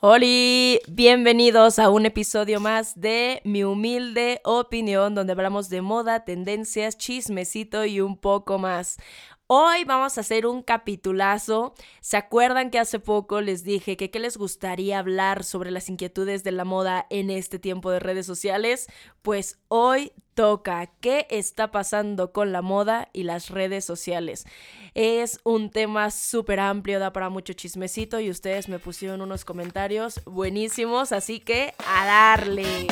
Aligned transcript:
Hola, 0.00 0.26
bienvenidos 0.88 1.78
a 1.78 1.88
un 1.88 2.04
episodio 2.04 2.60
más 2.60 3.00
de 3.00 3.40
Mi 3.44 3.64
humilde 3.64 4.42
opinión, 4.44 5.14
donde 5.14 5.32
hablamos 5.32 5.70
de 5.70 5.80
moda, 5.80 6.22
tendencias, 6.26 6.98
chismecito 6.98 7.86
y 7.86 8.02
un 8.02 8.18
poco 8.18 8.58
más. 8.58 8.98
Hoy 9.48 9.84
vamos 9.84 10.18
a 10.18 10.22
hacer 10.22 10.44
un 10.44 10.60
capitulazo. 10.60 11.74
¿Se 12.00 12.16
acuerdan 12.16 12.68
que 12.72 12.80
hace 12.80 12.98
poco 12.98 13.40
les 13.40 13.62
dije 13.62 13.96
que 13.96 14.10
qué 14.10 14.18
les 14.18 14.36
gustaría 14.36 14.98
hablar 14.98 15.44
sobre 15.44 15.70
las 15.70 15.88
inquietudes 15.88 16.42
de 16.42 16.50
la 16.50 16.64
moda 16.64 17.06
en 17.10 17.30
este 17.30 17.60
tiempo 17.60 17.92
de 17.92 18.00
redes 18.00 18.26
sociales? 18.26 18.88
Pues 19.22 19.60
hoy 19.68 20.10
toca 20.34 20.90
qué 21.00 21.28
está 21.30 21.70
pasando 21.70 22.32
con 22.32 22.50
la 22.50 22.60
moda 22.60 23.08
y 23.12 23.22
las 23.22 23.50
redes 23.50 23.84
sociales. 23.84 24.46
Es 24.94 25.38
un 25.44 25.70
tema 25.70 26.10
súper 26.10 26.58
amplio, 26.58 26.98
da 26.98 27.12
para 27.12 27.30
mucho 27.30 27.52
chismecito 27.52 28.18
y 28.18 28.30
ustedes 28.30 28.68
me 28.68 28.80
pusieron 28.80 29.20
unos 29.20 29.44
comentarios 29.44 30.20
buenísimos, 30.24 31.12
así 31.12 31.38
que 31.38 31.72
a 31.86 32.04
darle. 32.04 32.88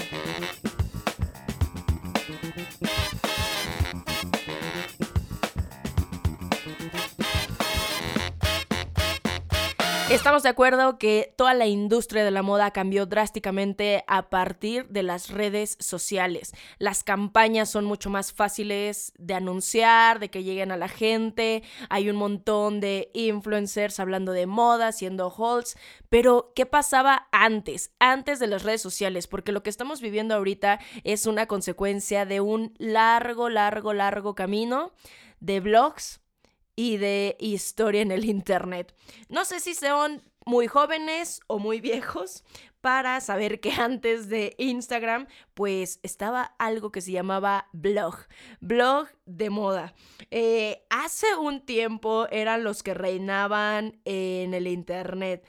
Estamos 10.14 10.45
de 10.45 10.48
acuerdo 10.48 10.96
que 10.96 11.34
toda 11.36 11.54
la 11.54 11.66
industria 11.66 12.24
de 12.24 12.30
la 12.30 12.42
moda 12.42 12.70
cambió 12.70 13.05
drásticamente 13.05 14.05
a 14.06 14.30
partir 14.30 14.86
de 14.86 15.02
las 15.02 15.28
redes 15.28 15.77
sociales. 15.80 16.52
Las 16.78 17.02
campañas 17.02 17.68
son 17.68 17.84
mucho 17.84 18.10
más 18.10 18.32
fáciles 18.32 19.12
de 19.19 19.34
anunciar, 19.34 20.20
de 20.20 20.30
que 20.30 20.45
lleguen 20.45 20.70
a 20.70 20.77
la 20.77 20.86
gente. 20.86 21.64
Hay 21.91 22.08
un 22.08 22.14
montón 22.14 22.78
de 22.78 23.10
influencers 23.12 23.98
hablando 23.98 24.30
de 24.30 24.46
moda, 24.46 24.86
haciendo 24.86 25.34
hauls. 25.36 25.77
Pero, 26.10 26.52
¿qué 26.55 26.64
pasaba 26.64 27.27
antes? 27.33 27.91
Antes 27.98 28.38
de 28.38 28.46
las 28.46 28.62
redes 28.62 28.83
sociales, 28.83 29.27
porque 29.27 29.50
lo 29.50 29.64
que 29.64 29.70
estamos 29.70 30.00
viviendo 30.00 30.36
ahorita 30.36 30.78
es 31.03 31.27
una 31.27 31.47
consecuencia 31.47 32.25
de 32.25 32.41
un 32.41 32.72
largo, 32.78 33.48
largo, 33.48 33.92
largo 33.92 34.36
camino 34.36 34.92
de 35.41 35.58
blogs 35.58 36.23
y 36.77 36.97
de 36.97 37.36
historia 37.39 38.03
en 38.03 38.11
el 38.11 38.25
Internet. 38.25 38.94
No 39.28 39.44
sé 39.44 39.61
si 39.61 39.75
son 39.75 40.22
muy 40.47 40.67
jóvenes 40.67 41.41
o 41.47 41.58
muy 41.58 41.81
viejos 41.81 42.44
para 42.81 43.20
saber 43.20 43.61
que 43.61 43.72
antes 43.72 44.28
de 44.28 44.55
Instagram 44.58 45.27
pues 45.55 46.00
estaba 46.03 46.55
algo 46.58 46.92
que 46.92 47.00
se 47.00 47.12
llamaba 47.12 47.69
blog, 47.72 48.16
blog 48.61 49.08
de 49.25 49.50
moda. 49.50 49.94
Eh, 50.31 50.84
hace 50.91 51.34
un 51.36 51.64
tiempo 51.64 52.27
eran 52.31 52.62
los 52.62 52.83
que 52.83 52.92
reinaban 52.94 54.00
en 54.05 54.53
el 54.53 54.66
Internet 54.66 55.47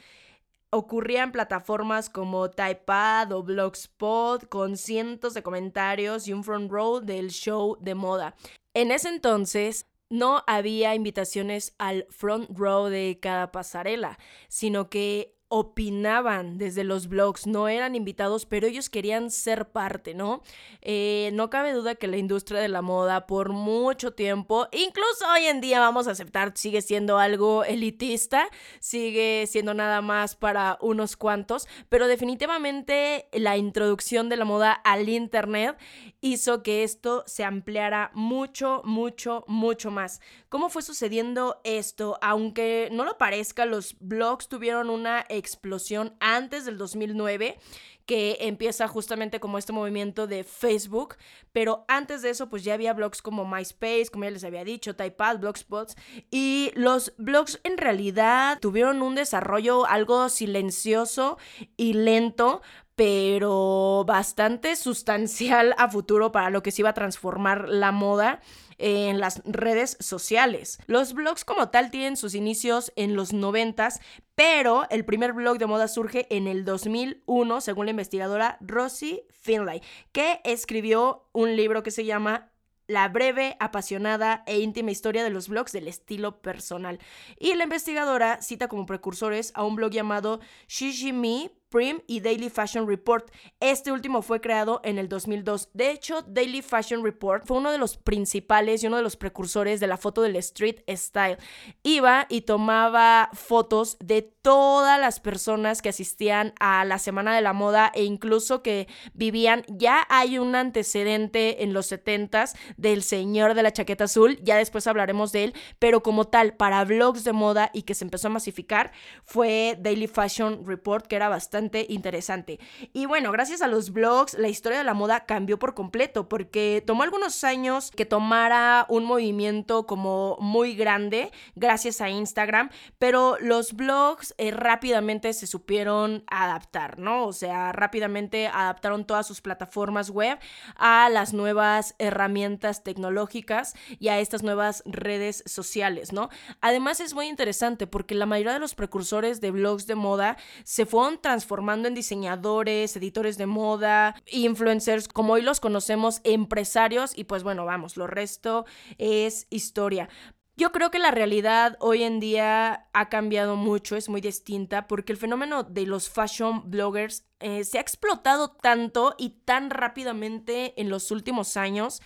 ocurrían 0.75 1.31
plataformas 1.31 2.09
como 2.09 2.49
Typepad 2.49 3.31
o 3.31 3.43
Blogspot 3.43 4.47
con 4.49 4.77
cientos 4.77 5.33
de 5.33 5.41
comentarios 5.41 6.27
y 6.27 6.33
un 6.33 6.43
front 6.43 6.69
row 6.69 6.99
del 6.99 7.29
show 7.29 7.77
de 7.79 7.95
moda. 7.95 8.35
En 8.73 8.91
ese 8.91 9.09
entonces 9.09 9.87
no 10.09 10.43
había 10.47 10.95
invitaciones 10.95 11.73
al 11.77 12.05
front 12.09 12.49
row 12.57 12.85
de 12.87 13.19
cada 13.21 13.51
pasarela, 13.51 14.17
sino 14.47 14.89
que 14.89 15.34
opinaban 15.57 16.57
desde 16.57 16.83
los 16.83 17.07
blogs, 17.07 17.47
no 17.47 17.69
eran 17.69 17.95
invitados, 17.95 18.45
pero 18.45 18.67
ellos 18.67 18.89
querían 18.89 19.31
ser 19.31 19.69
parte, 19.69 20.13
¿no? 20.13 20.41
Eh, 20.81 21.29
no 21.31 21.49
cabe 21.49 21.71
duda 21.71 21.95
que 21.95 22.09
la 22.09 22.17
industria 22.17 22.59
de 22.59 22.67
la 22.67 22.81
moda 22.81 23.25
por 23.25 23.53
mucho 23.53 24.11
tiempo, 24.11 24.67
incluso 24.73 25.25
hoy 25.33 25.45
en 25.45 25.61
día 25.61 25.79
vamos 25.79 26.09
a 26.09 26.11
aceptar, 26.11 26.51
sigue 26.55 26.81
siendo 26.81 27.19
algo 27.19 27.63
elitista, 27.63 28.49
sigue 28.81 29.45
siendo 29.47 29.73
nada 29.73 30.01
más 30.01 30.35
para 30.35 30.77
unos 30.81 31.15
cuantos, 31.15 31.69
pero 31.87 32.07
definitivamente 32.07 33.29
la 33.31 33.55
introducción 33.55 34.27
de 34.27 34.35
la 34.35 34.43
moda 34.43 34.73
al 34.73 35.07
Internet 35.07 35.77
hizo 36.19 36.63
que 36.63 36.83
esto 36.83 37.23
se 37.27 37.45
ampliara 37.45 38.11
mucho, 38.13 38.81
mucho, 38.83 39.45
mucho 39.47 39.89
más. 39.89 40.19
¿Cómo 40.49 40.69
fue 40.69 40.81
sucediendo 40.81 41.61
esto? 41.63 42.17
Aunque 42.21 42.89
no 42.91 43.05
lo 43.05 43.17
parezca, 43.17 43.65
los 43.65 43.95
blogs 44.01 44.49
tuvieron 44.49 44.89
una 44.89 45.25
explosión 45.45 46.15
antes 46.19 46.65
del 46.65 46.77
2009 46.77 47.57
que 48.05 48.37
empieza 48.41 48.87
justamente 48.87 49.39
como 49.39 49.57
este 49.57 49.73
movimiento 49.73 50.27
de 50.27 50.43
Facebook, 50.43 51.15
pero 51.51 51.85
antes 51.87 52.21
de 52.21 52.29
eso 52.29 52.49
pues 52.49 52.63
ya 52.63 52.75
había 52.75 52.93
blogs 52.93 53.21
como 53.21 53.45
MySpace, 53.45 54.07
como 54.11 54.25
ya 54.25 54.31
les 54.31 54.43
había 54.43 54.63
dicho, 54.63 54.95
Typepad, 54.95 55.39
Blogspots, 55.39 55.95
y 56.29 56.71
los 56.75 57.13
blogs 57.17 57.59
en 57.63 57.77
realidad 57.77 58.59
tuvieron 58.59 59.01
un 59.01 59.15
desarrollo 59.15 59.85
algo 59.87 60.29
silencioso 60.29 61.37
y 61.77 61.93
lento, 61.93 62.61
pero 62.95 64.05
bastante 64.07 64.75
sustancial 64.75 65.73
a 65.77 65.89
futuro 65.89 66.31
para 66.31 66.49
lo 66.49 66.61
que 66.61 66.71
se 66.71 66.83
iba 66.83 66.89
a 66.89 66.93
transformar 66.93 67.67
la 67.67 67.91
moda 67.91 68.39
en 68.77 69.19
las 69.19 69.41
redes 69.45 69.97
sociales. 69.99 70.79
Los 70.87 71.13
blogs 71.13 71.45
como 71.45 71.69
tal 71.69 71.91
tienen 71.91 72.17
sus 72.17 72.35
inicios 72.35 72.91
en 72.95 73.15
los 73.15 73.33
noventas, 73.33 73.99
pero 74.35 74.85
el 74.89 75.05
primer 75.05 75.33
blog 75.33 75.57
de 75.57 75.65
moda 75.65 75.87
surge 75.87 76.27
en 76.29 76.47
el 76.47 76.65
2001, 76.65 77.61
según 77.61 77.85
la 77.85 77.91
investigadora 77.91 78.57
Rosie 78.61 79.25
Finlay, 79.29 79.81
que 80.11 80.41
escribió 80.43 81.29
un 81.31 81.55
libro 81.55 81.83
que 81.83 81.91
se 81.91 82.05
llama 82.05 82.51
la 82.87 83.07
breve, 83.07 83.57
apasionada 83.59 84.43
e 84.45 84.59
íntima 84.59 84.91
historia 84.91 85.23
de 85.23 85.29
los 85.29 85.47
blogs 85.47 85.71
del 85.71 85.87
estilo 85.87 86.41
personal. 86.41 86.99
Y 87.39 87.53
la 87.55 87.63
investigadora 87.63 88.41
cita 88.41 88.67
como 88.67 88.85
precursores 88.85 89.51
a 89.55 89.63
un 89.63 89.75
blog 89.75 89.91
llamado 89.91 90.39
Shishimi 90.67 91.51
Prim 91.69 92.01
y 92.07 92.19
Daily 92.19 92.49
Fashion 92.49 92.87
Report. 92.87 93.29
Este 93.59 93.91
último 93.91 94.21
fue 94.21 94.41
creado 94.41 94.81
en 94.83 94.97
el 94.97 95.09
2002. 95.09 95.69
De 95.73 95.91
hecho, 95.91 96.21
Daily 96.21 96.61
Fashion 96.61 97.03
Report 97.03 97.45
fue 97.45 97.57
uno 97.57 97.71
de 97.71 97.77
los 97.77 97.97
principales 97.97 98.83
y 98.83 98.87
uno 98.87 98.97
de 98.97 99.03
los 99.03 99.17
precursores 99.17 99.79
de 99.79 99.87
la 99.87 99.97
foto 99.97 100.21
del 100.21 100.35
street 100.37 100.81
style. 100.89 101.37
Iba 101.83 102.27
y 102.29 102.41
tomaba 102.41 103.29
fotos 103.33 103.97
de 103.99 104.21
todas 104.21 104.99
las 104.99 105.19
personas 105.19 105.81
que 105.81 105.89
asistían 105.89 106.53
a 106.59 106.85
la 106.85 106.99
Semana 106.99 107.35
de 107.35 107.41
la 107.41 107.53
Moda 107.53 107.91
e 107.95 108.03
incluso 108.03 108.61
que 108.61 108.87
vivían. 109.13 109.63
Ya 109.67 110.05
hay 110.09 110.37
un 110.37 110.55
antecedente 110.55 111.63
en 111.63 111.73
los 111.73 111.91
70s 111.91 112.55
del 112.77 113.01
señor 113.01 113.55
de 113.55 113.63
la 113.63 113.73
chaqueta 113.73 114.03
azul, 114.03 114.37
ya 114.43 114.55
después 114.57 114.85
hablaremos 114.85 115.31
de 115.31 115.45
él, 115.45 115.53
pero 115.79 116.03
como 116.03 116.25
tal, 116.25 116.53
para 116.53 116.85
blogs 116.85 117.23
de 117.23 117.33
moda 117.33 117.71
y 117.73 117.83
que 117.83 117.95
se 117.95 118.05
empezó 118.05 118.27
a 118.27 118.31
masificar, 118.31 118.91
fue 119.23 119.77
Daily 119.79 120.07
Fashion 120.07 120.63
Report, 120.65 121.07
que 121.07 121.15
era 121.15 121.27
bastante 121.27 121.54
interesante. 121.89 122.59
Y 122.93 123.05
bueno, 123.05 123.31
gracias 123.31 123.61
a 123.61 123.67
los 123.67 123.91
blogs, 123.91 124.33
la 124.35 124.47
historia 124.47 124.77
de 124.77 124.83
la 124.83 124.93
moda 124.93 125.25
cambió 125.25 125.59
por 125.59 125.73
completo, 125.73 126.27
porque 126.27 126.83
tomó 126.85 127.03
algunos 127.03 127.43
años 127.43 127.91
que 127.91 128.05
tomara 128.05 128.85
un 128.89 129.05
movimiento 129.05 129.85
como 129.85 130.37
muy 130.39 130.75
grande, 130.75 131.31
gracias 131.55 132.01
a 132.01 132.09
Instagram, 132.09 132.69
pero 132.99 133.37
los 133.39 133.73
blogs 133.73 134.33
eh, 134.37 134.51
rápidamente 134.51 135.33
se 135.33 135.47
supieron 135.47 136.23
adaptar, 136.27 136.99
¿no? 136.99 137.25
O 137.25 137.33
sea, 137.33 137.71
rápidamente 137.71 138.47
adaptaron 138.47 139.05
todas 139.05 139.27
sus 139.27 139.41
plataformas 139.41 140.09
web 140.09 140.37
a 140.75 141.09
las 141.09 141.33
nuevas 141.33 141.95
herramientas 141.99 142.83
tecnológicas 142.83 143.75
y 143.99 144.09
a 144.09 144.19
estas 144.19 144.43
nuevas 144.43 144.83
redes 144.85 145.43
sociales, 145.45 146.13
¿no? 146.13 146.29
Además 146.61 146.99
es 146.99 147.13
muy 147.13 147.27
interesante 147.27 147.87
porque 147.87 148.15
la 148.15 148.25
mayoría 148.25 148.53
de 148.53 148.59
los 148.59 148.75
precursores 148.75 149.41
de 149.41 149.51
blogs 149.51 149.87
de 149.87 149.95
moda 149.95 150.37
se 150.63 150.85
fueron 150.85 151.21
transformando 151.21 151.44
formando 151.45 151.87
en 151.87 151.93
diseñadores, 151.93 152.95
editores 152.95 153.37
de 153.37 153.45
moda, 153.45 154.15
influencers, 154.31 155.07
como 155.07 155.33
hoy 155.33 155.41
los 155.41 155.59
conocemos, 155.59 156.21
empresarios 156.23 157.17
y 157.17 157.25
pues 157.25 157.43
bueno, 157.43 157.65
vamos, 157.65 157.97
lo 157.97 158.07
resto 158.07 158.65
es 158.97 159.47
historia. 159.49 160.09
Yo 160.57 160.71
creo 160.71 160.89
que 160.89 160.99
la 160.99 161.11
realidad 161.11 161.75
hoy 161.81 162.03
en 162.03 162.21
día 162.21 162.87
ha 162.93 163.09
cambiado 163.09 163.57
mucho, 163.57 163.97
es 163.97 164.07
muy 164.07 164.21
distinta, 164.21 164.87
porque 164.87 165.11
el 165.11 165.17
fenómeno 165.17 165.63
de 165.63 165.85
los 165.85 166.09
fashion 166.09 166.71
bloggers 166.71 167.25
eh, 167.41 167.65
se 167.65 167.77
ha 167.77 167.81
explotado 167.81 168.51
tanto 168.51 169.15
y 169.17 169.31
tan 169.43 169.69
rápidamente 169.69 170.79
en 170.79 170.89
los 170.89 171.11
últimos 171.11 171.57
años 171.57 172.01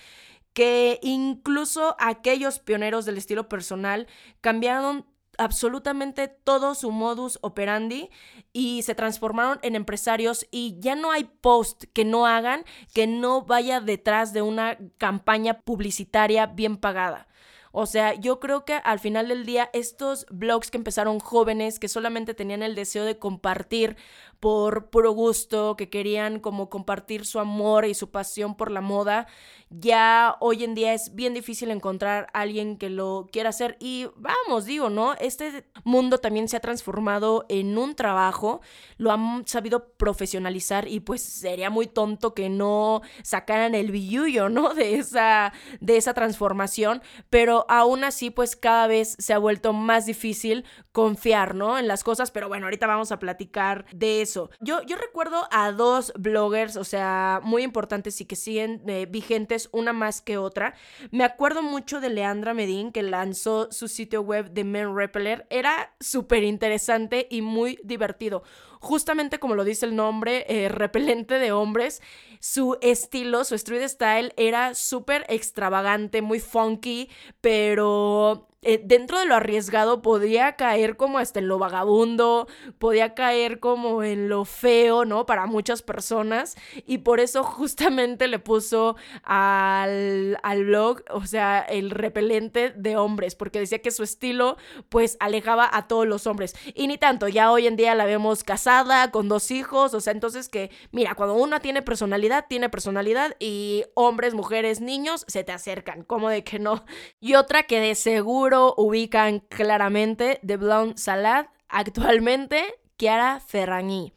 que 0.54 1.00
incluso 1.04 1.96
aquellos 2.00 2.58
pioneros 2.58 3.06
del 3.06 3.19
estilo 3.19 3.48
personal 3.48 4.08
cambiaron 4.42 5.06
absolutamente 5.39 6.27
todo 6.27 6.75
su 6.75 6.91
modus 6.91 7.39
operandi 7.41 8.09
y 8.53 8.83
se 8.83 8.95
transformaron 8.95 9.59
en 9.63 9.75
empresarios 9.75 10.45
y 10.51 10.77
ya 10.80 10.95
no 10.95 11.12
hay 11.12 11.24
post 11.24 11.86
que 11.94 12.06
no 12.06 12.25
hagan 12.25 12.65
que 12.94 13.07
no 13.07 13.44
vaya 13.44 13.81
detrás 13.81 14.33
de 14.33 14.41
una 14.41 14.77
campaña 14.97 15.62
publicitaria 15.62 16.45
bien 16.45 16.77
pagada. 16.77 17.27
O 17.71 17.86
sea, 17.86 18.15
yo 18.15 18.39
creo 18.39 18.65
que 18.65 18.74
al 18.74 19.00
final 19.00 19.27
del 19.27 19.45
día 19.45 19.69
estos 19.74 20.25
blogs 20.31 20.71
que 20.71 20.77
empezaron 20.77 21.19
jóvenes, 21.19 21.80
que 21.80 21.88
solamente 21.88 22.33
tenían 22.33 22.63
el 22.63 22.75
deseo 22.75 23.06
de 23.06 23.19
compartir 23.19 23.95
por 24.39 24.89
puro 24.89 25.12
gusto, 25.12 25.75
que 25.75 25.89
querían 25.89 26.39
como 26.39 26.69
compartir 26.69 27.25
su 27.25 27.39
amor 27.39 27.86
y 27.86 27.94
su 27.94 28.09
pasión 28.09 28.56
por 28.56 28.71
la 28.71 28.81
moda, 28.81 29.27
ya 29.69 30.36
hoy 30.39 30.63
en 30.63 30.74
día 30.74 30.94
es 30.94 31.13
bien 31.13 31.33
difícil 31.33 31.69
encontrar 31.69 32.27
a 32.33 32.41
alguien 32.41 32.77
que 32.77 32.89
lo 32.89 33.27
quiera 33.31 33.50
hacer. 33.50 33.77
Y 33.80 34.07
vamos, 34.15 34.65
digo, 34.65 34.89
¿no? 34.89 35.13
Este 35.15 35.69
mundo 35.83 36.18
también 36.18 36.47
se 36.47 36.57
ha 36.57 36.59
transformado 36.59 37.45
en 37.50 37.77
un 37.77 37.95
trabajo, 37.95 38.62
lo 38.97 39.12
han 39.12 39.45
sabido 39.45 39.94
profesionalizar 39.94 40.88
y 40.88 41.01
pues 41.01 41.21
sería 41.21 41.69
muy 41.69 41.86
tonto 41.88 42.33
que 42.33 42.50
no 42.50 43.01
sacaran 43.24 43.75
el 43.75 43.91
billuyo, 43.91 44.50
¿no? 44.50 44.74
De 44.80 44.95
esa, 44.95 45.51
de 45.81 45.97
esa 45.97 46.13
transformación, 46.13 47.01
pero 47.30 47.65
aún 47.69 48.03
así 48.03 48.30
pues 48.30 48.56
cada 48.56 48.88
vez 48.88 49.15
se 49.19 49.33
ha 49.33 49.38
vuelto 49.38 49.74
más 49.74 50.06
difícil 50.06 50.65
confiar, 50.91 51.53
¿no? 51.53 51.77
En 51.77 51.88
las 51.88 52.03
cosas, 52.03 52.31
pero 52.31 52.47
bueno, 52.47 52.65
ahorita 52.65 52.88
vamos 52.88 53.12
a 53.12 53.19
platicar 53.19 53.86
de 53.91 54.25
Yo, 54.60 54.81
yo 54.84 54.96
recuerdo 54.96 55.48
a 55.52 55.72
dos 55.72 56.14
bloggers, 56.18 56.76
o 56.76 56.84
sea, 56.84 57.42
muy 57.44 57.64
importantes 57.64 58.20
y 58.22 58.26
que 58.26 58.36
siguen 58.36 58.81
eh, 58.88 59.08
vigentes 59.10 59.70
una 59.72 59.94
más 59.94 60.22
que 60.22 60.38
otra. 60.38 60.76
Me 61.12 61.24
acuerdo 61.24 61.62
mucho 61.62 62.00
de 62.00 62.10
Leandra 62.10 62.54
Medin, 62.54 62.92
que 62.92 63.04
lanzó 63.04 63.72
su 63.72 63.88
sitio 63.88 64.22
web 64.22 64.52
de 64.52 64.64
Men 64.64 64.96
Repeller. 64.96 65.48
Era 65.50 65.94
súper 66.00 66.44
interesante 66.44 67.28
y 67.30 67.42
muy 67.42 67.80
divertido. 67.84 68.44
Justamente 68.80 69.40
como 69.40 69.56
lo 69.56 69.64
dice 69.64 69.86
el 69.86 69.96
nombre, 69.96 70.46
eh, 70.48 70.70
repelente 70.70 71.36
de 71.36 71.52
hombres, 71.52 72.02
su 72.40 72.78
estilo, 72.81 73.44
su 73.44 73.56
street 73.56 73.88
style 73.88 74.34
era 74.38 74.74
súper 74.74 75.26
extravagante, 75.28 76.22
muy 76.22 76.40
funky, 76.40 77.10
pero 77.42 78.50
eh, 78.62 78.81
dentro 78.84 79.18
de 79.20 79.26
lo 79.26 79.36
arriesgado 79.36 80.02
podía 80.02 80.58
caer 80.58 80.98
como 80.98 81.18
hasta 81.18 81.40
en 81.40 81.48
lo 81.48 81.60
vagabundo, 81.60 82.48
podía 82.78 83.14
caer 83.14 83.60
como 83.60 84.04
en 84.04 84.28
lo 84.28 84.44
feo, 84.44 85.06
¿no? 85.06 85.25
Para 85.25 85.46
muchas 85.46 85.82
personas. 85.82 86.58
Y 86.86 87.00
por 87.00 87.20
eso 87.22 87.44
justamente 87.44 88.28
le 88.28 88.40
puso 88.40 88.98
al, 89.24 90.38
al 90.44 90.66
blog, 90.66 91.04
o 91.10 91.25
sea, 91.25 91.62
el 91.62 91.90
repelente 91.90 92.72
de 92.75 92.98
hombres, 92.98 93.36
porque 93.36 93.60
decía 93.60 93.82
que 93.82 93.92
su 93.92 94.04
estilo 94.04 94.58
pues 94.90 95.16
alejaba 95.22 95.70
a 95.72 95.88
todos 95.88 96.06
los 96.08 96.28
hombres. 96.28 96.54
Y 96.74 96.88
ni 96.88 96.98
tanto, 96.98 97.30
ya 97.30 97.52
hoy 97.52 97.66
en 97.68 97.78
día 97.78 97.96
la 97.96 98.06
vemos 98.06 98.44
casada, 98.44 98.69
con 99.12 99.30
dos 99.30 99.51
hijos, 99.51 99.94
o 99.94 100.00
sea, 100.00 100.13
entonces 100.13 100.50
que, 100.50 100.69
mira, 100.92 101.16
cuando 101.16 101.36
uno 101.36 101.60
tiene 101.60 101.81
personalidad, 101.81 102.45
tiene 102.48 102.69
personalidad 102.69 103.36
y 103.39 103.83
hombres, 103.95 104.33
mujeres, 104.33 104.80
niños 104.81 105.25
se 105.27 105.44
te 105.44 105.51
acercan, 105.51 106.04
como 106.04 106.30
de 106.30 106.44
que 106.44 106.60
no. 106.60 106.86
Y 107.19 107.36
otra 107.36 107.63
que 107.63 107.80
de 107.80 107.95
seguro 107.95 108.75
ubican 108.77 109.39
claramente 109.39 110.39
de 110.44 110.57
Blonde 110.57 110.98
Salad, 110.98 111.48
actualmente 111.68 112.63
Chiara 112.98 113.39
Ferragni 113.39 114.13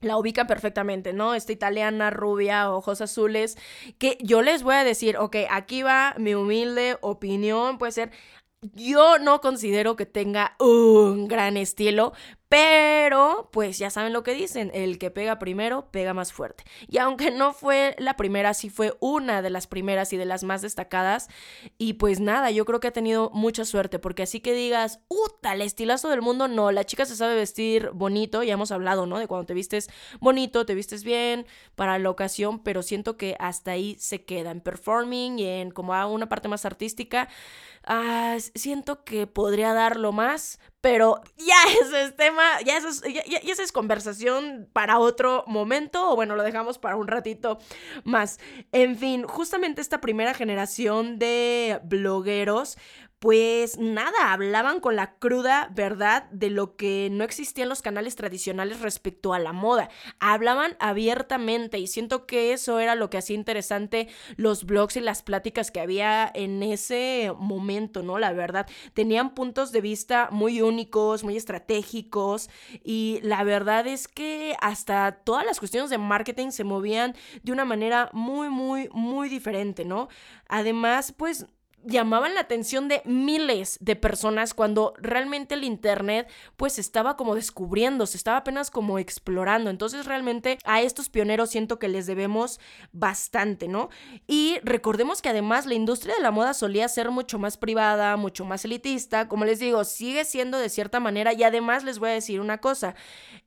la 0.00 0.16
ubican 0.16 0.48
perfectamente, 0.48 1.12
¿no? 1.12 1.34
Esta 1.34 1.52
italiana 1.52 2.10
rubia, 2.10 2.72
ojos 2.72 3.00
azules, 3.00 3.56
que 3.98 4.18
yo 4.20 4.42
les 4.42 4.64
voy 4.64 4.74
a 4.74 4.82
decir, 4.82 5.16
ok, 5.16 5.36
aquí 5.48 5.84
va 5.84 6.16
mi 6.18 6.34
humilde 6.34 6.98
opinión, 7.02 7.78
puede 7.78 7.92
ser, 7.92 8.10
yo 8.74 9.18
no 9.18 9.40
considero 9.40 9.96
que 9.96 10.06
tenga 10.06 10.56
un 10.60 11.26
gran 11.28 11.56
estilo, 11.56 12.12
pero, 12.52 13.48
pues 13.50 13.78
ya 13.78 13.88
saben 13.88 14.12
lo 14.12 14.22
que 14.22 14.34
dicen, 14.34 14.70
el 14.74 14.98
que 14.98 15.10
pega 15.10 15.38
primero 15.38 15.90
pega 15.90 16.12
más 16.12 16.34
fuerte. 16.34 16.64
Y 16.86 16.98
aunque 16.98 17.30
no 17.30 17.54
fue 17.54 17.96
la 17.98 18.14
primera, 18.18 18.52
sí 18.52 18.68
fue 18.68 18.94
una 19.00 19.40
de 19.40 19.48
las 19.48 19.66
primeras 19.66 20.12
y 20.12 20.18
de 20.18 20.26
las 20.26 20.44
más 20.44 20.60
destacadas. 20.60 21.28
Y 21.78 21.94
pues 21.94 22.20
nada, 22.20 22.50
yo 22.50 22.66
creo 22.66 22.78
que 22.78 22.88
ha 22.88 22.92
tenido 22.92 23.30
mucha 23.32 23.64
suerte, 23.64 23.98
porque 23.98 24.24
así 24.24 24.40
que 24.40 24.52
digas, 24.52 25.00
¡uta! 25.08 25.54
El 25.54 25.62
estilazo 25.62 26.10
del 26.10 26.20
mundo, 26.20 26.46
no, 26.46 26.72
la 26.72 26.84
chica 26.84 27.06
se 27.06 27.16
sabe 27.16 27.36
vestir 27.36 27.88
bonito, 27.94 28.42
ya 28.42 28.52
hemos 28.52 28.70
hablado, 28.70 29.06
¿no? 29.06 29.18
De 29.18 29.28
cuando 29.28 29.46
te 29.46 29.54
vistes 29.54 29.88
bonito, 30.20 30.66
te 30.66 30.74
vistes 30.74 31.04
bien 31.04 31.46
para 31.74 31.98
la 31.98 32.10
ocasión, 32.10 32.62
pero 32.62 32.82
siento 32.82 33.16
que 33.16 33.34
hasta 33.38 33.70
ahí 33.70 33.96
se 33.98 34.26
queda 34.26 34.50
en 34.50 34.60
performing 34.60 35.38
y 35.38 35.46
en 35.46 35.70
como 35.70 35.94
una 36.12 36.28
parte 36.28 36.48
más 36.48 36.66
artística. 36.66 37.30
Ah, 37.84 38.36
siento 38.54 39.04
que 39.04 39.26
podría 39.26 39.74
darlo 39.74 40.12
más, 40.12 40.60
pero 40.80 41.20
ya 41.36 41.56
ese 41.82 42.02
es 42.04 42.16
tema, 42.16 42.42
ya 42.64 42.76
eso 42.76 42.88
es, 42.88 43.02
ya, 43.02 43.38
es 43.38 43.72
conversación 43.72 44.68
para 44.72 44.98
otro 44.98 45.44
momento, 45.46 46.10
o 46.10 46.16
bueno, 46.16 46.36
lo 46.36 46.42
dejamos 46.42 46.78
para 46.78 46.96
un 46.96 47.08
ratito 47.08 47.58
más. 48.04 48.38
En 48.72 48.96
fin, 48.96 49.24
justamente 49.24 49.80
esta 49.80 50.00
primera 50.00 50.34
generación 50.34 51.18
de 51.18 51.80
blogueros 51.84 52.78
pues 53.22 53.78
nada, 53.78 54.32
hablaban 54.32 54.80
con 54.80 54.96
la 54.96 55.14
cruda 55.14 55.70
verdad 55.72 56.24
de 56.32 56.50
lo 56.50 56.74
que 56.74 57.08
no 57.12 57.22
existía 57.22 57.62
en 57.62 57.68
los 57.68 57.80
canales 57.80 58.16
tradicionales 58.16 58.80
respecto 58.80 59.32
a 59.32 59.38
la 59.38 59.52
moda. 59.52 59.90
Hablaban 60.18 60.76
abiertamente 60.80 61.78
y 61.78 61.86
siento 61.86 62.26
que 62.26 62.52
eso 62.52 62.80
era 62.80 62.96
lo 62.96 63.10
que 63.10 63.18
hacía 63.18 63.36
interesante 63.36 64.08
los 64.34 64.64
blogs 64.64 64.96
y 64.96 65.00
las 65.00 65.22
pláticas 65.22 65.70
que 65.70 65.78
había 65.78 66.28
en 66.34 66.64
ese 66.64 67.32
momento, 67.38 68.02
¿no? 68.02 68.18
La 68.18 68.32
verdad, 68.32 68.66
tenían 68.92 69.34
puntos 69.34 69.70
de 69.70 69.82
vista 69.82 70.28
muy 70.32 70.60
únicos, 70.60 71.22
muy 71.22 71.36
estratégicos 71.36 72.50
y 72.82 73.20
la 73.22 73.44
verdad 73.44 73.86
es 73.86 74.08
que 74.08 74.56
hasta 74.60 75.12
todas 75.12 75.46
las 75.46 75.60
cuestiones 75.60 75.90
de 75.90 75.98
marketing 75.98 76.50
se 76.50 76.64
movían 76.64 77.14
de 77.44 77.52
una 77.52 77.64
manera 77.64 78.10
muy, 78.12 78.48
muy, 78.48 78.88
muy 78.92 79.28
diferente, 79.28 79.84
¿no? 79.84 80.08
Además, 80.48 81.14
pues 81.16 81.46
llamaban 81.84 82.34
la 82.34 82.40
atención 82.40 82.88
de 82.88 83.02
miles 83.04 83.78
de 83.80 83.96
personas 83.96 84.54
cuando 84.54 84.94
realmente 84.98 85.54
el 85.54 85.64
internet 85.64 86.30
pues 86.56 86.78
estaba 86.78 87.16
como 87.16 87.34
descubriendo, 87.34 88.06
se 88.06 88.16
estaba 88.16 88.38
apenas 88.38 88.70
como 88.70 88.98
explorando. 88.98 89.70
Entonces 89.70 90.06
realmente 90.06 90.58
a 90.64 90.80
estos 90.82 91.08
pioneros 91.08 91.50
siento 91.50 91.78
que 91.78 91.88
les 91.88 92.06
debemos 92.06 92.60
bastante, 92.92 93.68
¿no? 93.68 93.90
Y 94.26 94.58
recordemos 94.62 95.22
que 95.22 95.28
además 95.28 95.66
la 95.66 95.74
industria 95.74 96.14
de 96.14 96.22
la 96.22 96.30
moda 96.30 96.54
solía 96.54 96.88
ser 96.88 97.10
mucho 97.10 97.38
más 97.38 97.56
privada, 97.56 98.16
mucho 98.16 98.44
más 98.44 98.64
elitista, 98.64 99.28
como 99.28 99.44
les 99.44 99.58
digo, 99.58 99.84
sigue 99.84 100.24
siendo 100.24 100.58
de 100.58 100.68
cierta 100.68 101.00
manera 101.00 101.32
y 101.32 101.42
además 101.42 101.84
les 101.84 101.98
voy 101.98 102.10
a 102.10 102.14
decir 102.14 102.40
una 102.40 102.58
cosa, 102.58 102.94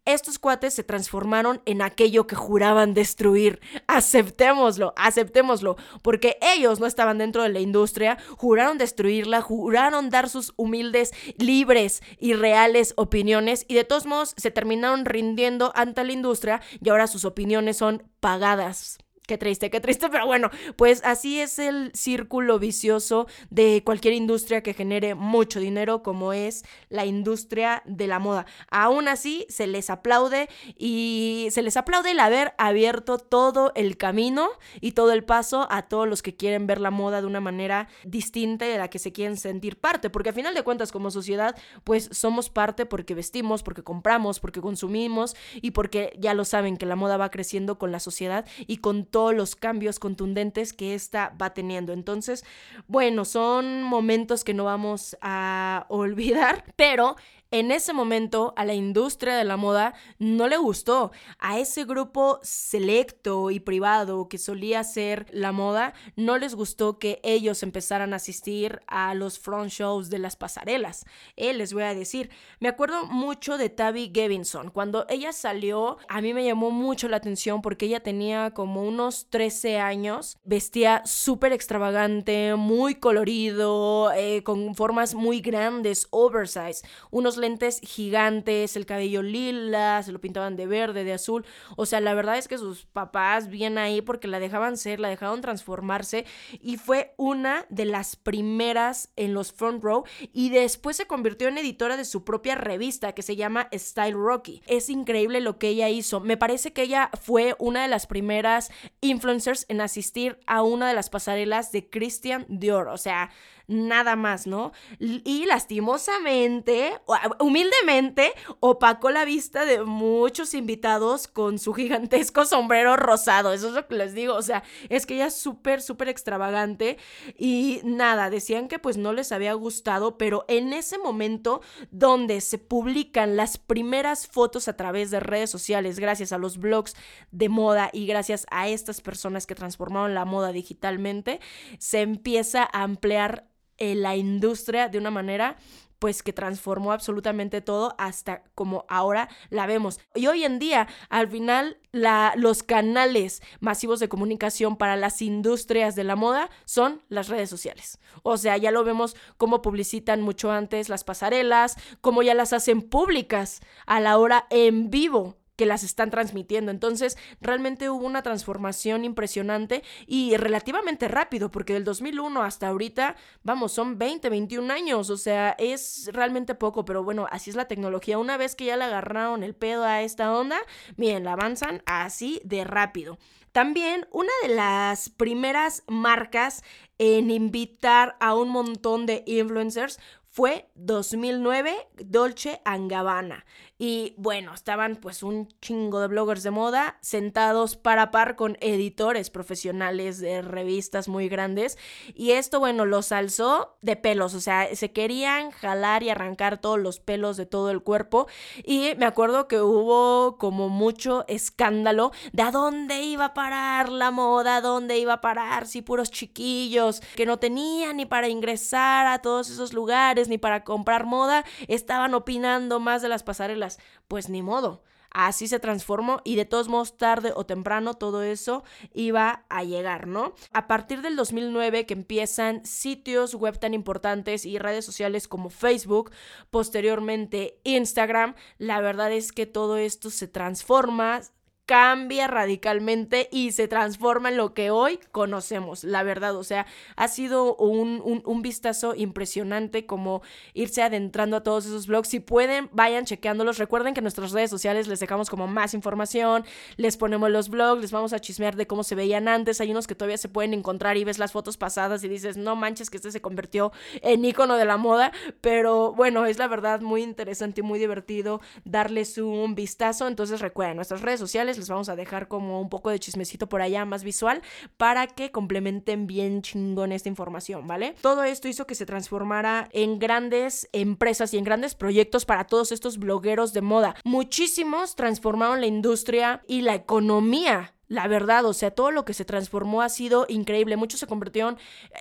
estos 0.05 0.37
cuates 0.39 0.73
se 0.73 0.83
transformaron 0.83 1.61
en 1.65 1.81
aquello 1.81 2.27
que 2.27 2.35
juraban 2.35 2.93
destruir. 2.93 3.59
Aceptémoslo, 3.87 4.93
aceptémoslo, 4.97 5.77
porque 6.01 6.37
ellos 6.41 6.79
no 6.79 6.85
estaban 6.85 7.17
dentro 7.17 7.41
de 7.41 7.49
la 7.49 7.59
industria, 7.59 8.17
juraron 8.37 8.77
destruirla, 8.77 9.41
juraron 9.41 10.09
dar 10.09 10.29
sus 10.29 10.53
humildes, 10.57 11.11
libres 11.37 12.01
y 12.19 12.33
reales 12.33 12.93
opiniones 12.97 13.65
y 13.67 13.75
de 13.75 13.83
todos 13.83 14.05
modos 14.05 14.33
se 14.37 14.51
terminaron 14.51 15.05
rindiendo 15.05 15.71
ante 15.75 16.03
la 16.03 16.11
industria 16.11 16.61
y 16.81 16.89
ahora 16.89 17.07
sus 17.07 17.25
opiniones 17.25 17.77
son 17.77 18.03
pagadas 18.19 18.97
Qué 19.27 19.39
triste, 19.39 19.71
qué 19.71 19.79
triste, 19.79 20.07
pero 20.09 20.27
bueno, 20.27 20.51
pues 20.75 21.01
así 21.03 21.39
es 21.39 21.57
el 21.57 21.91
círculo 21.95 22.59
vicioso 22.59 23.25
de 23.49 23.81
cualquier 23.83 24.13
industria 24.13 24.61
que 24.61 24.75
genere 24.75 25.15
mucho 25.15 25.59
dinero 25.59 26.03
como 26.03 26.31
es 26.31 26.63
la 26.89 27.05
industria 27.05 27.81
de 27.85 28.05
la 28.05 28.19
moda. 28.19 28.45
Aún 28.69 29.07
así, 29.07 29.47
se 29.49 29.65
les 29.65 29.89
aplaude 29.89 30.47
y 30.77 31.47
se 31.49 31.63
les 31.63 31.75
aplaude 31.75 32.11
el 32.11 32.19
haber 32.19 32.53
abierto 32.59 33.17
todo 33.17 33.71
el 33.73 33.97
camino 33.97 34.49
y 34.79 34.91
todo 34.91 35.11
el 35.11 35.23
paso 35.23 35.67
a 35.71 35.87
todos 35.87 36.07
los 36.07 36.21
que 36.21 36.35
quieren 36.35 36.67
ver 36.67 36.79
la 36.79 36.91
moda 36.91 37.21
de 37.21 37.27
una 37.27 37.41
manera 37.41 37.87
distinta 38.03 38.67
y 38.67 38.69
de 38.69 38.77
la 38.77 38.89
que 38.89 38.99
se 38.99 39.11
quieren 39.11 39.37
sentir 39.37 39.79
parte, 39.79 40.11
porque 40.11 40.29
a 40.29 40.33
final 40.33 40.53
de 40.53 40.61
cuentas 40.61 40.91
como 40.91 41.09
sociedad, 41.09 41.55
pues 41.83 42.09
somos 42.11 42.51
parte 42.51 42.85
porque 42.85 43.15
vestimos, 43.15 43.63
porque 43.63 43.81
compramos, 43.81 44.39
porque 44.39 44.61
consumimos 44.61 45.35
y 45.55 45.71
porque 45.71 46.15
ya 46.19 46.35
lo 46.35 46.45
saben 46.45 46.77
que 46.77 46.85
la 46.85 46.95
moda 46.95 47.17
va 47.17 47.31
creciendo 47.31 47.79
con 47.79 47.91
la 47.91 47.99
sociedad 47.99 48.45
y 48.67 48.77
con 48.77 49.05
todos 49.15 49.33
los 49.33 49.55
cambios 49.55 49.97
contundentes 49.97 50.73
que 50.73 50.93
ésta 50.93 51.33
va 51.41 51.53
teniendo. 51.53 51.93
Entonces, 51.93 52.43
bueno, 52.89 53.23
son 53.23 53.81
momentos 53.81 54.43
que 54.43 54.53
no 54.53 54.65
vamos 54.65 55.15
a 55.21 55.85
olvidar, 55.89 56.65
pero 56.75 57.15
en 57.55 57.71
ese 57.71 57.93
momento 57.93 58.53
a 58.57 58.65
la 58.65 58.73
industria 58.73 59.37
de 59.37 59.45
la 59.45 59.55
moda 59.55 59.93
no 60.19 60.49
le 60.49 60.57
gustó. 60.57 61.13
A 61.39 61.57
ese 61.57 61.85
grupo 61.85 62.37
selecto 62.43 63.49
y 63.49 63.61
privado 63.61 64.27
que 64.27 64.37
solía 64.37 64.83
ser 64.83 65.25
la 65.31 65.53
moda, 65.53 65.93
no 66.17 66.37
les 66.37 66.53
gustó 66.53 66.99
que 66.99 67.21
ellos 67.23 67.63
empezaran 67.63 68.11
a 68.11 68.17
asistir 68.17 68.81
a 68.87 69.13
los 69.13 69.39
front 69.39 69.71
shows 69.71 70.09
de 70.09 70.19
las 70.19 70.35
pasarelas. 70.35 71.05
Eh, 71.37 71.53
les 71.53 71.71
voy 71.71 71.83
a 71.83 71.95
decir, 71.95 72.29
me 72.59 72.67
acuerdo 72.67 73.05
mucho 73.05 73.57
de 73.57 73.69
Tabby 73.69 74.11
Gevinson. 74.13 74.69
Cuando 74.69 75.05
ella 75.07 75.31
salió, 75.31 75.97
a 76.09 76.19
mí 76.19 76.33
me 76.33 76.43
llamó 76.43 76.71
mucho 76.71 77.07
la 77.07 77.15
atención 77.15 77.61
porque 77.61 77.85
ella 77.85 78.03
tenía 78.03 78.51
como 78.51 78.83
unos 78.83 79.29
13 79.29 79.79
años, 79.79 80.37
vestía 80.43 81.03
súper 81.05 81.53
extravagante, 81.53 82.55
muy 82.57 82.95
colorido, 82.95 84.11
eh, 84.11 84.43
con 84.43 84.75
formas 84.75 85.15
muy 85.15 85.39
grandes, 85.39 86.07
oversize, 86.09 86.85
unos 87.11 87.37
gigantes, 87.81 88.75
el 88.75 88.85
cabello 88.85 89.21
lila, 89.21 90.01
se 90.03 90.11
lo 90.11 90.19
pintaban 90.19 90.55
de 90.55 90.67
verde, 90.67 91.03
de 91.03 91.13
azul. 91.13 91.45
O 91.75 91.85
sea, 91.85 91.99
la 91.99 92.13
verdad 92.13 92.37
es 92.37 92.47
que 92.47 92.57
sus 92.57 92.85
papás 92.85 93.47
bien 93.47 93.77
ahí 93.77 94.01
porque 94.01 94.27
la 94.27 94.39
dejaban 94.39 94.77
ser, 94.77 94.99
la 94.99 95.09
dejaron 95.09 95.41
transformarse 95.41 96.25
y 96.61 96.77
fue 96.77 97.13
una 97.17 97.65
de 97.69 97.85
las 97.85 98.15
primeras 98.15 99.09
en 99.15 99.33
los 99.33 99.51
front 99.51 99.83
row 99.83 100.03
y 100.33 100.49
después 100.49 100.97
se 100.97 101.07
convirtió 101.07 101.47
en 101.47 101.57
editora 101.57 101.97
de 101.97 102.05
su 102.05 102.23
propia 102.23 102.55
revista 102.55 103.13
que 103.13 103.21
se 103.21 103.35
llama 103.35 103.69
Style 103.73 104.13
Rocky. 104.13 104.61
Es 104.67 104.89
increíble 104.89 105.41
lo 105.41 105.57
que 105.57 105.69
ella 105.69 105.89
hizo. 105.89 106.19
Me 106.19 106.37
parece 106.37 106.73
que 106.73 106.83
ella 106.83 107.09
fue 107.21 107.55
una 107.59 107.83
de 107.83 107.87
las 107.87 108.07
primeras 108.07 108.71
influencers 109.01 109.65
en 109.69 109.81
asistir 109.81 110.39
a 110.47 110.63
una 110.63 110.87
de 110.87 110.93
las 110.93 111.09
pasarelas 111.09 111.71
de 111.71 111.89
Christian 111.89 112.45
Dior. 112.49 112.87
O 112.87 112.97
sea, 112.97 113.31
nada 113.67 114.15
más, 114.15 114.47
¿no? 114.47 114.71
Y 114.99 115.45
lastimosamente, 115.45 116.99
humildemente, 117.39 118.33
opacó 118.59 119.09
la 119.11 119.25
vista 119.25 119.65
de 119.65 119.83
muchos 119.83 120.53
invitados 120.53 121.27
con 121.27 121.59
su 121.59 121.73
gigantesco 121.73 122.45
sombrero 122.45 122.95
rosado. 122.95 123.53
Eso 123.53 123.69
es 123.69 123.73
lo 123.73 123.87
que 123.87 123.95
les 123.95 124.13
digo. 124.13 124.35
O 124.35 124.41
sea, 124.41 124.63
es 124.89 125.05
que 125.05 125.15
ella 125.15 125.27
es 125.27 125.35
súper, 125.35 125.81
súper 125.81 126.09
extravagante. 126.09 126.97
Y 127.37 127.81
nada, 127.83 128.29
decían 128.29 128.67
que 128.67 128.79
pues 128.79 128.97
no 128.97 129.13
les 129.13 129.31
había 129.31 129.53
gustado, 129.53 130.17
pero 130.17 130.45
en 130.47 130.73
ese 130.73 130.97
momento 130.97 131.61
donde 131.91 132.41
se 132.41 132.57
publican 132.57 133.35
las 133.35 133.57
primeras 133.57 134.27
fotos 134.27 134.67
a 134.67 134.77
través 134.77 135.11
de 135.11 135.19
redes 135.19 135.49
sociales, 135.49 135.99
gracias 135.99 136.31
a 136.31 136.37
los 136.37 136.57
blogs 136.57 136.95
de 137.31 137.49
moda 137.49 137.89
y 137.93 138.05
gracias 138.05 138.45
a 138.51 138.67
estas 138.67 139.01
personas 139.01 139.45
que 139.45 139.55
transformaron 139.55 140.13
la 140.13 140.25
moda 140.25 140.51
digitalmente, 140.51 141.39
se 141.79 142.01
empieza 142.01 142.63
a 142.63 142.83
ampliar 142.83 143.47
eh, 143.77 143.95
la 143.95 144.15
industria 144.15 144.87
de 144.87 144.97
una 144.97 145.11
manera 145.11 145.57
pues 145.99 146.23
que 146.23 146.33
transformó 146.33 146.91
absolutamente 146.91 147.61
todo 147.61 147.95
hasta 147.97 148.43
como 148.55 148.85
ahora 148.89 149.29
la 149.49 149.65
vemos. 149.65 149.99
Y 150.13 150.27
hoy 150.27 150.43
en 150.43 150.59
día, 150.59 150.87
al 151.09 151.29
final, 151.29 151.77
la, 151.91 152.33
los 152.35 152.63
canales 152.63 153.41
masivos 153.59 153.99
de 153.99 154.09
comunicación 154.09 154.77
para 154.77 154.95
las 154.95 155.21
industrias 155.21 155.95
de 155.95 156.03
la 156.03 156.15
moda 156.15 156.49
son 156.65 157.01
las 157.09 157.27
redes 157.27 157.49
sociales. 157.49 157.99
O 158.23 158.37
sea, 158.37 158.57
ya 158.57 158.71
lo 158.71 158.83
vemos 158.83 159.15
cómo 159.37 159.61
publicitan 159.61 160.21
mucho 160.21 160.51
antes 160.51 160.89
las 160.89 161.03
pasarelas, 161.03 161.77
cómo 162.01 162.23
ya 162.23 162.33
las 162.33 162.53
hacen 162.53 162.81
públicas 162.81 163.61
a 163.85 163.99
la 163.99 164.17
hora 164.17 164.47
en 164.49 164.89
vivo 164.89 165.37
que 165.55 165.65
las 165.65 165.83
están 165.83 166.09
transmitiendo. 166.09 166.71
Entonces, 166.71 167.17
realmente 167.41 167.89
hubo 167.89 168.05
una 168.05 168.21
transformación 168.21 169.03
impresionante 169.05 169.83
y 170.07 170.35
relativamente 170.37 171.07
rápido, 171.07 171.51
porque 171.51 171.73
del 171.73 171.83
2001 171.83 172.43
hasta 172.43 172.67
ahorita, 172.67 173.15
vamos, 173.43 173.71
son 173.71 173.97
20, 173.97 174.29
21 174.29 174.73
años, 174.73 175.09
o 175.09 175.17
sea, 175.17 175.55
es 175.57 176.09
realmente 176.11 176.55
poco, 176.55 176.85
pero 176.85 177.03
bueno, 177.03 177.27
así 177.31 177.49
es 177.49 177.55
la 177.55 177.67
tecnología. 177.67 178.17
Una 178.17 178.37
vez 178.37 178.55
que 178.55 178.65
ya 178.65 178.77
le 178.77 178.85
agarraron 178.85 179.43
el 179.43 179.55
pedo 179.55 179.83
a 179.85 180.01
esta 180.01 180.33
onda, 180.35 180.57
bien, 180.97 181.23
la 181.23 181.33
avanzan 181.33 181.81
así 181.85 182.41
de 182.43 182.63
rápido. 182.63 183.17
También 183.51 184.05
una 184.11 184.31
de 184.43 184.53
las 184.53 185.09
primeras 185.09 185.83
marcas 185.87 186.61
en 186.97 187.31
invitar 187.31 188.17
a 188.19 188.35
un 188.35 188.49
montón 188.49 189.05
de 189.05 189.23
influencers 189.25 189.97
fue 190.35 190.69
2009 190.75 191.73
Dolce 192.03 192.59
Gabbana. 192.65 193.45
Y 193.77 194.15
bueno, 194.17 194.53
estaban 194.53 194.95
pues 194.95 195.21
un 195.21 195.49
chingo 195.61 195.99
de 195.99 196.07
bloggers 196.07 196.43
de 196.43 196.51
moda 196.51 196.97
sentados 197.01 197.75
para 197.75 198.09
par 198.09 198.37
con 198.37 198.57
editores 198.61 199.29
profesionales 199.29 200.19
de 200.19 200.41
revistas 200.41 201.09
muy 201.09 201.27
grandes. 201.27 201.77
Y 202.13 202.31
esto, 202.31 202.61
bueno, 202.61 202.85
los 202.85 203.11
alzó 203.11 203.77
de 203.81 203.97
pelos. 203.97 204.33
O 204.33 204.39
sea, 204.39 204.73
se 204.73 204.93
querían 204.93 205.51
jalar 205.51 206.03
y 206.03 206.09
arrancar 206.09 206.59
todos 206.59 206.79
los 206.79 207.01
pelos 207.01 207.35
de 207.35 207.45
todo 207.45 207.69
el 207.69 207.83
cuerpo. 207.83 208.27
Y 208.63 208.93
me 208.97 209.05
acuerdo 209.05 209.49
que 209.49 209.59
hubo 209.59 210.37
como 210.37 210.69
mucho 210.69 211.25
escándalo 211.27 212.13
de 212.31 212.43
a 212.43 212.51
dónde 212.51 213.01
iba 213.03 213.25
a 213.25 213.33
parar 213.33 213.89
la 213.89 214.11
moda, 214.11 214.57
a 214.57 214.61
dónde 214.61 214.99
iba 214.99 215.13
a 215.13 215.21
parar, 215.21 215.67
si 215.67 215.81
puros 215.81 216.11
chiquillos 216.11 217.01
que 217.15 217.25
no 217.25 217.39
tenían 217.39 217.97
ni 217.97 218.05
para 218.05 218.29
ingresar 218.29 219.07
a 219.07 219.19
todos 219.19 219.49
esos 219.49 219.73
lugares, 219.73 220.29
ni 220.29 220.37
para 220.37 220.63
comprar 220.63 221.05
moda, 221.05 221.43
estaban 221.67 222.13
opinando 222.13 222.79
más 222.79 223.01
de 223.01 223.09
las 223.09 223.23
pasarelas 223.23 223.64
pues 224.07 224.29
ni 224.29 224.41
modo. 224.41 224.83
Así 225.15 225.47
se 225.47 225.61
transformó 225.61 226.19
y 226.25 226.35
de 226.35 226.43
todos 226.43 226.67
modos 226.67 226.97
tarde 226.97 227.31
o 227.33 227.45
temprano 227.45 227.93
todo 227.93 228.21
eso 228.21 228.65
iba 228.93 229.45
a 229.47 229.63
llegar, 229.63 230.07
¿no? 230.07 230.33
A 230.51 230.67
partir 230.67 231.01
del 231.01 231.15
2009 231.15 231.85
que 231.85 231.93
empiezan 231.93 232.65
sitios 232.65 233.33
web 233.33 233.57
tan 233.57 233.73
importantes 233.73 234.45
y 234.45 234.57
redes 234.59 234.83
sociales 234.83 235.29
como 235.29 235.49
Facebook, 235.49 236.11
posteriormente 236.49 237.61
Instagram, 237.63 238.35
la 238.57 238.81
verdad 238.81 239.13
es 239.13 239.31
que 239.31 239.45
todo 239.45 239.77
esto 239.77 240.09
se 240.09 240.27
transforma, 240.27 241.21
cambia 241.65 242.27
radicalmente 242.27 243.27
y 243.31 243.51
se 243.51 243.67
transforma 243.67 244.29
en 244.29 244.37
lo 244.37 244.53
que 244.53 244.69
hoy 244.69 244.99
conocemos, 245.11 245.83
la 245.83 246.03
verdad. 246.03 246.35
O 246.35 246.43
sea, 246.43 246.65
ha 246.95 247.07
sido 247.07 247.55
un, 247.55 248.21
un, 248.23 248.41
vistazo 248.41 248.93
impresionante 248.95 249.85
como 249.85 250.21
irse 250.53 250.83
adentrando 250.83 251.37
a 251.37 251.43
todos 251.43 251.65
esos 251.65 251.87
blogs. 251.87 252.09
Si 252.09 252.19
pueden, 252.19 252.69
vayan 252.71 253.05
chequeándolos. 253.05 253.57
Recuerden 253.57 253.93
que 253.93 254.01
en 254.01 254.03
nuestras 254.03 254.31
redes 254.31 254.49
sociales 254.49 254.87
les 254.87 254.99
dejamos 254.99 255.29
como 255.29 255.47
más 255.47 255.73
información, 255.73 256.45
les 256.77 256.97
ponemos 256.97 257.31
los 257.31 257.49
blogs, 257.49 257.81
les 257.81 257.91
vamos 257.91 258.13
a 258.13 258.19
chismear 258.19 258.55
de 258.55 258.67
cómo 258.67 258.83
se 258.83 258.93
veían 258.93 259.27
antes. 259.27 259.59
Hay 259.59 259.71
unos 259.71 259.87
que 259.87 259.95
todavía 259.95 260.17
se 260.17 260.29
pueden 260.29 260.53
encontrar 260.53 260.97
y 260.97 261.03
ves 261.03 261.17
las 261.17 261.31
fotos 261.31 261.57
pasadas 261.57 262.03
y 262.03 262.07
dices, 262.07 262.37
no 262.37 262.55
manches 262.55 262.89
que 262.89 262.97
este 262.97 263.11
se 263.11 263.21
convirtió 263.21 263.71
en 264.01 264.23
icono 264.23 264.55
de 264.55 264.65
la 264.65 264.77
moda. 264.77 265.11
Pero 265.41 265.93
bueno, 265.93 266.27
es 266.27 266.37
la 266.37 266.47
verdad 266.47 266.81
muy 266.81 267.01
interesante 267.01 267.61
y 267.61 267.63
muy 267.63 267.79
divertido 267.79 268.41
darles 268.65 269.17
un 269.17 269.55
vistazo. 269.55 270.07
Entonces 270.07 270.41
recuerden, 270.41 270.75
nuestras 270.75 271.01
redes 271.01 271.19
sociales 271.19 271.54
les 271.57 271.69
vamos 271.69 271.89
a 271.89 271.95
dejar 271.95 272.27
como 272.27 272.59
un 272.59 272.69
poco 272.69 272.89
de 272.89 272.99
chismecito 272.99 273.47
por 273.47 273.61
allá 273.61 273.85
más 273.85 274.03
visual 274.03 274.41
para 274.77 275.07
que 275.07 275.31
complementen 275.31 276.07
bien 276.07 276.41
chingón 276.41 276.91
esta 276.91 277.09
información, 277.09 277.67
¿vale? 277.67 277.95
Todo 278.01 278.23
esto 278.23 278.47
hizo 278.47 278.67
que 278.67 278.75
se 278.75 278.85
transformara 278.85 279.69
en 279.71 279.99
grandes 279.99 280.69
empresas 280.71 281.33
y 281.33 281.37
en 281.37 281.43
grandes 281.43 281.75
proyectos 281.75 282.25
para 282.25 282.45
todos 282.45 282.71
estos 282.71 282.97
blogueros 282.97 283.53
de 283.53 283.61
moda. 283.61 283.95
Muchísimos 284.03 284.95
transformaron 284.95 285.61
la 285.61 285.67
industria 285.67 286.41
y 286.47 286.61
la 286.61 286.75
economía 286.75 287.74
la 287.87 288.07
verdad, 288.07 288.45
o 288.45 288.53
sea, 288.53 288.71
todo 288.71 288.91
lo 288.91 289.05
que 289.05 289.13
se 289.13 289.25
transformó 289.25 289.81
ha 289.81 289.89
sido 289.89 290.25
increíble. 290.27 290.75
Muchos 290.75 290.99
se 290.99 291.07
convirtieron, 291.07 291.57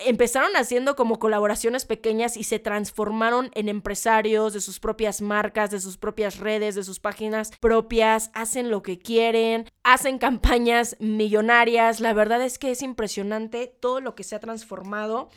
empezaron 0.06 0.56
haciendo 0.56 0.96
como 0.96 1.18
colaboraciones 1.18 1.84
pequeñas 1.84 2.36
y 2.36 2.44
se 2.44 2.58
transformaron 2.58 3.50
en 3.54 3.68
empresarios 3.68 4.52
de 4.52 4.60
sus 4.60 4.80
propias 4.80 5.20
marcas, 5.20 5.70
de 5.70 5.80
sus 5.80 5.96
propias 5.96 6.38
redes, 6.38 6.74
de 6.74 6.84
sus 6.84 7.00
páginas 7.00 7.50
propias, 7.60 8.30
hacen 8.34 8.70
lo 8.70 8.82
que 8.82 8.98
quieren, 8.98 9.70
hacen 9.82 10.18
campañas 10.18 10.96
millonarias. 11.00 12.00
La 12.00 12.14
verdad 12.14 12.42
es 12.42 12.58
que 12.58 12.70
es 12.70 12.82
impresionante 12.82 13.66
todo 13.80 14.00
lo 14.00 14.14
que 14.14 14.24
se 14.24 14.36
ha 14.36 14.40
transformado. 14.40 15.28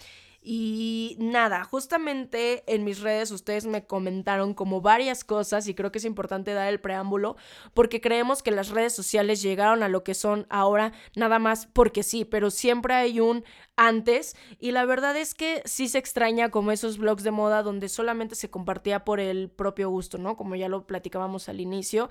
Y 0.50 1.18
nada, 1.20 1.66
justamente 1.66 2.63
en 2.74 2.86
mis 2.86 3.01
redes 3.01 3.32
ustedes 3.32 3.66
me 3.66 3.86
comentaron 3.86 4.54
como 4.54 4.80
varias 4.80 5.25
cosas 5.25 5.68
y 5.68 5.75
creo 5.75 5.92
que 5.92 5.98
es 5.98 6.06
importante 6.06 6.54
dar 6.54 6.70
el 6.70 6.80
preámbulo 6.80 7.36
porque 7.74 8.00
creemos 8.00 8.42
que 8.42 8.51
las 8.51 8.70
redes 8.70 8.96
sociales 8.96 9.42
llegaron 9.42 9.84
a 9.84 9.89
lo 9.89 10.06
que 10.06 10.13
son 10.13 10.48
ahora 10.50 10.94
nada 11.18 11.38
más 11.38 11.66
porque 11.66 12.01
sí, 12.01 12.24
pero 12.24 12.50
siempre 12.50 12.94
hay 12.94 13.20
un 13.20 13.44
antes 13.77 14.36
y 14.60 14.72
la 14.72 14.86
verdad 14.86 15.15
es 15.15 15.34
que 15.34 15.62
sí 15.65 15.88
se 15.88 16.00
extraña 16.00 16.50
como 16.50 16.72
esos 16.72 16.98
blogs 16.98 17.24
de 17.24 17.31
moda 17.31 17.63
donde 17.63 17.88
solamente 17.88 18.36
se 18.36 18.50
compartía 18.50 19.05
por 19.05 19.19
el 19.19 19.50
propio 19.50 19.89
gusto, 19.89 20.17
¿no? 20.17 20.36
Como 20.36 20.55
ya 20.55 20.67
lo 20.67 20.86
platicábamos 20.86 21.48
al 21.48 21.62
inicio, 21.62 22.10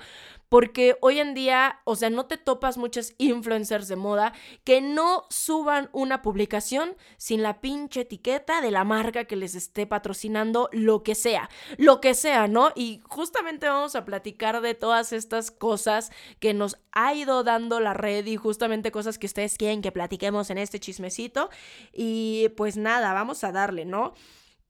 porque 0.49 0.96
hoy 1.02 1.18
en 1.18 1.35
día, 1.35 1.80
o 1.85 1.96
sea, 1.96 2.08
no 2.08 2.26
te 2.26 2.38
topas 2.38 2.78
muchos 2.78 3.14
influencers 3.18 3.88
de 3.88 3.96
moda 3.96 4.32
que 4.64 4.80
no 4.80 5.25
suban 5.28 5.90
una 5.92 6.23
publicación 6.23 6.96
sin 7.16 7.42
la 7.42 7.61
pinche 7.61 8.02
etiqueta 8.02 8.61
de 8.61 8.70
la 8.70 8.85
marca 8.85 9.25
que 9.25 9.37
les 9.37 9.54
esté 9.54 9.87
patrocinando, 9.87 10.68
lo 10.73 11.02
que 11.02 11.14
sea, 11.14 11.50
lo 11.78 12.00
que 12.00 12.14
sea, 12.14 12.46
¿no? 12.46 12.70
Y 12.76 13.00
justamente 13.04 13.68
vamos 13.68 13.96
a 13.96 14.04
platicar 14.04 14.61
de 14.61 14.75
todas 14.75 15.12
estas 15.12 15.50
cosas 15.50 16.12
que 16.38 16.54
nos 16.54 16.78
ha 16.92 17.12
ido 17.14 17.42
dando 17.42 17.80
la 17.80 17.92
red 17.92 18.25
y 18.26 18.37
justamente 18.37 18.92
cosas 18.92 19.18
que 19.18 19.26
ustedes 19.26 19.58
quieren 19.58 19.82
que 19.82 19.92
platiquemos 19.92 20.50
en 20.50 20.58
este 20.58 20.78
chismecito. 20.78 21.50
Y 21.92 22.48
pues 22.56 22.76
nada, 22.76 23.12
vamos 23.12 23.44
a 23.44 23.52
darle, 23.52 23.84
¿no? 23.84 24.14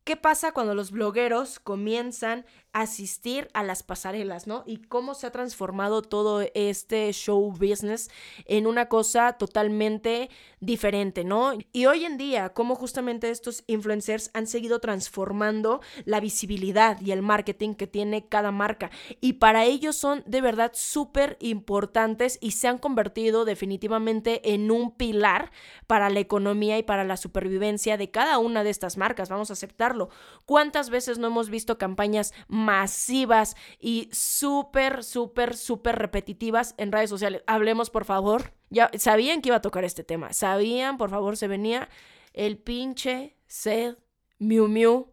¿Qué 0.05 0.16
pasa 0.16 0.52
cuando 0.52 0.75
los 0.75 0.93
blogueros 0.93 1.59
comienzan 1.59 2.47
asistir 2.83 3.49
a 3.54 3.62
las 3.62 3.83
pasarelas, 3.83 4.47
¿no? 4.47 4.62
Y 4.66 4.76
cómo 4.76 5.14
se 5.14 5.26
ha 5.26 5.30
transformado 5.33 6.02
todo 6.02 6.42
este 6.54 7.11
show 7.14 7.50
business 7.50 8.11
en 8.45 8.66
una 8.66 8.90
cosa 8.90 9.33
totalmente 9.33 10.28
diferente, 10.61 11.25
¿no? 11.25 11.54
Y 11.73 11.87
hoy 11.87 12.04
en 12.04 12.18
día, 12.18 12.50
cómo 12.50 12.75
justamente 12.75 13.30
estos 13.30 13.64
influencers 13.66 14.30
han 14.35 14.47
seguido 14.47 14.78
transformando 14.78 15.80
la 16.04 16.21
visibilidad 16.21 17.00
y 17.00 17.12
el 17.12 17.23
marketing 17.23 17.75
que 17.75 17.87
tiene 17.87 18.28
cada 18.28 18.52
marca. 18.52 18.90
Y 19.23 19.35
para 19.35 19.64
ellos 19.64 19.97
son 19.97 20.23
de 20.26 20.42
verdad 20.42 20.73
súper 20.75 21.38
importantes 21.40 22.37
y 22.42 22.50
se 22.50 22.68
han 22.68 22.76
convertido 22.76 23.47
definitivamente 23.47 24.52
en 24.52 24.71
un 24.71 24.90
pilar 24.90 25.50
para 25.87 26.11
la 26.11 26.21
economía 26.21 26.76
y 26.76 26.83
para 26.83 27.04
la 27.04 27.16
supervivencia 27.16 27.97
de 27.97 28.11
cada 28.11 28.37
una 28.37 28.64
de 28.64 28.71
estas 28.71 28.99
marcas. 28.99 29.30
Vamos 29.30 29.49
a 29.49 29.54
aceptarlo. 29.54 30.11
¿Cuántas 30.45 30.90
veces 30.90 31.18
no 31.18 31.28
hemos 31.28 31.49
visto 31.49 31.78
campañas 31.78 32.35
masivas 32.67 33.57
y 33.79 34.09
súper, 34.13 35.05
súper, 35.05 35.57
súper 35.57 35.97
repetitivas 35.97 36.75
en 36.79 36.93
redes 36.93 37.11
sociales. 37.11 37.43
Hablemos, 37.47 37.91
por 37.91 38.05
favor. 38.05 38.53
Ya 38.71 38.91
sabían 38.99 39.41
que 39.41 39.51
iba 39.51 39.57
a 39.57 39.63
tocar 39.63 39.85
este 39.85 40.05
tema. 40.05 40.33
Sabían, 40.33 40.99
por 40.99 41.11
favor, 41.11 41.37
se 41.37 41.49
venía 41.49 41.89
el 42.33 42.59
pinche 42.59 43.37
sed 43.47 43.97
Miu 44.39 44.69
Miu 44.69 45.13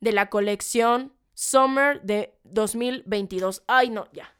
de 0.00 0.12
la 0.12 0.28
colección 0.28 1.12
Summer 1.34 2.02
de 2.02 2.38
2022. 2.44 3.62
Ay, 3.66 3.90
no, 3.90 4.08
ya. 4.12 4.31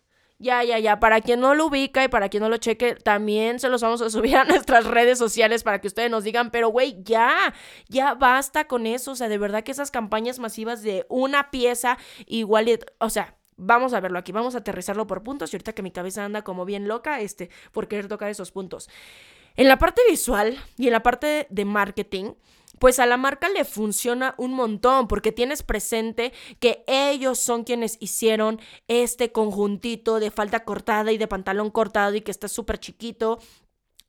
Ya, 0.42 0.64
ya, 0.64 0.80
ya. 0.80 0.98
Para 0.98 1.20
quien 1.20 1.38
no 1.38 1.54
lo 1.54 1.66
ubica 1.66 2.02
y 2.02 2.08
para 2.08 2.28
quien 2.28 2.42
no 2.42 2.48
lo 2.48 2.56
cheque, 2.56 2.96
también 2.96 3.60
se 3.60 3.68
los 3.68 3.80
vamos 3.80 4.02
a 4.02 4.10
subir 4.10 4.36
a 4.36 4.44
nuestras 4.44 4.84
redes 4.86 5.16
sociales 5.16 5.62
para 5.62 5.80
que 5.80 5.86
ustedes 5.86 6.10
nos 6.10 6.24
digan, 6.24 6.50
pero 6.50 6.68
güey, 6.68 6.96
ya, 7.04 7.54
ya 7.88 8.14
basta 8.14 8.66
con 8.66 8.86
eso. 8.86 9.12
O 9.12 9.14
sea, 9.14 9.28
de 9.28 9.38
verdad 9.38 9.62
que 9.62 9.70
esas 9.70 9.92
campañas 9.92 10.40
masivas 10.40 10.82
de 10.82 11.06
una 11.08 11.52
pieza 11.52 11.96
igual, 12.26 12.66
o 12.98 13.08
sea, 13.08 13.36
vamos 13.56 13.94
a 13.94 14.00
verlo 14.00 14.18
aquí, 14.18 14.32
vamos 14.32 14.56
a 14.56 14.58
aterrizarlo 14.58 15.06
por 15.06 15.22
puntos 15.22 15.52
y 15.52 15.56
ahorita 15.56 15.74
que 15.74 15.82
mi 15.82 15.92
cabeza 15.92 16.24
anda 16.24 16.42
como 16.42 16.64
bien 16.64 16.88
loca, 16.88 17.20
este, 17.20 17.48
por 17.70 17.86
querer 17.86 18.08
tocar 18.08 18.28
esos 18.28 18.50
puntos. 18.50 18.90
En 19.54 19.68
la 19.68 19.78
parte 19.78 20.02
visual 20.10 20.58
y 20.76 20.88
en 20.88 20.92
la 20.92 21.04
parte 21.04 21.46
de 21.50 21.64
marketing, 21.64 22.32
pues 22.82 22.98
a 22.98 23.06
la 23.06 23.16
marca 23.16 23.48
le 23.48 23.64
funciona 23.64 24.34
un 24.38 24.54
montón 24.54 25.06
porque 25.06 25.30
tienes 25.30 25.62
presente 25.62 26.32
que 26.58 26.82
ellos 26.88 27.38
son 27.38 27.62
quienes 27.62 27.96
hicieron 28.00 28.60
este 28.88 29.30
conjuntito 29.30 30.18
de 30.18 30.32
falda 30.32 30.64
cortada 30.64 31.12
y 31.12 31.16
de 31.16 31.28
pantalón 31.28 31.70
cortado 31.70 32.16
y 32.16 32.22
que 32.22 32.32
está 32.32 32.48
súper 32.48 32.78
chiquito 32.78 33.38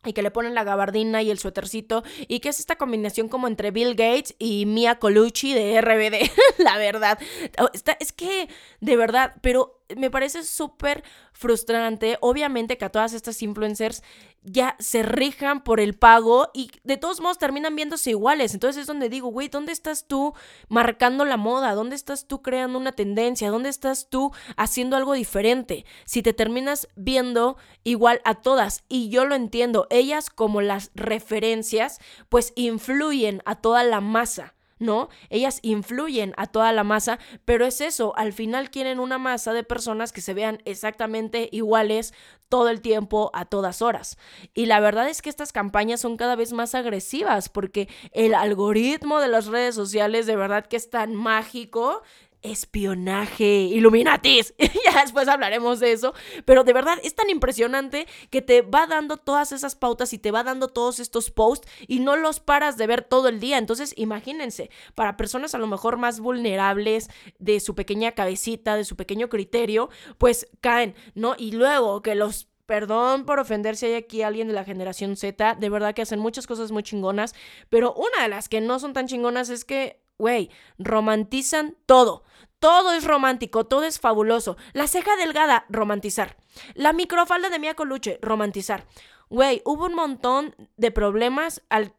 y 0.04 0.14
que 0.14 0.24
le 0.24 0.32
ponen 0.32 0.56
la 0.56 0.64
gabardina 0.64 1.22
y 1.22 1.30
el 1.30 1.38
suétercito 1.38 2.02
y 2.28 2.40
que 2.40 2.50
es 2.50 2.60
esta 2.60 2.76
combinación 2.76 3.30
como 3.30 3.48
entre 3.48 3.70
Bill 3.70 3.94
Gates 3.94 4.34
y 4.40 4.66
Mia 4.66 4.98
Colucci 4.98 5.54
de 5.54 5.80
RBD, 5.80 6.32
la 6.58 6.80
verdad. 6.80 7.20
Oh, 7.60 7.70
es 8.00 8.12
que, 8.12 8.50
de 8.82 8.98
verdad, 8.98 9.36
pero 9.42 9.83
me 9.96 10.10
parece 10.10 10.44
súper 10.44 11.04
frustrante, 11.34 12.18
obviamente 12.22 12.78
que 12.78 12.86
a 12.86 12.92
todas 12.92 13.14
estas 13.14 13.42
influencers 13.42 14.04
ya 14.44 14.76
se 14.80 15.04
rijan 15.04 15.64
por 15.64 15.80
el 15.80 15.94
pago 15.94 16.50
y 16.54 16.72
de 16.84 16.98
todos 16.98 17.22
modos 17.22 17.38
terminan 17.38 17.76
viéndose 17.76 18.12
iguales. 18.12 18.54
Entonces 18.54 18.82
es 18.82 18.88
donde 18.88 19.10
digo, 19.10 19.30
güey, 19.30 19.48
¿dónde 19.48 19.72
estás 19.72 20.08
tú 20.08 20.34
marcando 20.68 21.26
la 21.26 21.38
moda? 21.38 21.76
¿Dónde 21.76 21.96
estás 21.96 22.28
tú 22.28 22.42
creando 22.42 22.78
una 22.78 22.92
tendencia? 22.92 23.52
¿Dónde 23.52 23.70
estás 23.70 24.10
tú 24.10 24.32
haciendo 24.58 24.98
algo 24.98 25.14
diferente? 25.14 25.86
Si 26.06 26.22
te 26.22 26.34
terminas 26.34 26.88
viendo 26.96 27.58
igual 27.84 28.22
a 28.26 28.36
todas, 28.36 28.84
y 28.90 29.10
yo 29.10 29.26
lo 29.26 29.36
entiendo, 29.36 29.88
ellas 29.90 30.30
como 30.30 30.62
las 30.62 30.92
referencias, 30.96 32.00
pues 32.30 32.52
influyen 32.56 33.42
a 33.46 33.56
toda 33.56 33.84
la 33.84 34.02
masa. 34.02 34.56
¿No? 34.80 35.10
Ellas 35.30 35.60
influyen 35.62 36.34
a 36.38 36.48
toda 36.48 36.72
la 36.72 36.84
masa, 36.84 37.20
pero 37.46 37.66
es 37.66 37.82
eso, 37.82 38.14
al 38.18 38.34
final 38.34 38.70
quieren 38.70 39.00
una 39.00 39.18
masa 39.18 39.54
de 39.54 39.64
personas 39.64 40.12
que 40.12 40.22
se 40.22 40.34
vean 40.34 40.62
exactamente 40.66 41.50
iguales 41.52 42.14
todo 42.50 42.70
el 42.70 42.82
tiempo, 42.82 43.32
a 43.34 43.46
todas 43.46 43.82
horas. 43.82 44.18
Y 44.54 44.68
la 44.68 44.80
verdad 44.80 45.10
es 45.10 45.22
que 45.22 45.30
estas 45.30 45.52
campañas 45.52 46.02
son 46.02 46.18
cada 46.18 46.36
vez 46.36 46.54
más 46.54 46.76
agresivas 46.76 47.50
porque 47.50 47.90
el 48.12 48.36
algoritmo 48.36 49.20
de 49.20 49.28
las 49.28 49.48
redes 49.48 49.74
sociales 49.74 50.28
de 50.28 50.36
verdad 50.36 50.68
que 50.68 50.78
es 50.78 50.90
tan 50.90 51.16
mágico 51.16 52.04
espionaje, 52.44 53.46
Illuminatis. 53.46 54.54
ya 54.60 55.02
después 55.02 55.28
hablaremos 55.28 55.80
de 55.80 55.92
eso. 55.94 56.14
Pero 56.46 56.64
de 56.64 56.74
verdad 56.74 56.98
es 57.04 57.16
tan 57.16 57.30
impresionante 57.30 58.08
que 58.30 58.42
te 58.42 58.62
va 58.62 58.86
dando 58.88 59.18
todas 59.18 59.52
esas 59.52 59.76
pautas 59.76 60.14
y 60.14 60.20
te 60.20 60.32
va 60.32 60.44
dando 60.44 60.68
todos 60.68 61.00
estos 61.00 61.32
posts 61.32 61.68
y 61.88 62.00
no 62.00 62.16
los 62.16 62.40
paras 62.40 62.78
de 62.78 62.88
ver 62.88 63.04
todo 63.04 63.28
el 63.30 63.40
día. 63.40 63.58
Entonces, 63.58 63.94
imagínense, 63.98 64.70
para 64.96 65.18
personas 65.18 65.56
a 65.56 65.58
lo 65.58 65.68
mejor 65.68 65.98
más 65.98 66.20
vulnerables 66.20 67.10
de 67.40 67.60
su 67.60 67.76
pequeña 67.76 68.12
cabecita, 68.12 68.76
de 68.76 68.84
su 68.84 68.96
pequeño 68.96 69.30
criterio, 69.30 69.90
pues 70.18 70.48
caen, 70.62 70.96
¿no? 71.16 71.36
Y 71.38 71.52
luego 71.54 72.02
que 72.02 72.16
los 72.16 72.48
Perdón 72.66 73.26
por 73.26 73.40
ofender 73.40 73.76
si 73.76 73.88
hay 73.88 73.94
aquí 73.96 74.22
alguien 74.22 74.48
de 74.48 74.54
la 74.54 74.64
generación 74.64 75.18
Z, 75.18 75.56
de 75.60 75.70
verdad 75.70 75.94
que 75.94 76.02
hacen 76.02 76.20
muchas 76.20 76.48
cosas 76.48 76.72
muy 76.72 76.82
chingonas, 76.82 77.36
pero 77.70 77.94
una 77.94 78.24
de 78.24 78.30
las 78.30 78.48
que 78.48 78.62
no 78.62 78.80
son 78.80 78.94
tan 78.94 79.06
chingonas 79.06 79.50
es 79.50 79.66
que, 79.66 80.02
güey, 80.24 80.50
romantizan 80.80 81.76
todo. 81.86 82.24
Todo 82.60 82.94
es 82.94 83.04
romántico, 83.04 83.66
todo 83.66 83.84
es 83.84 84.00
fabuloso. 84.00 84.56
La 84.72 84.88
ceja 84.88 85.18
delgada, 85.18 85.66
romantizar. 85.68 86.38
La 86.76 86.94
microfalda 86.94 87.50
de 87.50 87.60
Mia 87.60 87.74
Coluche, 87.74 88.20
romantizar. 88.22 88.86
Güey, 89.30 89.62
hubo 89.66 89.86
un 89.86 89.96
montón 89.96 90.56
de 90.78 90.92
problemas 90.92 91.62
al 91.68 91.94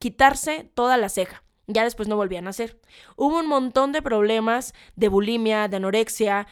quitarse 0.00 0.68
toda 0.74 0.96
la 0.96 1.08
ceja. 1.08 1.44
Ya 1.68 1.84
después 1.84 2.08
no 2.08 2.16
volvían 2.16 2.48
a 2.48 2.50
hacer. 2.50 2.80
Hubo 3.14 3.38
un 3.38 3.46
montón 3.46 3.92
de 3.92 4.02
problemas 4.02 4.74
de 4.96 5.06
bulimia, 5.06 5.68
de 5.68 5.76
anorexia, 5.76 6.48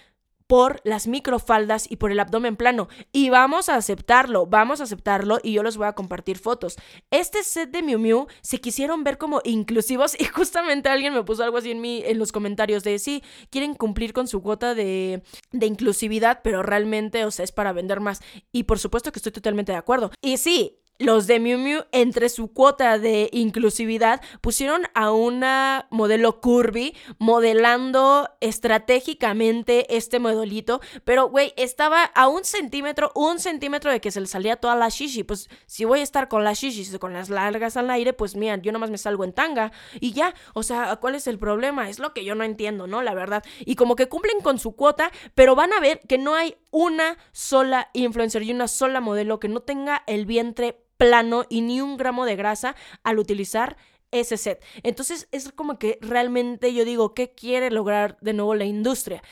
por 0.47 0.81
las 0.85 1.07
microfaldas 1.07 1.91
y 1.91 1.97
por 1.97 2.12
el 2.12 2.21
abdomen 2.21 2.57
plano. 2.57 2.88
Y 3.12 3.31
vamos 3.31 3.69
a 3.69 3.76
aceptarlo, 3.76 4.47
vamos 4.47 4.81
a 4.81 4.85
aceptarlo 4.85 5.38
y 5.43 5.53
yo 5.53 5.62
les 5.62 5.76
voy 5.76 5.87
a 5.87 5.95
compartir 5.95 6.38
fotos. 6.38 6.76
Este 7.11 7.43
set 7.43 7.71
de 7.71 7.82
Miu 7.82 7.99
Miu 7.99 8.26
se 8.43 8.59
quisieron 8.59 9.04
ver 9.04 9.19
como 9.19 9.41
inclusivos 9.45 10.15
y 10.21 10.25
justamente 10.25 10.89
alguien 10.89 11.15
me 11.15 11.25
puso 11.25 11.45
algo 11.45 11.59
así 11.59 11.71
en, 11.71 11.80
mi, 11.80 12.02
en 12.04 12.19
los 12.19 12.32
comentarios 12.32 12.85
de 12.85 12.99
sí, 12.99 13.23
quieren 13.50 13.75
cumplir 13.75 14.13
con 14.13 14.28
su 14.28 14.43
cuota 14.43 14.75
de, 14.75 15.23
de 15.52 15.67
inclusividad, 15.67 16.41
pero 16.43 16.63
realmente, 16.63 17.25
o 17.25 17.30
sea, 17.30 17.45
es 17.45 17.52
para 17.52 17.73
vender 17.73 18.00
más. 18.00 18.21
Y 18.52 18.65
por 18.65 18.78
supuesto 18.78 19.13
que 19.13 19.19
estoy 19.19 19.32
totalmente 19.32 19.73
de 19.73 19.78
acuerdo. 19.78 20.11
Y 20.21 20.37
sí, 20.37 20.78
los 20.99 21.26
de 21.26 21.41
Miu 21.41 21.59
Miu, 21.59 21.85
entre 21.93 22.28
su 22.28 22.52
cuota 22.52 22.99
de 22.99 23.28
inclusividad, 23.32 24.23
pusieron 24.41 24.82
a 24.95 25.13
una 25.13 25.87
modelo 25.91 26.41
curvy 26.41 26.97
modelando 27.19 28.30
estratégicamente 28.41 29.97
este 29.97 30.19
modelito. 30.19 30.80
Pero, 31.04 31.28
güey, 31.28 31.52
estaba 31.56 32.04
a 32.04 32.28
un 32.28 32.45
centímetro, 32.45 33.13
un 33.15 33.39
centímetro 33.39 33.91
de 33.91 34.00
que 34.00 34.11
se 34.11 34.21
le 34.21 34.26
salía 34.26 34.56
toda 34.56 34.76
la 34.76 34.89
shishi. 34.89 35.23
Pues, 35.23 35.49
si 35.67 35.85
voy 35.85 36.00
a 36.00 36.02
estar 36.02 36.28
con 36.28 36.45
las 36.45 36.59
shishis 36.59 36.99
con 36.99 37.13
las 37.13 37.28
largas 37.28 37.76
al 37.76 37.91
aire, 37.91 38.13
pues, 38.13 38.37
mira, 38.37 38.56
yo 38.56 38.73
nomás 38.73 38.91
me 38.91 38.99
salgo 38.99 39.25
en 39.25 39.32
tanga. 39.32 39.73
Y 40.00 40.13
ya, 40.13 40.35
o 40.54 40.63
sea, 40.63 40.97
¿cuál 40.97 41.15
es 41.15 41.26
el 41.26 41.39
problema? 41.39 41.89
Es 41.91 41.99
lo 41.99 42.15
que 42.15 42.25
yo 42.25 42.35
no 42.35 42.45
entiendo, 42.45 42.87
¿no? 42.87 43.02
La 43.02 43.15
verdad. 43.15 43.45
Y 43.65 43.76
como 43.76 43.97
que 43.97 44.09
cumplen 44.09 44.41
con 44.41 44.59
su 44.59 44.73
cuota, 44.76 45.11
pero 45.35 45.54
van 45.54 45.73
a 45.73 45.80
ver 45.80 46.00
que 46.09 46.19
no 46.19 46.35
hay 46.35 46.56
una 46.71 47.19
sola 47.32 47.91
influencer 47.93 48.43
y 48.43 48.52
una 48.52 48.69
sola 48.69 49.00
modelo 49.00 49.41
que 49.41 49.49
no 49.49 49.61
tenga 49.61 50.02
el 50.06 50.26
vientre 50.26 50.85
plano 50.97 51.45
y 51.49 51.61
ni 51.61 51.80
un 51.80 51.97
gramo 51.97 52.25
de 52.25 52.37
grasa 52.37 52.76
al 53.02 53.19
utilizar 53.19 53.76
ese 54.11 54.37
set. 54.37 54.65
Entonces 54.82 55.28
es 55.32 55.52
como 55.52 55.78
que 55.78 55.99
realmente 56.00 56.73
yo 56.73 56.85
digo, 56.85 57.15
¿qué 57.15 57.32
quiere 57.32 57.71
lograr 57.71 58.17
de 58.21 58.32
nuevo 58.32 58.54
la 58.54 58.65
industria? 58.65 59.23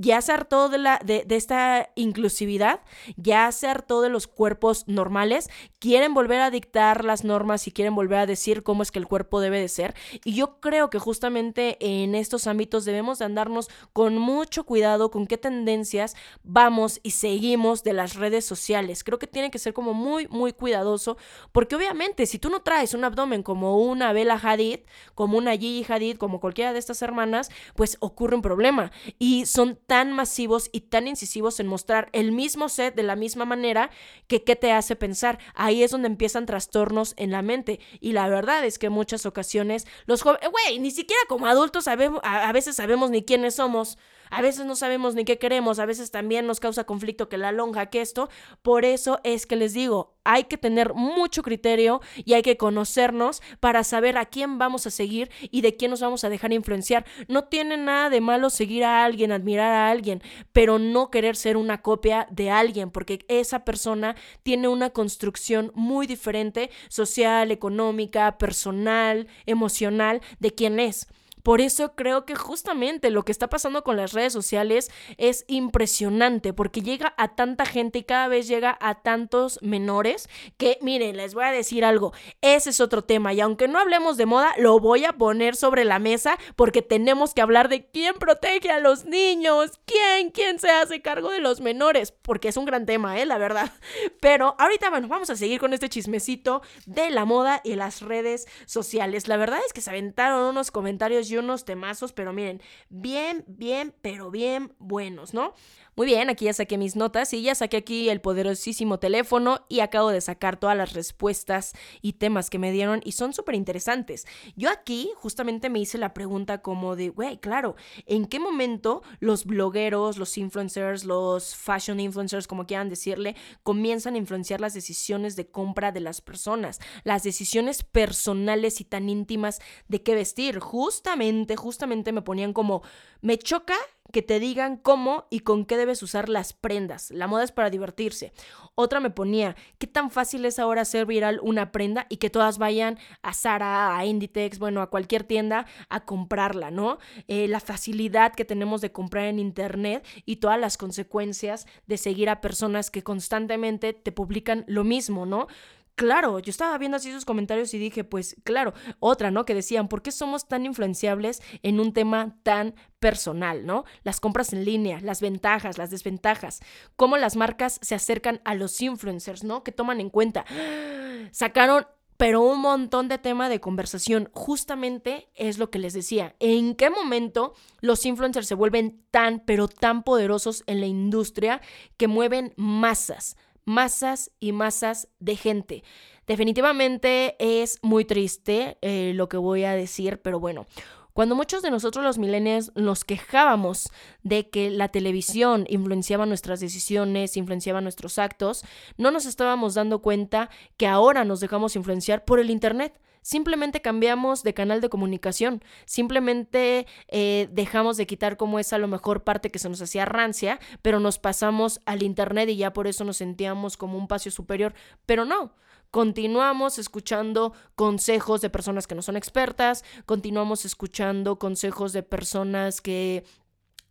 ya 0.00 0.22
se 0.22 0.32
hartó 0.32 0.68
de, 0.68 0.78
la, 0.78 1.00
de, 1.04 1.26
esta 1.30 1.90
inclusividad, 1.96 2.82
ya 3.16 3.50
se 3.50 3.66
hartó 3.66 4.00
de 4.00 4.08
los 4.08 4.28
cuerpos 4.28 4.86
normales, 4.86 5.50
quieren 5.78 6.14
volver 6.14 6.40
a 6.40 6.50
dictar 6.50 7.04
las 7.04 7.24
normas 7.24 7.66
y 7.66 7.72
quieren 7.72 7.94
volver 7.94 8.18
a 8.18 8.26
decir 8.26 8.62
cómo 8.62 8.82
es 8.82 8.90
que 8.90 8.98
el 8.98 9.06
cuerpo 9.06 9.40
debe 9.40 9.60
de 9.60 9.68
ser. 9.68 9.94
Y 10.24 10.34
yo 10.34 10.60
creo 10.60 10.90
que 10.90 10.98
justamente 10.98 11.76
en 11.80 12.14
estos 12.14 12.46
ámbitos 12.46 12.84
debemos 12.84 13.18
de 13.18 13.26
andarnos 13.26 13.68
con 13.92 14.18
mucho 14.18 14.64
cuidado 14.64 15.10
con 15.10 15.26
qué 15.26 15.38
tendencias 15.38 16.16
vamos 16.42 17.00
y 17.02 17.12
seguimos 17.12 17.84
de 17.84 17.92
las 17.92 18.14
redes 18.14 18.44
sociales. 18.44 19.04
Creo 19.04 19.18
que 19.18 19.26
tiene 19.26 19.50
que 19.50 19.58
ser 19.58 19.72
como 19.72 19.94
muy, 19.94 20.26
muy 20.28 20.52
cuidadoso, 20.52 21.16
porque 21.52 21.76
obviamente 21.76 22.26
si 22.26 22.38
tú 22.38 22.50
no 22.50 22.62
traes 22.62 22.94
un 22.94 23.04
abdomen 23.04 23.42
como 23.42 23.78
una 23.78 24.12
Bella 24.12 24.40
Hadid, 24.42 24.80
como 25.14 25.38
una 25.38 25.52
Gigi 25.52 25.86
Hadid, 25.90 26.16
como 26.16 26.40
cualquiera 26.40 26.72
de 26.72 26.78
estas 26.78 27.02
hermanas, 27.02 27.50
pues 27.76 27.96
ocurre 28.00 28.36
un 28.36 28.42
problema. 28.42 28.90
Y 29.18 29.46
son 29.46 29.78
tan 29.86 30.12
masivos 30.12 30.70
y 30.72 30.82
tan 30.82 31.06
incisivos 31.06 31.60
en 31.60 31.66
mostrar 31.66 32.08
el 32.12 32.32
mismo 32.32 32.68
set 32.68 32.94
de 32.94 33.02
la 33.02 33.16
misma 33.16 33.44
manera 33.44 33.90
que 34.26 34.42
qué 34.42 34.56
te 34.56 34.72
hace 34.72 34.96
pensar. 34.96 35.38
Ahí 35.68 35.82
es 35.82 35.90
donde 35.90 36.08
empiezan 36.08 36.46
trastornos 36.46 37.12
en 37.18 37.30
la 37.30 37.42
mente. 37.42 37.78
Y 38.00 38.12
la 38.12 38.26
verdad 38.26 38.64
es 38.64 38.78
que 38.78 38.86
en 38.86 38.94
muchas 38.94 39.26
ocasiones 39.26 39.86
los 40.06 40.22
jóvenes, 40.22 40.48
güey, 40.50 40.78
ni 40.78 40.90
siquiera 40.90 41.20
como 41.28 41.46
adultos 41.46 41.84
sabemos, 41.84 42.20
a 42.24 42.50
veces 42.52 42.76
sabemos 42.76 43.10
ni 43.10 43.22
quiénes 43.22 43.56
somos. 43.56 43.98
A 44.30 44.42
veces 44.42 44.66
no 44.66 44.76
sabemos 44.76 45.14
ni 45.14 45.24
qué 45.24 45.38
queremos, 45.38 45.78
a 45.78 45.86
veces 45.86 46.10
también 46.10 46.46
nos 46.46 46.60
causa 46.60 46.84
conflicto 46.84 47.28
que 47.28 47.38
la 47.38 47.52
lonja, 47.52 47.86
que 47.86 48.00
esto. 48.00 48.28
Por 48.62 48.84
eso 48.84 49.20
es 49.24 49.46
que 49.46 49.56
les 49.56 49.74
digo, 49.74 50.18
hay 50.24 50.44
que 50.44 50.58
tener 50.58 50.92
mucho 50.92 51.42
criterio 51.42 52.02
y 52.16 52.34
hay 52.34 52.42
que 52.42 52.58
conocernos 52.58 53.40
para 53.60 53.82
saber 53.82 54.18
a 54.18 54.26
quién 54.26 54.58
vamos 54.58 54.86
a 54.86 54.90
seguir 54.90 55.30
y 55.50 55.62
de 55.62 55.76
quién 55.76 55.90
nos 55.90 56.02
vamos 56.02 56.22
a 56.22 56.28
dejar 56.28 56.52
influenciar. 56.52 57.06
No 57.28 57.44
tiene 57.44 57.78
nada 57.78 58.10
de 58.10 58.20
malo 58.20 58.50
seguir 58.50 58.84
a 58.84 59.04
alguien, 59.04 59.32
admirar 59.32 59.72
a 59.72 59.90
alguien, 59.90 60.22
pero 60.52 60.78
no 60.78 61.10
querer 61.10 61.34
ser 61.34 61.56
una 61.56 61.80
copia 61.80 62.26
de 62.30 62.50
alguien, 62.50 62.90
porque 62.90 63.24
esa 63.28 63.64
persona 63.64 64.16
tiene 64.42 64.68
una 64.68 64.90
construcción 64.90 65.72
muy 65.74 66.06
diferente, 66.06 66.70
social, 66.88 67.50
económica, 67.50 68.36
personal, 68.36 69.28
emocional, 69.46 70.20
de 70.40 70.54
quién 70.54 70.78
es. 70.78 71.06
Por 71.48 71.62
eso 71.62 71.94
creo 71.94 72.26
que 72.26 72.34
justamente 72.34 73.08
lo 73.08 73.24
que 73.24 73.32
está 73.32 73.48
pasando 73.48 73.82
con 73.82 73.96
las 73.96 74.12
redes 74.12 74.34
sociales 74.34 74.90
es 75.16 75.46
impresionante, 75.48 76.52
porque 76.52 76.82
llega 76.82 77.14
a 77.16 77.36
tanta 77.36 77.64
gente 77.64 78.00
y 78.00 78.04
cada 78.04 78.28
vez 78.28 78.48
llega 78.48 78.76
a 78.82 78.96
tantos 79.00 79.58
menores 79.62 80.28
que, 80.58 80.76
miren, 80.82 81.16
les 81.16 81.32
voy 81.32 81.44
a 81.44 81.50
decir 81.50 81.86
algo, 81.86 82.12
ese 82.42 82.68
es 82.68 82.82
otro 82.82 83.00
tema 83.00 83.32
y 83.32 83.40
aunque 83.40 83.66
no 83.66 83.78
hablemos 83.78 84.18
de 84.18 84.26
moda, 84.26 84.52
lo 84.58 84.78
voy 84.78 85.06
a 85.06 85.14
poner 85.14 85.56
sobre 85.56 85.86
la 85.86 85.98
mesa 85.98 86.36
porque 86.54 86.82
tenemos 86.82 87.32
que 87.32 87.40
hablar 87.40 87.70
de 87.70 87.86
quién 87.86 88.16
protege 88.16 88.70
a 88.70 88.78
los 88.78 89.06
niños, 89.06 89.80
quién, 89.86 90.30
quién 90.30 90.58
se 90.58 90.68
hace 90.68 91.00
cargo 91.00 91.30
de 91.30 91.40
los 91.40 91.62
menores, 91.62 92.12
porque 92.12 92.48
es 92.48 92.58
un 92.58 92.66
gran 92.66 92.84
tema, 92.84 93.18
¿eh? 93.18 93.24
La 93.24 93.38
verdad. 93.38 93.72
Pero 94.20 94.54
ahorita, 94.58 94.90
bueno, 94.90 95.08
vamos 95.08 95.30
a 95.30 95.36
seguir 95.36 95.58
con 95.60 95.72
este 95.72 95.88
chismecito 95.88 96.60
de 96.84 97.08
la 97.08 97.24
moda 97.24 97.62
y 97.64 97.74
las 97.76 98.02
redes 98.02 98.46
sociales. 98.66 99.28
La 99.28 99.38
verdad 99.38 99.60
es 99.66 99.72
que 99.72 99.80
se 99.80 99.88
aventaron 99.88 100.44
unos 100.44 100.70
comentarios 100.70 101.30
y 101.30 101.37
unos 101.40 101.64
temazos, 101.64 102.12
pero 102.12 102.32
miren, 102.32 102.60
bien, 102.88 103.44
bien, 103.46 103.94
pero 104.02 104.30
bien 104.30 104.74
buenos, 104.78 105.34
¿no? 105.34 105.54
Muy 105.98 106.06
bien, 106.06 106.30
aquí 106.30 106.44
ya 106.44 106.52
saqué 106.52 106.78
mis 106.78 106.94
notas 106.94 107.32
y 107.32 107.42
ya 107.42 107.56
saqué 107.56 107.78
aquí 107.78 108.08
el 108.08 108.20
poderosísimo 108.20 109.00
teléfono 109.00 109.66
y 109.68 109.80
acabo 109.80 110.10
de 110.10 110.20
sacar 110.20 110.56
todas 110.56 110.76
las 110.76 110.92
respuestas 110.92 111.72
y 112.00 112.12
temas 112.12 112.50
que 112.50 112.60
me 112.60 112.70
dieron 112.70 113.00
y 113.02 113.10
son 113.10 113.32
súper 113.32 113.56
interesantes. 113.56 114.24
Yo 114.54 114.70
aquí 114.70 115.10
justamente 115.16 115.70
me 115.70 115.80
hice 115.80 115.98
la 115.98 116.14
pregunta 116.14 116.62
como 116.62 116.94
de, 116.94 117.08
güey, 117.08 117.38
claro, 117.38 117.74
¿en 118.06 118.26
qué 118.26 118.38
momento 118.38 119.02
los 119.18 119.44
blogueros, 119.44 120.18
los 120.18 120.38
influencers, 120.38 121.04
los 121.04 121.56
fashion 121.56 121.98
influencers, 121.98 122.46
como 122.46 122.68
quieran 122.68 122.90
decirle, 122.90 123.34
comienzan 123.64 124.14
a 124.14 124.18
influenciar 124.18 124.60
las 124.60 124.74
decisiones 124.74 125.34
de 125.34 125.50
compra 125.50 125.90
de 125.90 125.98
las 125.98 126.20
personas, 126.20 126.78
las 127.02 127.24
decisiones 127.24 127.82
personales 127.82 128.80
y 128.80 128.84
tan 128.84 129.08
íntimas 129.08 129.58
de 129.88 130.00
qué 130.04 130.14
vestir? 130.14 130.60
Justamente, 130.60 131.56
justamente 131.56 132.12
me 132.12 132.22
ponían 132.22 132.52
como, 132.52 132.82
me 133.20 133.36
choca 133.36 133.74
que 134.12 134.22
te 134.22 134.40
digan 134.40 134.76
cómo 134.76 135.26
y 135.30 135.40
con 135.40 135.64
qué 135.64 135.76
debes 135.76 136.02
usar 136.02 136.28
las 136.28 136.52
prendas. 136.52 137.10
La 137.10 137.26
moda 137.26 137.44
es 137.44 137.52
para 137.52 137.70
divertirse. 137.70 138.32
Otra 138.74 139.00
me 139.00 139.10
ponía, 139.10 139.56
¿qué 139.78 139.86
tan 139.86 140.10
fácil 140.10 140.44
es 140.44 140.58
ahora 140.58 140.82
hacer 140.82 141.06
viral 141.06 141.40
una 141.42 141.72
prenda 141.72 142.06
y 142.08 142.16
que 142.18 142.30
todas 142.30 142.58
vayan 142.58 142.98
a 143.22 143.34
Zara, 143.34 143.96
a 143.96 144.06
Inditex, 144.06 144.58
bueno, 144.58 144.82
a 144.82 144.90
cualquier 144.90 145.24
tienda 145.24 145.66
a 145.88 146.04
comprarla, 146.04 146.70
¿no? 146.70 146.98
Eh, 147.26 147.48
la 147.48 147.60
facilidad 147.60 148.32
que 148.34 148.44
tenemos 148.44 148.80
de 148.80 148.92
comprar 148.92 149.26
en 149.26 149.38
internet 149.38 150.06
y 150.24 150.36
todas 150.36 150.58
las 150.58 150.76
consecuencias 150.76 151.66
de 151.86 151.96
seguir 151.96 152.30
a 152.30 152.40
personas 152.40 152.90
que 152.90 153.02
constantemente 153.02 153.92
te 153.92 154.12
publican 154.12 154.64
lo 154.66 154.84
mismo, 154.84 155.26
¿no? 155.26 155.48
Claro, 155.98 156.38
yo 156.38 156.50
estaba 156.50 156.78
viendo 156.78 156.96
así 156.96 157.10
sus 157.10 157.24
comentarios 157.24 157.74
y 157.74 157.78
dije, 157.78 158.04
pues 158.04 158.36
claro, 158.44 158.72
otra, 159.00 159.32
¿no? 159.32 159.44
Que 159.44 159.52
decían, 159.52 159.88
¿por 159.88 160.00
qué 160.00 160.12
somos 160.12 160.46
tan 160.46 160.64
influenciables 160.64 161.42
en 161.64 161.80
un 161.80 161.92
tema 161.92 162.36
tan 162.44 162.76
personal, 163.00 163.66
¿no? 163.66 163.84
Las 164.04 164.20
compras 164.20 164.52
en 164.52 164.64
línea, 164.64 165.00
las 165.00 165.20
ventajas, 165.20 165.76
las 165.76 165.90
desventajas, 165.90 166.60
cómo 166.94 167.16
las 167.16 167.34
marcas 167.34 167.80
se 167.82 167.96
acercan 167.96 168.40
a 168.44 168.54
los 168.54 168.80
influencers, 168.80 169.42
¿no? 169.42 169.64
Que 169.64 169.72
toman 169.72 170.00
en 170.00 170.08
cuenta. 170.08 170.44
Sacaron 171.32 171.84
pero 172.16 172.42
un 172.42 172.60
montón 172.60 173.08
de 173.08 173.18
tema 173.18 173.48
de 173.48 173.60
conversación. 173.60 174.28
Justamente 174.32 175.28
es 175.36 175.58
lo 175.58 175.70
que 175.70 175.78
les 175.78 175.94
decía. 175.94 176.34
¿En 176.40 176.74
qué 176.74 176.90
momento 176.90 177.54
los 177.80 178.04
influencers 178.04 178.48
se 178.48 178.56
vuelven 178.56 179.04
tan, 179.12 179.40
pero 179.46 179.68
tan 179.68 180.02
poderosos 180.02 180.64
en 180.66 180.80
la 180.80 180.86
industria 180.86 181.60
que 181.96 182.08
mueven 182.08 182.54
masas? 182.56 183.36
Masas 183.68 184.32
y 184.40 184.52
masas 184.52 185.08
de 185.20 185.36
gente. 185.36 185.84
Definitivamente 186.26 187.36
es 187.38 187.78
muy 187.82 188.04
triste 188.04 188.78
eh, 188.80 189.12
lo 189.14 189.28
que 189.28 189.36
voy 189.36 189.64
a 189.64 189.72
decir, 189.72 190.20
pero 190.20 190.40
bueno, 190.40 190.66
cuando 191.12 191.34
muchos 191.34 191.62
de 191.62 191.70
nosotros 191.70 192.04
los 192.04 192.16
millennials 192.16 192.72
nos 192.76 193.04
quejábamos 193.04 193.90
de 194.22 194.48
que 194.50 194.70
la 194.70 194.88
televisión 194.88 195.66
influenciaba 195.68 196.26
nuestras 196.26 196.60
decisiones, 196.60 197.36
influenciaba 197.36 197.80
nuestros 197.80 198.18
actos, 198.18 198.64
no 198.96 199.10
nos 199.10 199.26
estábamos 199.26 199.74
dando 199.74 200.00
cuenta 200.00 200.48
que 200.76 200.86
ahora 200.86 201.24
nos 201.24 201.40
dejamos 201.40 201.76
influenciar 201.76 202.24
por 202.24 202.40
el 202.40 202.50
Internet. 202.50 203.00
Simplemente 203.28 203.82
cambiamos 203.82 204.42
de 204.42 204.54
canal 204.54 204.80
de 204.80 204.88
comunicación, 204.88 205.62
simplemente 205.84 206.86
eh, 207.08 207.50
dejamos 207.52 207.98
de 207.98 208.06
quitar 208.06 208.38
como 208.38 208.58
esa 208.58 208.76
a 208.76 208.78
lo 208.78 208.88
mejor 208.88 209.22
parte 209.22 209.50
que 209.50 209.58
se 209.58 209.68
nos 209.68 209.82
hacía 209.82 210.06
rancia, 210.06 210.58
pero 210.80 210.98
nos 210.98 211.18
pasamos 211.18 211.82
al 211.84 212.02
Internet 212.02 212.48
y 212.48 212.56
ya 212.56 212.72
por 212.72 212.86
eso 212.86 213.04
nos 213.04 213.18
sentíamos 213.18 213.76
como 213.76 213.98
un 213.98 214.08
paseo 214.08 214.32
superior, 214.32 214.72
pero 215.04 215.26
no. 215.26 215.52
Continuamos 215.90 216.78
escuchando 216.78 217.52
consejos 217.74 218.40
de 218.40 218.48
personas 218.48 218.86
que 218.86 218.94
no 218.94 219.02
son 219.02 219.18
expertas, 219.18 219.84
continuamos 220.06 220.64
escuchando 220.64 221.38
consejos 221.38 221.92
de 221.92 222.02
personas 222.02 222.80
que 222.80 223.24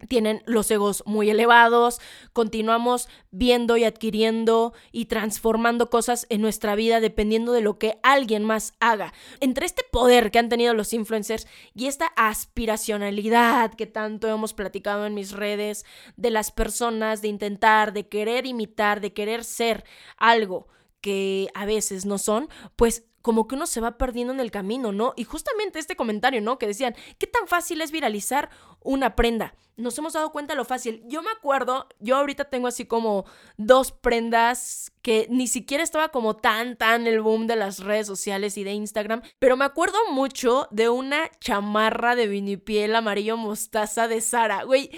tienen 0.08 0.44
los 0.46 0.70
egos 0.70 1.04
muy 1.06 1.30
elevados, 1.30 2.00
continuamos 2.34 3.10
viendo 3.32 3.78
y 3.78 3.84
adquiriendo 3.84 4.74
y 4.92 5.06
transformando 5.06 5.90
cosas 5.90 6.28
en 6.30 6.42
nuestra 6.42 6.76
vida 6.76 7.00
dependiendo 7.00 7.52
de 7.52 7.62
lo 7.62 7.80
que 7.80 8.00
alguien 8.04 8.44
más 8.44 8.74
haga. 8.80 9.14
Entre 9.40 9.66
este 9.66 9.84
poder 9.92 10.30
que 10.30 10.40
han 10.40 10.50
tenido 10.50 10.74
los 10.74 10.94
influencers 10.94 11.48
y 11.74 11.88
esta 11.88 12.08
aspiracionalidad 12.16 13.74
que 13.74 13.88
tanto 13.88 14.28
hemos 14.28 14.54
platicado 14.54 15.06
en 15.06 15.16
mis 15.16 15.32
redes 15.32 15.86
de 16.16 16.30
las 16.30 16.52
personas, 16.52 17.22
de 17.22 17.30
intentar, 17.30 17.92
de 17.92 18.08
querer 18.08 18.46
imitar, 18.46 19.02
de 19.02 19.14
querer 19.14 19.44
ser 19.44 19.84
algo 20.18 20.68
que 21.02 21.48
a 21.54 21.66
veces 21.66 22.06
no 22.06 22.18
son, 22.18 22.50
pues 22.76 23.07
como 23.22 23.48
que 23.48 23.56
uno 23.56 23.68
se 23.68 23.82
va 23.82 23.98
perdiendo 23.98 24.34
en 24.34 24.40
el 24.40 24.52
camino, 24.52 24.92
¿no? 24.92 25.14
Y 25.16 25.24
justamente 25.24 25.80
este 25.80 25.96
comentario, 25.96 26.42
¿no? 26.42 26.58
Que 26.58 26.68
decían, 26.68 26.96
¿qué 27.18 27.28
tan 27.28 27.48
fácil 27.48 27.82
es 27.82 27.92
viralizar 27.92 28.50
una 28.82 29.16
prenda? 29.16 29.56
Nos 29.76 29.98
hemos 29.98 30.14
dado 30.14 30.32
cuenta 30.32 30.54
de 30.54 30.58
lo 30.58 30.66
fácil. 30.66 31.04
Yo 31.06 31.22
me 31.22 31.30
acuerdo, 31.30 31.88
yo 32.00 32.16
ahorita 32.18 32.46
tengo 32.46 32.68
así 32.68 32.86
como 32.86 33.26
dos 33.58 33.92
prendas 33.92 34.92
que 35.04 35.28
ni 35.30 35.48
siquiera 35.48 35.84
estaba 35.84 36.10
como 36.10 36.36
tan, 36.36 36.78
tan 36.78 37.06
el 37.06 37.22
boom 37.22 37.46
de 37.46 37.56
las 37.56 37.80
redes 37.80 38.08
sociales 38.08 38.58
y 38.58 38.64
de 38.64 38.72
Instagram, 38.72 39.22
pero 39.38 39.56
me 39.56 39.66
acuerdo 39.66 39.98
mucho 40.12 40.68
de 40.72 40.90
una 40.90 41.30
chamarra 41.40 42.16
de 42.16 42.28
vinipiel 42.28 42.96
amarillo 42.96 43.38
mostaza 43.38 44.08
de 44.08 44.22
Sara. 44.22 44.64
Güey, 44.64 44.90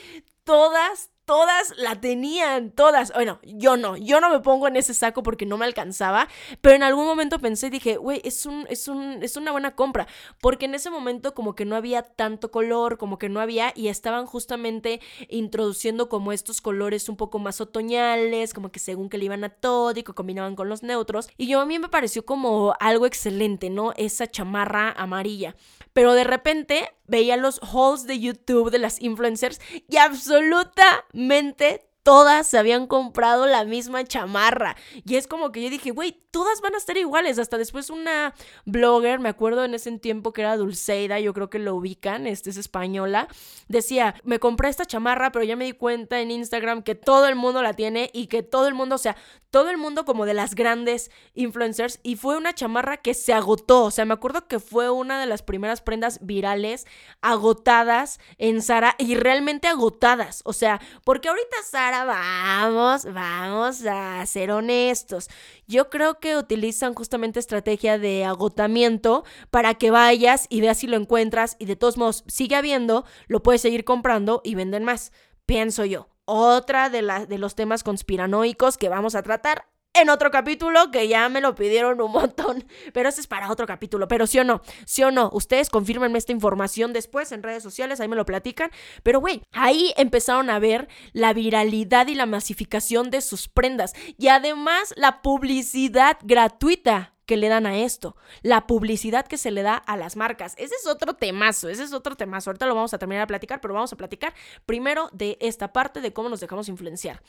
todas, 0.46 1.12
todas 1.30 1.78
la 1.78 2.02
tenían, 2.02 2.72
todas. 2.72 3.14
Bueno, 3.14 3.38
yo 3.44 3.78
no, 3.78 3.96
yo 3.96 4.20
no 4.20 4.32
me 4.32 4.40
pongo 4.40 4.68
en 4.68 4.76
ese 4.76 4.96
saco 4.96 5.22
porque 5.22 5.46
no 5.46 5.60
me 5.60 5.66
alcanzaba, 5.66 6.28
pero 6.60 6.76
en 6.76 6.82
algún 6.82 7.06
momento 7.06 7.38
pensé 7.38 7.68
y 7.68 7.70
dije, 7.70 7.98
güey, 7.98 8.20
es, 8.24 8.48
un, 8.48 8.66
es, 8.68 8.88
un, 8.88 9.22
es 9.22 9.38
una 9.38 9.52
buena 9.52 9.76
compra, 9.76 10.08
porque 10.42 10.66
en 10.66 10.74
ese 10.74 10.90
momento 10.90 11.36
como 11.36 11.54
que 11.54 11.66
no 11.66 11.76
había 11.76 12.02
tanto 12.02 12.50
color, 12.50 12.98
como 12.98 13.20
que 13.20 13.30
no 13.30 13.42
había, 13.42 13.74
y 13.76 13.90
estaban 13.90 14.26
justamente 14.26 15.02
introduciendo 15.28 16.10
como 16.10 16.32
estos 16.32 16.62
colores 16.62 17.10
un 17.10 17.16
poco 17.16 17.38
más 17.38 17.62
otoñales, 17.62 18.56
como 18.56 18.72
que 18.72 18.80
según 18.80 19.08
que 19.08 19.20
le 19.20 19.26
iban 19.26 19.44
a 19.44 19.50
todo 19.50 20.00
y 20.00 20.02
que 20.02 20.14
combinaban 20.14 20.56
con 20.56 20.68
los 20.68 20.82
neutros, 20.82 21.30
y 21.38 21.46
yo 21.46 21.62
a 21.62 21.66
mí 21.68 21.78
me 21.78 21.90
pareció 21.90 22.26
como 22.26 22.74
algo 22.80 23.06
excelente, 23.06 23.70
¿no? 23.70 23.94
Esa 23.98 24.26
chamarra 24.26 24.94
amarilla. 24.94 25.56
Pero 26.00 26.14
de 26.14 26.24
repente 26.24 26.90
veía 27.08 27.36
los 27.36 27.60
hauls 27.62 28.08
de 28.08 28.22
YouTube 28.22 28.72
de 28.72 28.80
las 28.80 29.02
influencers 29.02 29.60
y 29.90 29.98
absolutamente 29.98 31.89
todas 32.04 32.48
se 32.48 32.58
habían 32.58 32.88
comprado 32.88 33.46
la 33.46 33.66
misma 33.66 34.04
chamarra. 34.04 34.76
Y 35.06 35.16
es 35.16 35.28
como 35.28 35.52
que 35.52 35.62
yo 35.62 35.70
dije, 35.70 35.92
güey, 35.92 36.24
todas 36.32 36.62
van 36.62 36.76
a 36.76 36.78
estar 36.78 36.98
iguales. 36.98 37.40
Hasta 37.40 37.58
después 37.58 37.90
una 37.90 38.34
blogger, 38.66 39.20
me 39.20 39.30
acuerdo 39.30 39.66
en 39.66 39.74
ese 39.74 39.90
tiempo 39.98 40.34
que 40.34 40.42
era 40.42 40.58
Dulceida, 40.58 41.20
yo 41.20 41.34
creo 41.34 41.50
que 41.50 41.60
lo 41.60 41.76
ubican, 41.76 42.28
este 42.28 42.50
es 42.52 42.58
española, 42.58 43.28
decía, 43.68 44.16
me 44.24 44.40
compré 44.40 44.70
esta 44.70 44.86
chamarra, 44.86 45.32
pero 45.32 45.44
ya 45.44 45.56
me 45.56 45.66
di 45.66 45.72
cuenta 45.72 46.20
en 46.22 46.32
Instagram 46.32 46.84
que 46.84 46.96
todo 46.96 47.28
el 47.28 47.36
mundo 47.36 47.62
la 47.64 47.74
tiene 47.74 48.10
y 48.14 48.28
que 48.28 48.44
todo 48.44 48.68
el 48.68 48.74
mundo, 48.74 48.96
o 48.96 49.00
sea, 49.00 49.16
todo 49.52 49.70
el 49.70 49.78
mundo 49.78 50.06
como 50.06 50.26
de 50.26 50.34
las 50.34 50.54
grandes 50.54 51.10
influencers 51.34 52.00
y 52.04 52.16
fue 52.16 52.38
una 52.38 52.54
chamarra 52.54 52.98
que 52.98 53.14
se 53.14 53.34
agotó. 53.34 53.86
O 53.86 53.92
sea, 53.92 54.06
me 54.06 54.14
acuerdo 54.14 54.48
que 54.48 54.60
fue 54.60 54.90
una 54.92 55.20
de 55.20 55.26
las 55.26 55.42
primeras 55.42 55.82
prendas 55.82 56.20
virales 56.22 56.86
agotadas 57.22 58.20
en 58.38 58.62
Sara 58.62 58.96
y 59.00 59.16
realmente 59.16 59.68
agotadas. 59.68 60.42
O 60.46 60.54
sea, 60.54 60.80
porque 61.04 61.30
ahorita 61.30 61.58
Sara, 61.66 61.89
vamos, 61.92 63.06
vamos 63.06 63.86
a 63.86 64.26
ser 64.26 64.52
honestos. 64.52 65.30
Yo 65.68 65.90
creo 65.90 66.20
que 66.20 66.38
utilizan 66.38 66.94
justamente 66.94 67.40
estrategia 67.40 67.98
de 67.98 68.26
agotamiento 68.26 69.24
para 69.50 69.74
que 69.74 69.92
vayas 69.92 70.46
y 70.50 70.62
veas 70.62 70.78
si 70.80 70.88
lo 70.88 70.98
encuentras 70.98 71.56
y 71.60 71.66
de 71.66 71.76
todos 71.76 71.98
modos 71.98 72.24
sigue 72.28 72.56
habiendo, 72.56 73.06
lo 73.28 73.42
puedes 73.42 73.62
seguir 73.62 73.84
comprando 73.84 74.42
y 74.44 74.56
venden 74.56 74.84
más. 74.84 75.12
Pienso 75.46 75.86
yo 75.86 76.10
otra 76.26 76.90
de, 76.90 77.02
de 77.28 77.38
los 77.40 77.56
temas 77.56 77.84
conspiranoicos 77.84 78.78
que 78.78 78.88
vamos 78.88 79.16
a 79.16 79.24
tratar 79.24 79.69
en 79.94 80.10
otro 80.10 80.32
capítulo 80.32 80.92
que 80.92 81.08
ya 81.08 81.28
me 81.30 81.42
lo 81.42 81.56
pidieron 81.56 82.00
un 82.02 82.12
montón, 82.12 82.64
pero 82.94 83.10
ese 83.10 83.22
es 83.22 83.28
para 83.28 83.52
otro 83.52 83.66
capítulo, 83.66 84.08
pero 84.08 84.28
sí 84.28 84.40
o 84.40 84.44
no, 84.44 84.62
sí 84.86 85.04
o 85.04 85.12
no, 85.12 85.30
ustedes 85.34 85.70
confirmenme 85.70 86.18
esta 86.18 86.32
información 86.32 86.94
después 86.94 87.32
en 87.32 87.44
redes 87.44 87.64
sociales, 87.64 88.00
ahí 88.00 88.08
me 88.08 88.16
lo 88.16 88.26
platican, 88.26 88.72
pero 89.04 89.20
güey, 89.20 89.42
ahí 89.52 89.94
empezaron 89.98 90.50
a 90.50 90.60
ver 90.60 90.88
la 91.14 91.34
viralidad 91.34 92.08
y 92.08 92.16
la 92.16 92.26
masificación 92.26 93.10
de 93.10 93.22
sus 93.22 93.48
prendas 93.48 93.94
y 94.18 94.28
además 94.28 94.94
la 94.96 95.22
publicidad 95.22 96.18
gratuita 96.24 97.16
que 97.26 97.38
le 97.38 97.48
dan 97.48 97.68
a 97.68 97.78
esto, 97.78 98.16
la 98.42 98.66
publicidad 98.66 99.28
que 99.28 99.38
se 99.38 99.52
le 99.52 99.62
da 99.62 99.76
a 99.76 99.98
las 99.98 100.16
marcas. 100.16 100.56
Ese 100.58 100.74
es 100.74 100.88
otro 100.88 101.14
temazo, 101.14 101.70
ese 101.70 101.84
es 101.84 101.94
otro 101.94 102.16
temazo. 102.16 102.50
Ahorita 102.50 102.66
lo 102.66 102.74
vamos 102.74 102.92
a 102.96 102.98
terminar 102.98 103.22
a 103.22 103.28
platicar, 103.28 103.62
pero 103.62 103.76
vamos 103.76 103.94
a 103.94 103.98
platicar 103.98 104.34
primero 104.66 105.10
de 105.14 105.38
esta 105.40 105.72
parte 105.72 106.02
de 106.02 106.12
cómo 106.12 106.30
nos 106.30 106.40
dejamos 106.40 106.70
influenciar. 106.70 107.22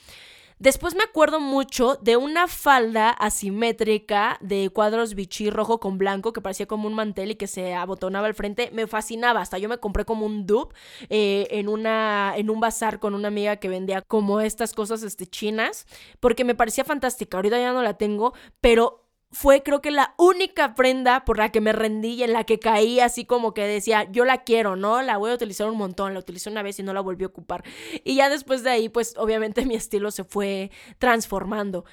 Después 0.60 0.94
me 0.94 1.04
acuerdo 1.04 1.40
mucho 1.40 1.96
de 2.02 2.18
una 2.18 2.46
falda 2.46 3.08
asimétrica 3.08 4.36
de 4.42 4.68
cuadros 4.68 5.14
bichí 5.14 5.48
rojo 5.48 5.80
con 5.80 5.96
blanco 5.96 6.34
que 6.34 6.42
parecía 6.42 6.66
como 6.66 6.86
un 6.86 6.92
mantel 6.92 7.30
y 7.30 7.36
que 7.36 7.46
se 7.46 7.72
abotonaba 7.72 8.26
al 8.26 8.34
frente. 8.34 8.70
Me 8.74 8.86
fascinaba. 8.86 9.40
Hasta 9.40 9.56
yo 9.56 9.70
me 9.70 9.78
compré 9.78 10.04
como 10.04 10.26
un 10.26 10.44
dupe 10.44 10.74
eh, 11.08 11.48
en, 11.52 11.70
una, 11.70 12.34
en 12.36 12.50
un 12.50 12.60
bazar 12.60 12.98
con 12.98 13.14
una 13.14 13.28
amiga 13.28 13.56
que 13.56 13.70
vendía 13.70 14.02
como 14.02 14.42
estas 14.42 14.74
cosas 14.74 15.02
este, 15.02 15.26
chinas 15.26 15.86
porque 16.20 16.44
me 16.44 16.54
parecía 16.54 16.84
fantástica. 16.84 17.38
Ahorita 17.38 17.58
ya 17.58 17.72
no 17.72 17.82
la 17.82 17.94
tengo, 17.94 18.34
pero 18.60 18.99
fue 19.32 19.62
creo 19.62 19.80
que 19.80 19.90
la 19.90 20.14
única 20.18 20.74
prenda 20.74 21.24
por 21.24 21.38
la 21.38 21.50
que 21.50 21.60
me 21.60 21.72
rendí 21.72 22.14
y 22.14 22.22
en 22.24 22.32
la 22.32 22.44
que 22.44 22.58
caí 22.58 22.98
así 22.98 23.24
como 23.24 23.54
que 23.54 23.62
decía, 23.62 24.10
yo 24.10 24.24
la 24.24 24.42
quiero, 24.42 24.74
¿no? 24.76 25.02
La 25.02 25.18
voy 25.18 25.30
a 25.30 25.34
utilizar 25.34 25.68
un 25.68 25.76
montón, 25.78 26.14
la 26.14 26.20
utilicé 26.20 26.50
una 26.50 26.62
vez 26.62 26.78
y 26.80 26.82
no 26.82 26.92
la 26.92 27.00
volví 27.00 27.24
a 27.24 27.28
ocupar. 27.28 27.64
Y 28.02 28.16
ya 28.16 28.28
después 28.28 28.64
de 28.64 28.70
ahí, 28.70 28.88
pues 28.88 29.14
obviamente 29.16 29.64
mi 29.66 29.74
estilo 29.74 30.10
se 30.10 30.24
fue 30.24 30.70
transformando. 30.98 31.84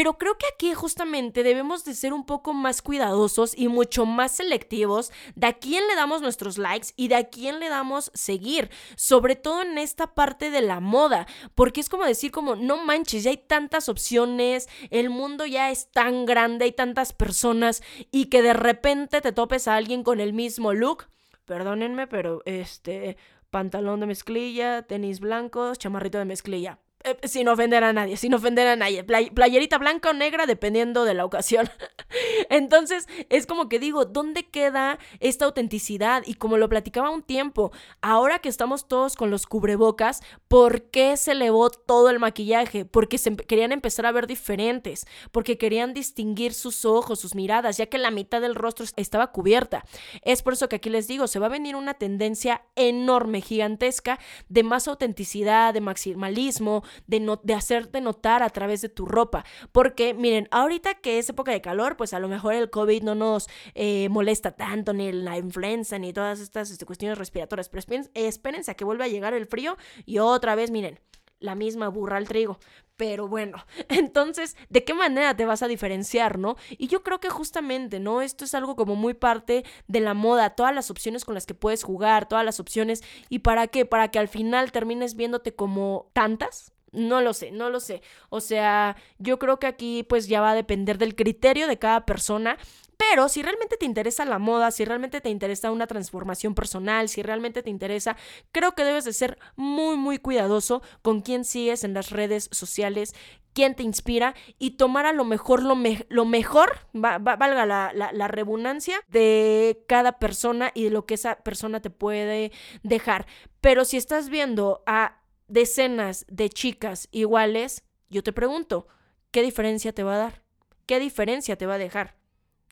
Pero 0.00 0.16
creo 0.16 0.38
que 0.38 0.46
aquí 0.46 0.72
justamente 0.72 1.42
debemos 1.42 1.84
de 1.84 1.92
ser 1.92 2.14
un 2.14 2.24
poco 2.24 2.54
más 2.54 2.80
cuidadosos 2.80 3.52
y 3.54 3.68
mucho 3.68 4.06
más 4.06 4.32
selectivos 4.32 5.12
de 5.34 5.48
a 5.48 5.52
quién 5.52 5.86
le 5.88 5.94
damos 5.94 6.22
nuestros 6.22 6.56
likes 6.56 6.94
y 6.96 7.08
de 7.08 7.16
a 7.16 7.28
quién 7.28 7.60
le 7.60 7.68
damos 7.68 8.10
seguir, 8.14 8.70
sobre 8.96 9.36
todo 9.36 9.60
en 9.60 9.76
esta 9.76 10.14
parte 10.14 10.50
de 10.50 10.62
la 10.62 10.80
moda, 10.80 11.26
porque 11.54 11.82
es 11.82 11.90
como 11.90 12.06
decir 12.06 12.30
como 12.30 12.56
no 12.56 12.82
manches, 12.82 13.24
ya 13.24 13.30
hay 13.30 13.36
tantas 13.36 13.90
opciones, 13.90 14.70
el 14.88 15.10
mundo 15.10 15.44
ya 15.44 15.70
es 15.70 15.90
tan 15.90 16.24
grande, 16.24 16.64
hay 16.64 16.72
tantas 16.72 17.12
personas 17.12 17.82
y 18.10 18.30
que 18.30 18.40
de 18.40 18.54
repente 18.54 19.20
te 19.20 19.32
topes 19.32 19.68
a 19.68 19.76
alguien 19.76 20.02
con 20.02 20.18
el 20.18 20.32
mismo 20.32 20.72
look, 20.72 21.08
perdónenme, 21.44 22.06
pero 22.06 22.40
este 22.46 23.18
pantalón 23.50 24.00
de 24.00 24.06
mezclilla, 24.06 24.80
tenis 24.80 25.20
blancos, 25.20 25.76
chamarrito 25.78 26.16
de 26.16 26.24
mezclilla 26.24 26.78
eh, 27.02 27.16
sin 27.26 27.48
ofender 27.48 27.82
a 27.82 27.94
nadie, 27.94 28.18
sin 28.18 28.34
ofender 28.34 28.66
a 28.66 28.76
nadie. 28.76 29.04
playerita 29.04 29.78
blanca 29.78 30.10
o 30.10 30.12
negra, 30.12 30.44
dependiendo 30.44 31.04
de 31.04 31.14
la 31.14 31.24
ocasión. 31.24 31.70
Entonces, 32.50 33.06
es 33.30 33.46
como 33.46 33.70
que 33.70 33.78
digo, 33.78 34.04
¿dónde 34.04 34.50
queda 34.50 34.98
esta 35.18 35.46
autenticidad? 35.46 36.22
Y 36.26 36.34
como 36.34 36.58
lo 36.58 36.68
platicaba 36.68 37.08
un 37.08 37.22
tiempo, 37.22 37.72
ahora 38.02 38.40
que 38.40 38.50
estamos 38.50 38.86
todos 38.86 39.16
con 39.16 39.30
los 39.30 39.46
cubrebocas, 39.46 40.20
¿por 40.46 40.90
qué 40.90 41.16
se 41.16 41.32
elevó 41.32 41.70
todo 41.70 42.10
el 42.10 42.18
maquillaje? 42.18 42.84
Porque 42.84 43.16
se 43.16 43.34
querían 43.34 43.72
empezar 43.72 44.04
a 44.04 44.12
ver 44.12 44.26
diferentes, 44.26 45.06
porque 45.32 45.56
querían 45.56 45.94
distinguir 45.94 46.52
sus 46.52 46.84
ojos, 46.84 47.20
sus 47.20 47.34
miradas, 47.34 47.78
ya 47.78 47.86
que 47.86 47.96
la 47.96 48.10
mitad 48.10 48.42
del 48.42 48.54
rostro 48.54 48.84
estaba 48.96 49.32
cubierta. 49.32 49.84
Es 50.22 50.42
por 50.42 50.52
eso 50.52 50.68
que 50.68 50.76
aquí 50.76 50.90
les 50.90 51.08
digo, 51.08 51.28
se 51.28 51.38
va 51.38 51.46
a 51.46 51.50
venir 51.50 51.76
una 51.76 51.94
tendencia 51.94 52.62
enorme, 52.76 53.40
gigantesca, 53.40 54.18
de 54.48 54.62
más 54.64 54.86
autenticidad, 54.86 55.72
de 55.72 55.80
maximalismo, 55.80 56.84
de, 57.06 57.36
de 57.42 57.54
hacerte 57.54 58.00
notar 58.00 58.42
a 58.42 58.50
través 58.50 58.80
de 58.80 58.88
tu 58.88 59.06
ropa. 59.06 59.44
Porque 59.72 60.14
miren, 60.14 60.48
ahorita 60.50 60.94
que 60.94 61.18
es 61.18 61.28
época 61.28 61.52
de 61.52 61.60
calor, 61.60 61.96
pues 61.96 62.14
a 62.14 62.20
lo 62.20 62.28
mejor 62.28 62.54
el 62.54 62.70
COVID 62.70 63.02
no 63.02 63.14
nos 63.14 63.48
eh, 63.74 64.08
molesta 64.08 64.52
tanto, 64.52 64.92
ni 64.92 65.12
la 65.12 65.38
influenza, 65.38 65.98
ni 65.98 66.12
todas 66.12 66.40
estas 66.40 66.70
este, 66.70 66.86
cuestiones 66.86 67.18
respiratorias. 67.18 67.68
Pero 67.68 68.02
espérense 68.14 68.70
a 68.70 68.74
que 68.74 68.84
vuelva 68.84 69.04
a 69.04 69.08
llegar 69.08 69.34
el 69.34 69.46
frío 69.46 69.76
y 70.06 70.18
otra 70.18 70.54
vez, 70.54 70.70
miren, 70.70 71.00
la 71.40 71.54
misma 71.54 71.88
burra 71.88 72.18
al 72.18 72.28
trigo. 72.28 72.58
Pero 72.96 73.28
bueno, 73.28 73.64
entonces, 73.88 74.56
¿de 74.68 74.84
qué 74.84 74.94
manera 74.94 75.34
te 75.34 75.46
vas 75.46 75.62
a 75.62 75.68
diferenciar, 75.68 76.38
no? 76.38 76.56
Y 76.70 76.86
yo 76.86 77.02
creo 77.02 77.18
que 77.18 77.30
justamente, 77.30 77.98
¿no? 77.98 78.22
Esto 78.22 78.44
es 78.44 78.54
algo 78.54 78.76
como 78.76 78.94
muy 78.94 79.14
parte 79.14 79.64
de 79.88 80.00
la 80.00 80.14
moda, 80.14 80.50
todas 80.50 80.74
las 80.74 80.90
opciones 80.90 81.24
con 81.24 81.34
las 81.34 81.46
que 81.46 81.54
puedes 81.54 81.82
jugar, 81.82 82.28
todas 82.28 82.44
las 82.44 82.60
opciones. 82.60 83.02
¿Y 83.28 83.40
para 83.40 83.66
qué? 83.66 83.86
Para 83.86 84.08
que 84.08 84.18
al 84.18 84.28
final 84.28 84.70
termines 84.70 85.16
viéndote 85.16 85.54
como 85.54 86.10
tantas, 86.12 86.72
no 86.92 87.20
lo 87.20 87.32
sé, 87.32 87.50
no 87.50 87.70
lo 87.70 87.80
sé. 87.80 88.02
O 88.28 88.40
sea, 88.40 88.96
yo 89.18 89.38
creo 89.38 89.58
que 89.58 89.66
aquí 89.66 90.02
pues 90.02 90.28
ya 90.28 90.40
va 90.40 90.52
a 90.52 90.54
depender 90.54 90.98
del 90.98 91.14
criterio 91.14 91.66
de 91.66 91.78
cada 91.78 92.06
persona. 92.06 92.58
Pero 92.96 93.30
si 93.30 93.40
realmente 93.40 93.78
te 93.78 93.86
interesa 93.86 94.26
la 94.26 94.38
moda, 94.38 94.70
si 94.70 94.84
realmente 94.84 95.22
te 95.22 95.30
interesa 95.30 95.70
una 95.70 95.86
transformación 95.86 96.54
personal, 96.54 97.08
si 97.08 97.22
realmente 97.22 97.62
te 97.62 97.70
interesa, 97.70 98.14
creo 98.52 98.74
que 98.74 98.84
debes 98.84 99.06
de 99.06 99.14
ser 99.14 99.38
muy, 99.56 99.96
muy 99.96 100.18
cuidadoso 100.18 100.82
con 101.00 101.22
quién 101.22 101.46
sigues 101.46 101.82
en 101.82 101.94
las 101.94 102.10
redes 102.10 102.50
sociales, 102.52 103.14
quién 103.54 103.74
te 103.74 103.82
inspira 103.84 104.34
y 104.58 104.72
tomar 104.72 105.06
a 105.06 105.14
lo 105.14 105.24
mejor 105.24 105.62
lo, 105.62 105.76
lo 106.10 106.24
mejor, 106.26 106.78
valga 106.92 107.64
la, 107.64 107.92
la, 107.94 108.12
la 108.12 108.28
redundancia, 108.28 109.02
de 109.08 109.82
cada 109.88 110.18
persona 110.18 110.70
y 110.74 110.84
de 110.84 110.90
lo 110.90 111.06
que 111.06 111.14
esa 111.14 111.36
persona 111.36 111.80
te 111.80 111.88
puede 111.88 112.52
dejar. 112.82 113.26
Pero 113.62 113.86
si 113.86 113.96
estás 113.96 114.28
viendo 114.28 114.82
a 114.86 115.19
decenas 115.50 116.24
de 116.28 116.48
chicas 116.48 117.08
iguales, 117.10 117.82
yo 118.08 118.22
te 118.22 118.32
pregunto, 118.32 118.86
¿qué 119.30 119.42
diferencia 119.42 119.92
te 119.92 120.02
va 120.02 120.14
a 120.14 120.18
dar? 120.18 120.42
¿Qué 120.86 120.98
diferencia 120.98 121.56
te 121.56 121.66
va 121.66 121.74
a 121.74 121.78
dejar? 121.78 122.16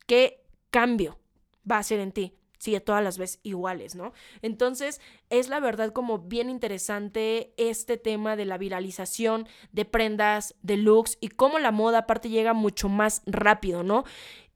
¿Qué 0.07 0.45
cambio 0.71 1.19
va 1.71 1.77
a 1.77 1.81
hacer 1.81 2.01
en 2.01 2.12
ti? 2.12 2.35
Si 2.59 2.79
todas 2.81 3.05
las 3.05 3.19
ves 3.19 3.38
iguales, 3.45 3.95
¿no? 3.95 4.12
Entonces, 4.43 5.01
es 5.31 5.49
la 5.49 5.61
verdad 5.61 5.93
como 5.93 6.19
bien 6.19 6.51
interesante 6.51 7.55
este 7.57 7.99
tema 7.99 8.35
de 8.35 8.47
la 8.47 8.59
viralización 8.59 9.47
de 9.71 9.85
prendas, 9.85 10.57
de 10.62 10.77
looks 10.77 11.19
y 11.21 11.29
cómo 11.29 11.61
la 11.61 11.71
moda 11.71 11.99
aparte 11.99 12.31
llega 12.31 12.55
mucho 12.55 12.88
más 12.88 13.23
rápido, 13.27 13.85
¿no? 13.85 14.05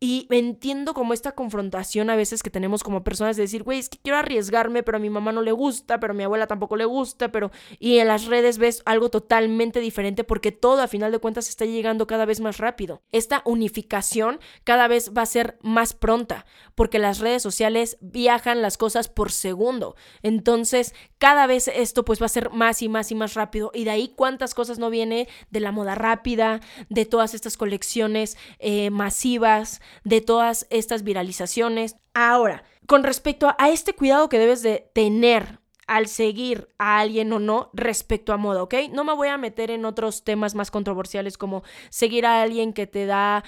Y 0.04 0.26
entiendo 0.30 0.94
como 0.94 1.14
esta 1.14 1.30
confrontación 1.30 2.10
a 2.10 2.16
veces 2.16 2.42
que 2.42 2.50
tenemos 2.50 2.82
como 2.82 3.04
personas 3.04 3.36
de 3.36 3.42
decir, 3.42 3.62
güey, 3.62 3.78
es 3.78 3.88
que 3.88 3.98
quiero 3.98 4.18
arriesgarme, 4.18 4.82
pero 4.82 4.96
a 4.96 5.00
mi 5.00 5.10
mamá 5.10 5.30
no 5.30 5.42
le 5.42 5.52
gusta, 5.52 6.00
pero 6.00 6.10
a 6.12 6.16
mi 6.16 6.24
abuela 6.24 6.48
tampoco 6.48 6.76
le 6.76 6.86
gusta, 6.86 7.30
pero... 7.30 7.52
Y 7.78 7.98
en 7.98 8.08
las 8.08 8.24
redes 8.26 8.58
ves 8.58 8.82
algo 8.84 9.10
totalmente 9.10 9.78
diferente 9.78 10.24
porque 10.24 10.50
todo 10.50 10.82
a 10.82 10.88
final 10.88 11.12
de 11.12 11.20
cuentas 11.20 11.48
está 11.48 11.66
llegando 11.66 12.08
cada 12.08 12.24
vez 12.24 12.40
más 12.40 12.58
rápido. 12.58 13.00
Esta 13.12 13.42
unificación 13.44 14.40
cada 14.64 14.88
vez 14.88 15.12
va 15.16 15.22
a 15.22 15.26
ser 15.26 15.56
más 15.62 15.92
pronta 15.92 16.46
porque 16.74 16.98
las 16.98 17.20
redes 17.20 17.40
sociales 17.40 17.96
viajan 18.00 18.60
las 18.60 18.78
cosas 18.78 19.06
por 19.06 19.30
segundo. 19.30 19.94
Entonces, 20.24 20.96
cada 21.18 21.46
vez 21.46 21.68
esto 21.68 22.04
pues 22.04 22.20
va 22.20 22.26
a 22.26 22.28
ser 22.28 22.50
más 22.50 22.82
y 22.82 22.88
más 22.88 23.12
y 23.12 23.14
más 23.14 23.34
rápido. 23.34 23.70
Y 23.72 23.84
de 23.84 23.90
ahí 23.90 24.12
cuántas 24.16 24.52
cosas 24.52 24.80
no 24.80 24.90
viene 24.90 25.28
de 25.50 25.60
la 25.60 25.70
moda 25.70 25.94
rápida, 25.94 26.58
de 26.88 27.06
todas 27.06 27.34
estas 27.34 27.56
colecciones 27.56 28.36
eh, 28.58 28.90
masivas 28.90 29.80
de 30.04 30.20
todas 30.20 30.66
estas 30.70 31.02
viralizaciones. 31.02 31.96
Ahora, 32.14 32.64
con 32.86 33.04
respecto 33.04 33.54
a 33.58 33.70
este 33.70 33.94
cuidado 33.94 34.28
que 34.28 34.38
debes 34.38 34.62
de 34.62 34.90
tener 34.92 35.61
al 35.86 36.06
seguir 36.06 36.68
a 36.78 37.00
alguien 37.00 37.32
o 37.32 37.38
no 37.38 37.70
respecto 37.72 38.32
a 38.32 38.36
moda, 38.36 38.62
¿ok? 38.62 38.74
No 38.92 39.04
me 39.04 39.14
voy 39.14 39.28
a 39.28 39.36
meter 39.36 39.70
en 39.70 39.84
otros 39.84 40.24
temas 40.24 40.54
más 40.54 40.70
controversiales 40.70 41.36
como 41.36 41.62
seguir 41.90 42.24
a 42.26 42.42
alguien 42.42 42.72
que 42.72 42.86
te 42.86 43.06
da 43.06 43.44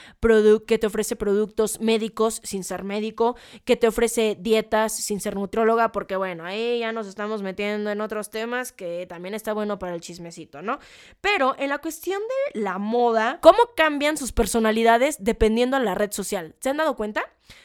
que 0.67 0.79
te 0.79 0.87
ofrece 0.87 1.17
productos 1.17 1.81
médicos 1.81 2.41
sin 2.43 2.65
ser 2.65 2.83
médico, 2.83 3.37
que 3.65 3.77
te 3.77 3.87
ofrece 3.87 4.37
dietas 4.39 4.95
sin 4.95 5.21
ser 5.21 5.37
nutrióloga, 5.37 5.93
porque 5.93 6.17
bueno, 6.17 6.45
ahí 6.45 6.81
ya 6.81 6.93
nos 6.93 7.07
estamos 7.07 7.43
metiendo 7.43 7.91
en 7.91 8.01
otros 8.01 8.31
temas 8.31 8.73
que 8.73 9.07
también 9.07 9.35
está 9.35 9.53
bueno 9.53 9.79
para 9.79 9.95
el 9.95 10.01
chismecito, 10.01 10.63
¿no? 10.63 10.79
Pero 11.21 11.55
en 11.59 11.69
la 11.69 11.79
cuestión 11.79 12.21
de 12.53 12.61
la 12.61 12.79
moda, 12.79 13.39
¿cómo 13.41 13.59
cambian 13.77 14.17
sus 14.17 14.33
personalidades 14.33 15.23
dependiendo 15.23 15.79
de 15.79 15.85
la 15.85 15.95
red 15.95 16.11
social? 16.11 16.55
¿Se 16.61 16.71
han 16.71 16.79
dado 16.79 16.97
cuenta? 16.97 17.23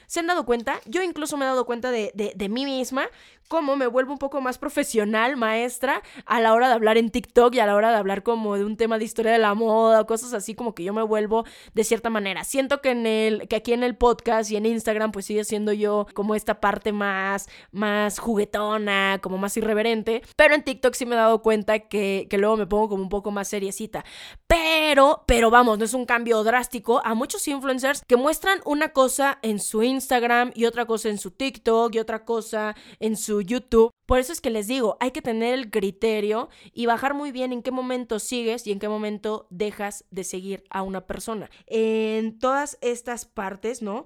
¿Se 0.09 0.19
han 0.19 0.27
dado 0.27 0.43
cuenta? 0.43 0.79
Yo 0.85 1.03
incluso 1.03 1.37
me 1.37 1.45
he 1.45 1.47
dado 1.47 1.67
cuenta 1.67 1.91
de, 1.91 2.11
de, 2.13 2.49
mí 2.49 2.65
misma 2.65 3.07
cómo 3.47 3.75
me 3.75 3.87
vuelvo 3.87 4.13
un 4.13 4.19
poco 4.19 4.41
más 4.41 4.57
profesional, 4.57 5.37
maestra, 5.37 6.03
a 6.25 6.39
la 6.39 6.53
hora 6.53 6.67
de 6.67 6.75
hablar 6.75 6.97
en 6.97 7.09
TikTok 7.09 7.55
y 7.55 7.59
a 7.59 7.65
la 7.65 7.75
hora 7.75 7.91
de 7.91 7.97
hablar 7.97 8.21
como 8.21 8.55
de 8.55 8.63
un 8.63 8.77
tema 8.77 8.97
de 8.97 9.05
historia 9.05 9.31
de 9.31 9.39
la 9.39 9.55
moda 9.55 10.01
o 10.01 10.05
cosas 10.05 10.33
así, 10.33 10.55
como 10.55 10.75
que 10.75 10.83
yo 10.83 10.93
me 10.93 11.01
vuelvo 11.01 11.45
de 11.73 11.83
cierta 11.83 12.09
manera. 12.09 12.43
Siento 12.43 12.81
que 12.81 12.91
en 12.91 13.05
el, 13.07 13.47
que 13.47 13.55
aquí 13.55 13.73
en 13.73 13.83
el 13.83 13.97
podcast 13.97 14.51
y 14.51 14.55
en 14.55 14.65
Instagram, 14.65 15.11
pues 15.11 15.25
sigue 15.25 15.43
siendo 15.43 15.73
yo 15.73 16.07
como 16.13 16.35
esta 16.35 16.59
parte 16.59 16.91
más, 16.91 17.47
más 17.71 18.19
juguetona, 18.19 19.19
como 19.21 19.37
más 19.37 19.57
irreverente, 19.57 20.21
pero 20.35 20.53
en 20.55 20.63
TikTok 20.63 20.93
sí 20.93 21.05
me 21.05 21.15
he 21.15 21.17
dado 21.19 21.41
cuenta 21.41 21.79
que, 21.79 22.27
que 22.29 22.37
luego 22.37 22.57
me 22.57 22.67
pongo 22.67 22.89
como 22.89 23.03
un 23.03 23.09
poco 23.09 23.31
más 23.31 23.47
seriecita. 23.47 24.05
Pero, 24.47 25.23
pero 25.27 25.51
vamos, 25.51 25.77
no 25.77 25.85
es 25.85 25.93
un 25.93 26.05
cambio 26.05 26.43
drástico 26.43 27.01
a 27.03 27.13
muchos 27.13 27.47
influencers 27.47 28.03
que 28.07 28.15
muestran 28.15 28.59
una 28.65 28.89
cosa 28.89 29.39
en 29.41 29.59
su 29.59 29.68
Instagram 29.77 30.51
y 30.55 30.65
otra 30.65 30.85
cosa 30.85 31.09
en 31.09 31.17
su 31.17 31.31
TikTok 31.31 31.95
y 31.95 31.99
otra 31.99 32.25
cosa 32.25 32.75
en 32.99 33.15
su 33.15 33.41
YouTube. 33.41 33.91
Por 34.05 34.19
eso 34.19 34.33
es 34.33 34.41
que 34.41 34.49
les 34.49 34.67
digo, 34.67 34.97
hay 34.99 35.11
que 35.11 35.21
tener 35.21 35.53
el 35.53 35.69
criterio 35.69 36.49
y 36.73 36.87
bajar 36.87 37.13
muy 37.13 37.31
bien 37.31 37.53
en 37.53 37.61
qué 37.61 37.71
momento 37.71 38.19
sigues 38.19 38.65
y 38.65 38.71
en 38.71 38.79
qué 38.79 38.89
momento 38.89 39.47
dejas 39.51 40.03
de 40.09 40.23
seguir 40.23 40.63
a 40.69 40.81
una 40.81 41.05
persona. 41.05 41.49
En 41.67 42.39
todas 42.39 42.77
estas 42.81 43.25
partes, 43.25 43.81
¿no? 43.81 44.05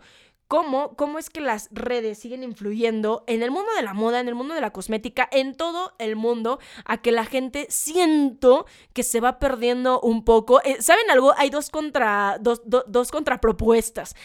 Cómo, 0.49 0.95
cómo, 0.95 1.17
es 1.17 1.30
que 1.30 1.41
las 1.41 1.69
redes 1.71 2.19
siguen 2.19 2.43
influyendo 2.43 3.23
en 3.26 3.41
el 3.41 3.49
mundo 3.49 3.71
de 3.76 3.82
la 3.82 3.93
moda, 3.93 4.19
en 4.19 4.28
el 4.28 4.36
mundo 4.36 4.54
de 4.54 4.62
la 4.62 4.71
cosmética, 4.71 5.28
en 5.32 5.56
todo 5.56 5.93
el 5.97 6.15
mundo, 6.15 6.60
a 6.86 7.02
que 7.02 7.12
la 7.12 7.26
gente 7.26 7.65
siento 7.69 8.67
que 8.93 9.02
se 9.02 9.19
va 9.19 9.39
perdiendo 9.39 9.99
un 10.02 10.23
poco. 10.23 10.62
Eh, 10.63 10.80
¿Saben 10.80 11.10
algo? 11.10 11.34
Hay 11.38 11.49
dos, 11.49 11.69
contra, 11.71 12.38
dos, 12.39 12.62
dos 12.65 13.10
contrapropuestas. 13.10 14.15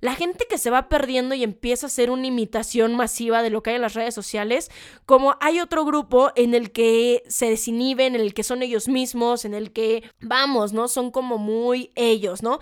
La 0.00 0.14
gente 0.14 0.46
que 0.48 0.58
se 0.58 0.70
va 0.70 0.88
perdiendo 0.88 1.34
y 1.34 1.42
empieza 1.42 1.86
a 1.86 1.88
hacer 1.88 2.10
una 2.10 2.26
imitación 2.26 2.94
masiva 2.96 3.42
de 3.42 3.50
lo 3.50 3.62
que 3.62 3.70
hay 3.70 3.76
en 3.76 3.82
las 3.82 3.94
redes 3.94 4.14
sociales, 4.14 4.70
como 5.06 5.36
hay 5.40 5.60
otro 5.60 5.84
grupo 5.84 6.32
en 6.36 6.54
el 6.54 6.72
que 6.72 7.22
se 7.28 7.50
desinhiben, 7.50 8.14
en 8.14 8.20
el 8.20 8.34
que 8.34 8.42
son 8.42 8.62
ellos 8.62 8.88
mismos, 8.88 9.44
en 9.44 9.54
el 9.54 9.72
que, 9.72 10.02
vamos, 10.20 10.72
¿no? 10.72 10.88
Son 10.88 11.10
como 11.10 11.38
muy 11.38 11.92
ellos, 11.94 12.42
¿no? 12.42 12.60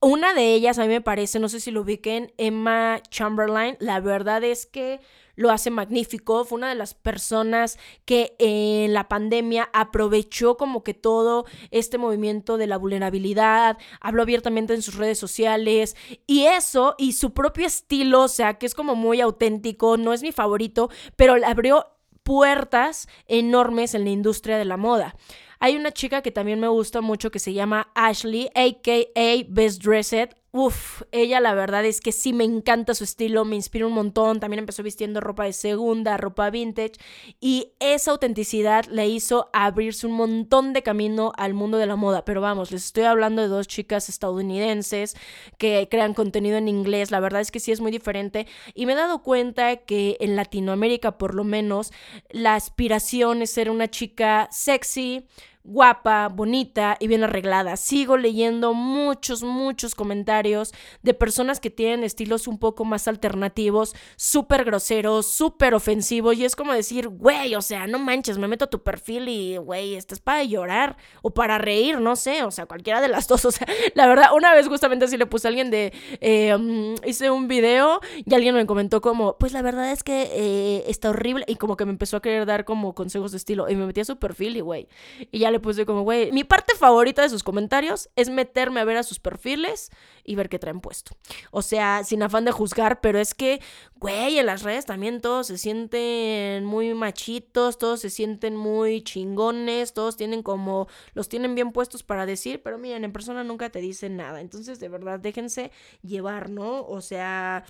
Una 0.00 0.32
de 0.32 0.54
ellas, 0.54 0.78
a 0.78 0.82
mí 0.82 0.88
me 0.88 1.00
parece, 1.00 1.40
no 1.40 1.48
sé 1.48 1.58
si 1.58 1.72
lo 1.72 1.80
ubiquen, 1.80 2.32
Emma 2.38 3.00
Chamberlain, 3.10 3.76
la 3.80 3.98
verdad 3.98 4.44
es 4.44 4.64
que 4.64 5.00
lo 5.34 5.50
hace 5.50 5.70
magnífico, 5.70 6.44
fue 6.44 6.58
una 6.58 6.68
de 6.68 6.76
las 6.76 6.94
personas 6.94 7.78
que 8.04 8.36
en 8.38 8.94
la 8.94 9.08
pandemia 9.08 9.68
aprovechó 9.72 10.56
como 10.56 10.84
que 10.84 10.94
todo 10.94 11.46
este 11.72 11.98
movimiento 11.98 12.58
de 12.58 12.68
la 12.68 12.76
vulnerabilidad, 12.76 13.76
habló 14.00 14.22
abiertamente 14.22 14.72
en 14.72 14.82
sus 14.82 14.94
redes 14.94 15.18
sociales 15.18 15.96
y 16.28 16.46
eso 16.46 16.94
y 16.96 17.14
su 17.14 17.34
propio 17.34 17.66
estilo, 17.66 18.22
o 18.22 18.28
sea, 18.28 18.54
que 18.54 18.66
es 18.66 18.76
como 18.76 18.94
muy 18.94 19.20
auténtico, 19.20 19.96
no 19.96 20.12
es 20.12 20.22
mi 20.22 20.30
favorito, 20.30 20.90
pero 21.16 21.36
le 21.36 21.46
abrió 21.46 21.86
puertas 22.22 23.08
enormes 23.26 23.94
en 23.94 24.04
la 24.04 24.10
industria 24.10 24.58
de 24.58 24.64
la 24.64 24.76
moda. 24.76 25.16
Hay 25.60 25.76
una 25.76 25.90
chica 25.90 26.22
que 26.22 26.30
también 26.30 26.60
me 26.60 26.68
gusta 26.68 27.00
mucho 27.00 27.30
que 27.30 27.40
se 27.40 27.52
llama 27.52 27.90
Ashley, 27.94 28.48
aka 28.54 29.44
Best 29.48 29.82
Dressed. 29.82 30.37
Uf, 30.50 31.02
ella 31.12 31.40
la 31.40 31.52
verdad 31.52 31.84
es 31.84 32.00
que 32.00 32.10
sí 32.10 32.32
me 32.32 32.44
encanta 32.44 32.94
su 32.94 33.04
estilo, 33.04 33.44
me 33.44 33.54
inspira 33.54 33.86
un 33.86 33.92
montón. 33.92 34.40
También 34.40 34.60
empezó 34.60 34.82
vistiendo 34.82 35.20
ropa 35.20 35.44
de 35.44 35.52
segunda, 35.52 36.16
ropa 36.16 36.48
vintage. 36.48 36.92
Y 37.38 37.72
esa 37.80 38.12
autenticidad 38.12 38.86
le 38.86 39.06
hizo 39.08 39.50
abrirse 39.52 40.06
un 40.06 40.14
montón 40.14 40.72
de 40.72 40.82
camino 40.82 41.32
al 41.36 41.52
mundo 41.52 41.76
de 41.76 41.84
la 41.84 41.96
moda. 41.96 42.24
Pero 42.24 42.40
vamos, 42.40 42.70
les 42.72 42.86
estoy 42.86 43.04
hablando 43.04 43.42
de 43.42 43.48
dos 43.48 43.68
chicas 43.68 44.08
estadounidenses 44.08 45.16
que 45.58 45.86
crean 45.90 46.14
contenido 46.14 46.56
en 46.56 46.68
inglés. 46.68 47.10
La 47.10 47.20
verdad 47.20 47.42
es 47.42 47.50
que 47.50 47.60
sí 47.60 47.70
es 47.70 47.82
muy 47.82 47.90
diferente. 47.90 48.46
Y 48.74 48.86
me 48.86 48.94
he 48.94 48.96
dado 48.96 49.22
cuenta 49.22 49.76
que 49.76 50.16
en 50.20 50.34
Latinoamérica, 50.34 51.18
por 51.18 51.34
lo 51.34 51.44
menos, 51.44 51.92
la 52.30 52.54
aspiración 52.54 53.42
es 53.42 53.50
ser 53.50 53.68
una 53.68 53.88
chica 53.88 54.48
sexy 54.50 55.26
guapa, 55.68 56.28
bonita 56.28 56.96
y 56.98 57.06
bien 57.08 57.24
arreglada. 57.24 57.76
Sigo 57.76 58.16
leyendo 58.16 58.72
muchos, 58.72 59.42
muchos 59.42 59.94
comentarios 59.94 60.72
de 61.02 61.14
personas 61.14 61.60
que 61.60 61.70
tienen 61.70 62.04
estilos 62.04 62.48
un 62.48 62.58
poco 62.58 62.84
más 62.84 63.06
alternativos, 63.06 63.94
súper 64.16 64.64
groseros, 64.64 65.26
súper 65.26 65.74
ofensivos. 65.74 66.36
Y 66.36 66.44
es 66.44 66.56
como 66.56 66.72
decir, 66.72 67.08
güey, 67.08 67.54
o 67.54 67.62
sea, 67.62 67.86
no 67.86 67.98
manches, 67.98 68.38
me 68.38 68.48
meto 68.48 68.64
a 68.64 68.70
tu 68.70 68.82
perfil 68.82 69.28
y, 69.28 69.56
güey, 69.58 69.94
estás 69.94 70.20
para 70.20 70.42
llorar 70.42 70.96
o 71.22 71.30
para 71.30 71.58
reír, 71.58 72.00
no 72.00 72.16
sé, 72.16 72.44
o 72.44 72.50
sea, 72.50 72.66
cualquiera 72.66 73.00
de 73.00 73.08
las 73.08 73.28
dos. 73.28 73.44
O 73.48 73.50
sea, 73.50 73.66
la 73.94 74.06
verdad, 74.06 74.26
una 74.36 74.52
vez 74.52 74.68
justamente 74.68 75.06
así 75.06 75.16
le 75.16 75.24
puse 75.24 75.46
a 75.46 75.48
alguien 75.48 75.70
de, 75.70 75.90
eh, 76.20 76.54
mm, 76.54 76.96
hice 77.06 77.30
un 77.30 77.48
video 77.48 78.00
y 78.26 78.34
alguien 78.34 78.54
me 78.54 78.66
comentó 78.66 79.00
como, 79.00 79.38
pues 79.38 79.54
la 79.54 79.62
verdad 79.62 79.90
es 79.90 80.02
que 80.02 80.28
eh, 80.32 80.84
está 80.86 81.08
horrible 81.08 81.46
y 81.48 81.54
como 81.54 81.78
que 81.78 81.86
me 81.86 81.92
empezó 81.92 82.18
a 82.18 82.20
querer 82.20 82.44
dar 82.44 82.66
como 82.66 82.94
consejos 82.94 83.30
de 83.30 83.38
estilo 83.38 83.70
y 83.70 83.74
me 83.74 83.86
metí 83.86 84.00
a 84.00 84.04
su 84.04 84.18
perfil 84.18 84.58
y, 84.58 84.60
güey, 84.60 84.88
y 85.30 85.38
ya 85.38 85.50
le 85.50 85.57
puse 85.60 85.86
como, 85.86 86.02
güey, 86.02 86.32
mi 86.32 86.44
parte 86.44 86.74
favorita 86.74 87.22
de 87.22 87.28
sus 87.28 87.42
comentarios 87.42 88.08
es 88.16 88.30
meterme 88.30 88.80
a 88.80 88.84
ver 88.84 88.96
a 88.96 89.02
sus 89.02 89.20
perfiles 89.20 89.90
y 90.24 90.34
ver 90.34 90.48
qué 90.48 90.58
traen 90.58 90.80
puesto. 90.80 91.12
O 91.50 91.62
sea, 91.62 92.04
sin 92.04 92.22
afán 92.22 92.44
de 92.44 92.52
juzgar, 92.52 93.00
pero 93.00 93.18
es 93.18 93.34
que, 93.34 93.60
güey, 93.96 94.38
en 94.38 94.46
las 94.46 94.62
redes 94.62 94.86
también 94.86 95.20
todos 95.20 95.46
se 95.46 95.58
sienten 95.58 96.64
muy 96.64 96.94
machitos, 96.94 97.78
todos 97.78 98.00
se 98.00 98.10
sienten 98.10 98.56
muy 98.56 99.02
chingones, 99.02 99.92
todos 99.94 100.16
tienen 100.16 100.42
como, 100.42 100.88
los 101.14 101.28
tienen 101.28 101.54
bien 101.54 101.72
puestos 101.72 102.02
para 102.02 102.26
decir, 102.26 102.62
pero 102.62 102.78
miren, 102.78 103.04
en 103.04 103.12
persona 103.12 103.44
nunca 103.44 103.70
te 103.70 103.80
dicen 103.80 104.16
nada. 104.16 104.40
Entonces, 104.40 104.80
de 104.80 104.88
verdad, 104.88 105.18
déjense 105.18 105.70
llevar, 106.02 106.50
¿no? 106.50 106.86
O 106.86 107.00
sea, 107.00 107.64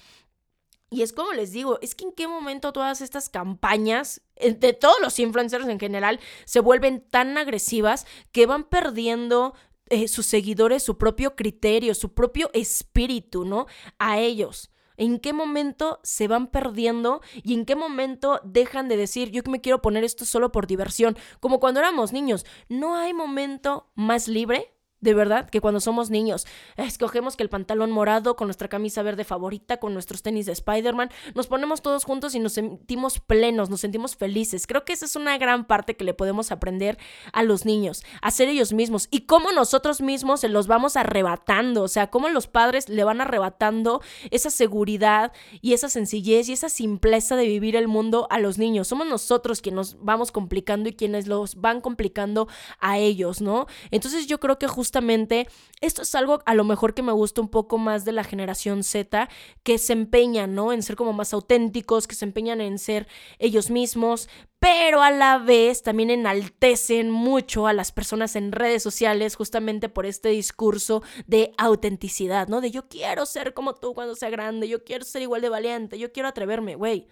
y 0.91 1.03
es 1.03 1.13
como 1.13 1.33
les 1.33 1.53
digo, 1.53 1.79
es 1.83 1.95
que 1.95 2.05
en 2.05 2.13
qué 2.13 2.27
momento 2.27 2.73
todas 2.73 3.01
estas 3.01 3.29
campañas, 3.29 4.23
de 4.41 4.73
todos 4.73 4.97
los 5.03 5.19
influencers 5.19 5.69
en 5.69 5.79
general, 5.79 6.19
se 6.45 6.61
vuelven 6.61 7.01
tan 7.01 7.37
agresivas 7.37 8.07
que 8.33 8.47
van 8.47 8.65
perdiendo 8.65 9.55
eh, 9.91 10.09
sus 10.09 10.27
seguidores 10.27 10.83
su 10.83 10.99
propio 10.99 11.35
criterio, 11.35 11.95
su 11.95 12.13
propio 12.15 12.51
espíritu, 12.53 13.45
¿no? 13.45 13.67
A 13.99 14.19
ellos. 14.19 14.71
¿En 14.97 15.21
qué 15.21 15.33
momento 15.33 16.01
se 16.03 16.27
van 16.27 16.49
perdiendo 16.49 17.21
y 17.35 17.55
en 17.55 17.65
qué 17.65 17.77
momento 17.77 18.41
dejan 18.43 18.89
de 18.89 18.97
decir, 18.97 19.31
yo 19.31 19.43
que 19.43 19.51
me 19.51 19.61
quiero 19.61 19.81
poner 19.81 20.05
esto 20.05 20.25
solo 20.25 20.51
por 20.51 20.67
diversión? 20.67 21.17
Como 21.39 21.61
cuando 21.61 21.81
éramos 21.81 22.13
niños, 22.13 22.45
no 22.69 22.97
hay 22.97 23.15
momento 23.15 23.91
más 23.95 24.27
libre 24.27 24.75
de 25.01 25.15
verdad, 25.15 25.49
que 25.49 25.61
cuando 25.61 25.81
somos 25.81 26.11
niños 26.11 26.47
escogemos 26.77 27.37
que 27.37 27.43
el 27.43 27.49
pantalón 27.49 27.91
morado 27.91 28.37
con 28.37 28.49
nuestra 28.49 28.69
camisa 28.69 29.03
verde 29.03 29.25
favorita, 29.25 29.79
con 29.79 29.95
nuestros 29.95 30.23
tenis 30.23 30.47
de 30.47 30.53
Spider-Man, 30.53 31.11
nos 31.35 31.47
ponemos 31.47 31.83
todos 31.83 32.05
juntos 32.05 32.35
y 32.35 32.41
nos 32.41 32.55
sentimos 32.55 33.21
plenos, 33.21 33.71
nos 33.71 33.81
sentimos 33.81 34.17
felices. 34.17 34.67
Creo 34.67 34.85
que 34.85 34.93
esa 34.93 35.07
es 35.07 35.17
una 35.17 35.39
gran 35.39 35.67
parte 35.67 35.97
que 35.97 36.05
le 36.05 36.15
podemos 36.15 36.51
aprender 36.51 36.99
a 37.33 37.43
los 37.43 37.65
niños, 37.65 38.05
a 38.23 38.31
ser 38.31 38.49
ellos 38.49 38.73
mismos 38.73 39.09
y 39.11 39.21
cómo 39.21 39.53
nosotros 39.53 40.01
mismos 40.01 40.41
se 40.41 40.49
los 40.49 40.67
vamos 40.67 40.97
arrebatando, 40.97 41.83
o 41.85 41.89
sea, 41.89 42.09
cómo 42.09 42.29
los 42.29 42.47
padres 42.47 42.89
le 42.89 43.05
van 43.05 43.21
arrebatando 43.21 44.03
esa 44.31 44.51
seguridad 44.51 45.33
y 45.61 45.75
esa 45.75 45.89
sencillez 45.89 46.49
y 46.49 46.53
esa 46.53 46.69
simpleza 46.69 47.37
de 47.37 47.47
vivir 47.47 47.77
el 47.77 47.89
mundo 47.89 48.27
a 48.31 48.39
los 48.39 48.59
niños. 48.59 48.89
Somos 48.89 49.07
nosotros 49.07 49.61
quienes 49.61 49.79
nos 49.79 49.97
vamos 50.01 50.33
complicando 50.33 50.89
y 50.89 50.95
quienes 50.95 51.29
los 51.29 51.55
van 51.55 51.81
complicando 51.81 52.49
a 52.81 52.99
ellos, 52.99 53.41
¿no? 53.41 53.67
Entonces 53.91 54.27
yo 54.27 54.41
creo 54.41 54.59
que 54.59 54.67
justo 54.67 54.88
justamente 54.89 55.47
esto 55.83 56.01
es 56.01 56.15
algo 56.15 56.41
a 56.47 56.55
lo 56.55 56.65
mejor 56.65 56.95
que 56.95 57.03
me 57.03 57.13
gusta 57.13 57.43
un 57.43 57.51
poco 57.51 57.77
más 57.77 58.07
de 58.07 58.13
la 58.13 58.25
generación 58.25 58.83
Z, 58.83 59.29
que 59.63 59.77
se 59.77 59.93
empeñan, 59.93 60.55
¿no? 60.55 60.73
En 60.73 60.83
ser 60.83 60.97
como 60.97 61.13
más 61.13 61.35
auténticos, 61.35 62.07
que 62.07 62.15
se 62.15 62.25
empeñan 62.25 62.63
en 62.63 62.79
ser 62.79 63.07
ellos 63.39 63.69
mismos, 63.69 64.31
pero 64.59 65.03
a 65.03 65.11
la 65.11 65.37
vez 65.37 65.83
también 65.83 66.09
enaltecen 66.09 67.11
mucho 67.11 67.67
a 67.67 67.75
las 67.75 67.93
personas 67.93 68.35
en 68.35 68.51
redes 68.51 68.83
sociales 68.83 69.37
justamente 69.37 69.91
por 69.91 70.07
este 70.07 70.31
discurso 70.31 71.03
de 71.27 71.53
autenticidad, 71.59 72.49
¿no? 72.49 72.63
De 72.63 72.71
yo 72.71 72.89
quiero 72.89 73.27
ser 73.27 73.53
como 73.53 73.75
tú 73.75 73.93
cuando 73.93 74.15
sea 74.15 74.31
grande, 74.31 74.69
yo 74.69 74.85
quiero 74.85 75.05
ser 75.05 75.21
igual 75.21 75.43
de 75.43 75.51
valiente, 75.51 75.99
yo 75.99 76.13
quiero 76.13 76.31
atreverme, 76.31 76.77
güey. 76.77 77.09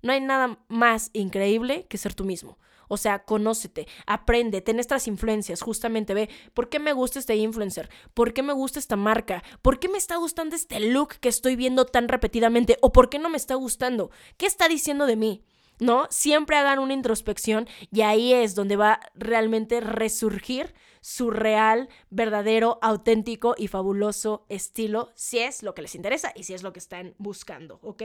No 0.00 0.12
hay 0.12 0.20
nada 0.20 0.60
más 0.68 1.10
increíble 1.12 1.86
que 1.88 1.98
ser 1.98 2.14
tú 2.14 2.24
mismo. 2.24 2.56
O 2.88 2.96
sea, 2.96 3.24
conócete, 3.24 3.86
aprende, 4.06 4.60
ten 4.60 4.80
estas 4.80 5.08
influencias, 5.08 5.62
justamente 5.62 6.14
ve, 6.14 6.28
¿por 6.54 6.68
qué 6.68 6.78
me 6.78 6.92
gusta 6.92 7.18
este 7.18 7.36
influencer? 7.36 7.88
¿Por 8.14 8.32
qué 8.32 8.42
me 8.42 8.52
gusta 8.52 8.78
esta 8.78 8.96
marca? 8.96 9.42
¿Por 9.62 9.78
qué 9.78 9.88
me 9.88 9.98
está 9.98 10.16
gustando 10.16 10.56
este 10.56 10.80
look 10.80 11.16
que 11.20 11.28
estoy 11.28 11.56
viendo 11.56 11.86
tan 11.86 12.08
repetidamente? 12.08 12.78
¿O 12.80 12.92
por 12.92 13.08
qué 13.08 13.18
no 13.18 13.28
me 13.28 13.36
está 13.36 13.54
gustando? 13.54 14.10
¿Qué 14.36 14.46
está 14.46 14.68
diciendo 14.68 15.06
de 15.06 15.16
mí? 15.16 15.42
¿No? 15.78 16.06
Siempre 16.08 16.56
hagan 16.56 16.78
una 16.78 16.94
introspección 16.94 17.68
y 17.92 18.00
ahí 18.00 18.32
es 18.32 18.54
donde 18.54 18.76
va 18.76 19.00
realmente 19.14 19.80
resurgir 19.80 20.74
su 21.02 21.30
real, 21.30 21.88
verdadero, 22.10 22.78
auténtico 22.82 23.54
y 23.56 23.68
fabuloso 23.68 24.44
estilo, 24.48 25.12
si 25.14 25.38
es 25.38 25.62
lo 25.62 25.74
que 25.74 25.82
les 25.82 25.94
interesa 25.94 26.32
y 26.34 26.42
si 26.42 26.54
es 26.54 26.64
lo 26.64 26.72
que 26.72 26.80
están 26.80 27.14
buscando, 27.18 27.78
¿ok? 27.82 28.02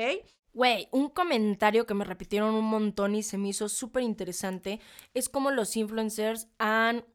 Güey, 0.54 0.90
un 0.92 1.10
comentario 1.10 1.86
que 1.86 1.94
me 1.94 2.04
repitieron 2.04 2.54
un 2.56 2.66
montón 2.66 3.16
y 3.16 3.24
se 3.24 3.38
me 3.38 3.50
hizo 3.50 3.70
súper 3.70 4.04
interesante 4.04 4.82
es 5.14 5.30
cómo 5.30 5.50
los 5.50 5.78
influencers 5.78 6.50
han 6.58 7.06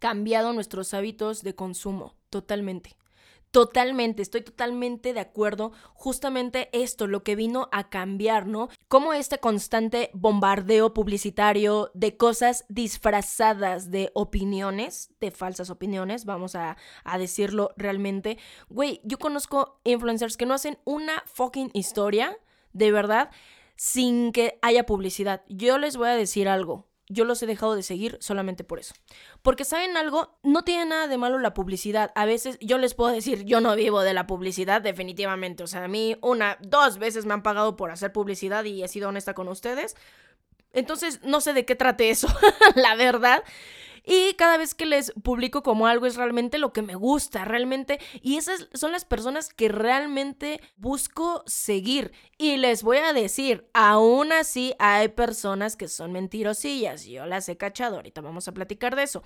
cambiado 0.00 0.52
nuestros 0.52 0.92
hábitos 0.92 1.42
de 1.42 1.54
consumo, 1.54 2.16
totalmente. 2.30 2.96
Totalmente, 3.52 4.20
estoy 4.20 4.40
totalmente 4.40 5.12
de 5.12 5.20
acuerdo. 5.20 5.70
Justamente 5.92 6.68
esto, 6.72 7.06
lo 7.06 7.22
que 7.22 7.36
vino 7.36 7.68
a 7.70 7.88
cambiar, 7.88 8.48
¿no? 8.48 8.68
Como 8.88 9.12
este 9.12 9.38
constante 9.38 10.10
bombardeo 10.12 10.92
publicitario 10.92 11.92
de 11.94 12.16
cosas 12.16 12.64
disfrazadas 12.68 13.92
de 13.92 14.10
opiniones, 14.14 15.10
de 15.20 15.30
falsas 15.30 15.70
opiniones, 15.70 16.24
vamos 16.24 16.56
a, 16.56 16.76
a 17.04 17.16
decirlo 17.16 17.70
realmente. 17.76 18.38
Güey, 18.68 19.00
yo 19.04 19.20
conozco 19.20 19.80
influencers 19.84 20.36
que 20.36 20.46
no 20.46 20.54
hacen 20.54 20.76
una 20.84 21.22
fucking 21.26 21.70
historia 21.74 22.36
de 22.74 22.92
verdad, 22.92 23.30
sin 23.76 24.32
que 24.32 24.58
haya 24.60 24.84
publicidad. 24.84 25.42
Yo 25.48 25.78
les 25.78 25.96
voy 25.96 26.08
a 26.08 26.16
decir 26.16 26.48
algo. 26.48 26.86
Yo 27.08 27.24
los 27.24 27.42
he 27.42 27.46
dejado 27.46 27.76
de 27.76 27.82
seguir 27.82 28.16
solamente 28.20 28.64
por 28.64 28.78
eso. 28.78 28.94
Porque 29.42 29.64
saben 29.64 29.96
algo, 29.96 30.38
no 30.42 30.64
tiene 30.64 30.86
nada 30.86 31.06
de 31.06 31.18
malo 31.18 31.38
la 31.38 31.52
publicidad. 31.52 32.12
A 32.14 32.24
veces 32.24 32.58
yo 32.60 32.78
les 32.78 32.94
puedo 32.94 33.12
decir, 33.12 33.44
yo 33.44 33.60
no 33.60 33.76
vivo 33.76 34.00
de 34.00 34.14
la 34.14 34.26
publicidad 34.26 34.80
definitivamente. 34.80 35.62
O 35.62 35.66
sea, 35.66 35.84
a 35.84 35.88
mí 35.88 36.16
una, 36.22 36.56
dos 36.62 36.98
veces 36.98 37.26
me 37.26 37.34
han 37.34 37.42
pagado 37.42 37.76
por 37.76 37.90
hacer 37.90 38.12
publicidad 38.12 38.64
y 38.64 38.82
he 38.82 38.88
sido 38.88 39.10
honesta 39.10 39.34
con 39.34 39.48
ustedes. 39.48 39.96
Entonces, 40.72 41.20
no 41.22 41.40
sé 41.40 41.52
de 41.52 41.64
qué 41.64 41.76
trate 41.76 42.10
eso, 42.10 42.28
la 42.74 42.94
verdad. 42.96 43.44
Y 44.04 44.34
cada 44.34 44.58
vez 44.58 44.74
que 44.74 44.84
les 44.84 45.12
publico 45.22 45.62
como 45.62 45.86
algo 45.86 46.06
es 46.06 46.16
realmente 46.16 46.58
lo 46.58 46.72
que 46.72 46.82
me 46.82 46.94
gusta, 46.94 47.44
realmente. 47.44 47.98
Y 48.20 48.36
esas 48.36 48.68
son 48.74 48.92
las 48.92 49.04
personas 49.04 49.52
que 49.52 49.68
realmente 49.68 50.60
busco 50.76 51.42
seguir. 51.46 52.12
Y 52.36 52.58
les 52.58 52.82
voy 52.82 52.98
a 52.98 53.14
decir, 53.14 53.66
aún 53.72 54.32
así 54.32 54.74
hay 54.78 55.08
personas 55.08 55.76
que 55.76 55.88
son 55.88 56.12
mentirosillas. 56.12 57.06
Yo 57.06 57.24
las 57.24 57.48
he 57.48 57.56
cachado, 57.56 57.96
ahorita 57.96 58.20
vamos 58.20 58.46
a 58.46 58.52
platicar 58.52 58.94
de 58.94 59.04
eso. 59.04 59.22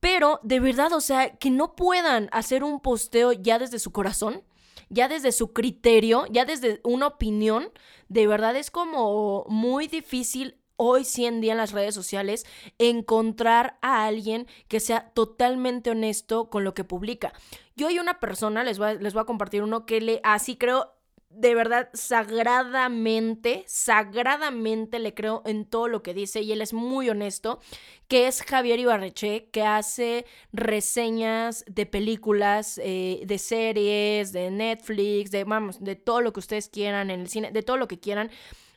Pero 0.00 0.40
de 0.42 0.58
verdad, 0.58 0.92
o 0.92 1.00
sea, 1.00 1.36
que 1.36 1.50
no 1.50 1.76
puedan 1.76 2.28
hacer 2.32 2.64
un 2.64 2.80
posteo 2.80 3.32
ya 3.32 3.58
desde 3.58 3.78
su 3.78 3.92
corazón 3.92 4.42
ya 4.90 5.08
desde 5.08 5.32
su 5.32 5.52
criterio, 5.52 6.26
ya 6.30 6.44
desde 6.44 6.80
una 6.82 7.06
opinión, 7.06 7.70
de 8.08 8.26
verdad 8.26 8.56
es 8.56 8.70
como 8.70 9.46
muy 9.48 9.86
difícil 9.86 10.59
hoy 10.82 11.04
sí 11.04 11.26
en 11.26 11.42
día 11.42 11.52
en 11.52 11.58
las 11.58 11.72
redes 11.72 11.94
sociales 11.94 12.46
encontrar 12.78 13.76
a 13.82 14.06
alguien 14.06 14.46
que 14.66 14.80
sea 14.80 15.10
totalmente 15.10 15.90
honesto 15.90 16.48
con 16.48 16.64
lo 16.64 16.72
que 16.72 16.84
publica. 16.84 17.34
Yo 17.76 17.88
hay 17.88 17.98
una 17.98 18.18
persona, 18.18 18.64
les 18.64 18.78
voy 18.78 18.88
a, 18.88 18.94
les 18.94 19.12
voy 19.12 19.20
a 19.20 19.26
compartir 19.26 19.62
uno 19.62 19.84
que 19.84 20.00
le 20.00 20.20
así 20.24 20.56
creo 20.56 20.94
de 21.28 21.54
verdad 21.54 21.90
sagradamente, 21.92 23.62
sagradamente 23.66 24.98
le 24.98 25.12
creo 25.12 25.42
en 25.44 25.66
todo 25.66 25.86
lo 25.86 26.02
que 26.02 26.14
dice 26.14 26.40
y 26.40 26.50
él 26.50 26.62
es 26.62 26.72
muy 26.72 27.10
honesto, 27.10 27.60
que 28.08 28.26
es 28.26 28.42
Javier 28.42 28.80
Ibarreche, 28.80 29.50
que 29.52 29.62
hace 29.62 30.24
reseñas 30.52 31.64
de 31.68 31.84
películas, 31.84 32.80
eh, 32.82 33.20
de 33.26 33.38
series, 33.38 34.32
de 34.32 34.50
Netflix, 34.50 35.30
de, 35.30 35.44
vamos, 35.44 35.84
de 35.84 35.94
todo 35.94 36.22
lo 36.22 36.32
que 36.32 36.40
ustedes 36.40 36.68
quieran 36.70 37.10
en 37.10 37.20
el 37.20 37.28
cine, 37.28 37.52
de 37.52 37.62
todo 37.62 37.76
lo 37.76 37.86
que 37.86 38.00
quieran. 38.00 38.30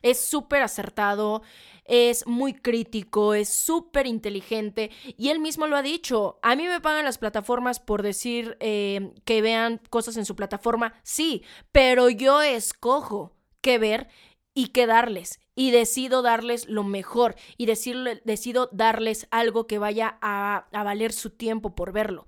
Es 0.04 0.20
súper 0.20 0.60
acertado, 0.62 1.42
es 1.86 2.26
muy 2.26 2.52
crítico, 2.52 3.32
es 3.32 3.48
súper 3.48 4.06
inteligente 4.06 4.90
y 5.16 5.30
él 5.30 5.40
mismo 5.40 5.66
lo 5.66 5.76
ha 5.76 5.82
dicho. 5.82 6.38
A 6.42 6.56
mí 6.56 6.66
me 6.66 6.80
pagan 6.80 7.06
las 7.06 7.16
plataformas 7.16 7.80
por 7.80 8.02
decir 8.02 8.58
eh, 8.60 9.12
que 9.24 9.40
vean 9.40 9.80
cosas 9.88 10.18
en 10.18 10.26
su 10.26 10.36
plataforma, 10.36 10.92
sí, 11.02 11.42
pero 11.72 12.10
yo 12.10 12.42
escojo 12.42 13.32
qué 13.62 13.78
ver 13.78 14.08
y 14.52 14.68
qué 14.68 14.86
darles. 14.86 15.40
Y 15.56 15.70
decido 15.70 16.20
darles 16.20 16.68
lo 16.68 16.84
mejor 16.84 17.36
y 17.56 17.64
decido 17.66 18.68
darles 18.72 19.26
algo 19.30 19.66
que 19.66 19.78
vaya 19.78 20.18
a, 20.20 20.66
a 20.70 20.82
valer 20.82 21.12
su 21.12 21.30
tiempo 21.30 21.74
por 21.74 21.92
verlo. 21.92 22.26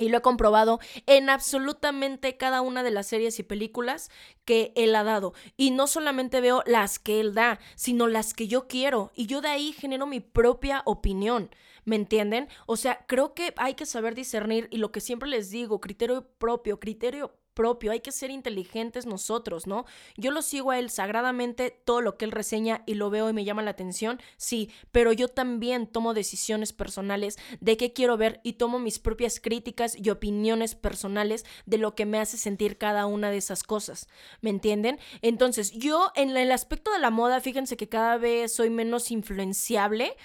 Y 0.00 0.08
lo 0.08 0.18
he 0.18 0.22
comprobado 0.22 0.80
en 1.06 1.30
absolutamente 1.30 2.36
cada 2.36 2.62
una 2.62 2.82
de 2.82 2.90
las 2.90 3.06
series 3.06 3.38
y 3.38 3.42
películas 3.42 4.10
que 4.44 4.72
él 4.74 4.94
ha 4.96 5.04
dado. 5.04 5.34
Y 5.56 5.70
no 5.70 5.86
solamente 5.86 6.40
veo 6.40 6.62
las 6.66 6.98
que 6.98 7.20
él 7.20 7.34
da, 7.34 7.60
sino 7.76 8.08
las 8.08 8.34
que 8.34 8.48
yo 8.48 8.66
quiero. 8.66 9.12
Y 9.14 9.26
yo 9.26 9.42
de 9.42 9.48
ahí 9.48 9.72
genero 9.72 10.06
mi 10.06 10.20
propia 10.20 10.82
opinión. 10.86 11.50
¿Me 11.84 11.96
entienden? 11.96 12.48
O 12.66 12.76
sea, 12.76 13.04
creo 13.06 13.34
que 13.34 13.52
hay 13.56 13.74
que 13.74 13.86
saber 13.86 14.14
discernir 14.14 14.68
y 14.70 14.78
lo 14.78 14.90
que 14.90 15.00
siempre 15.00 15.28
les 15.28 15.50
digo, 15.50 15.80
criterio 15.80 16.26
propio, 16.38 16.80
criterio 16.80 17.32
propio, 17.54 17.92
hay 17.92 18.00
que 18.00 18.12
ser 18.12 18.30
inteligentes 18.30 19.06
nosotros, 19.06 19.66
¿no? 19.66 19.84
Yo 20.16 20.30
lo 20.30 20.42
sigo 20.42 20.70
a 20.70 20.78
él 20.78 20.90
sagradamente, 20.90 21.70
todo 21.84 22.00
lo 22.00 22.16
que 22.16 22.24
él 22.24 22.32
reseña 22.32 22.82
y 22.86 22.94
lo 22.94 23.10
veo 23.10 23.28
y 23.28 23.32
me 23.32 23.44
llama 23.44 23.62
la 23.62 23.72
atención, 23.72 24.20
sí, 24.36 24.70
pero 24.92 25.12
yo 25.12 25.28
también 25.28 25.86
tomo 25.86 26.14
decisiones 26.14 26.72
personales 26.72 27.38
de 27.60 27.76
qué 27.76 27.92
quiero 27.92 28.16
ver 28.16 28.40
y 28.42 28.54
tomo 28.54 28.78
mis 28.78 28.98
propias 28.98 29.40
críticas 29.40 29.96
y 29.96 30.10
opiniones 30.10 30.74
personales 30.74 31.44
de 31.66 31.78
lo 31.78 31.94
que 31.94 32.06
me 32.06 32.18
hace 32.18 32.36
sentir 32.36 32.78
cada 32.78 33.06
una 33.06 33.30
de 33.30 33.38
esas 33.38 33.62
cosas, 33.62 34.08
¿me 34.40 34.50
entienden? 34.50 34.98
Entonces, 35.22 35.72
yo 35.72 36.12
en 36.14 36.36
el 36.36 36.52
aspecto 36.52 36.92
de 36.92 36.98
la 36.98 37.10
moda, 37.10 37.40
fíjense 37.40 37.76
que 37.76 37.88
cada 37.88 38.16
vez 38.16 38.54
soy 38.54 38.70
menos 38.70 39.10
influenciable, 39.10 40.16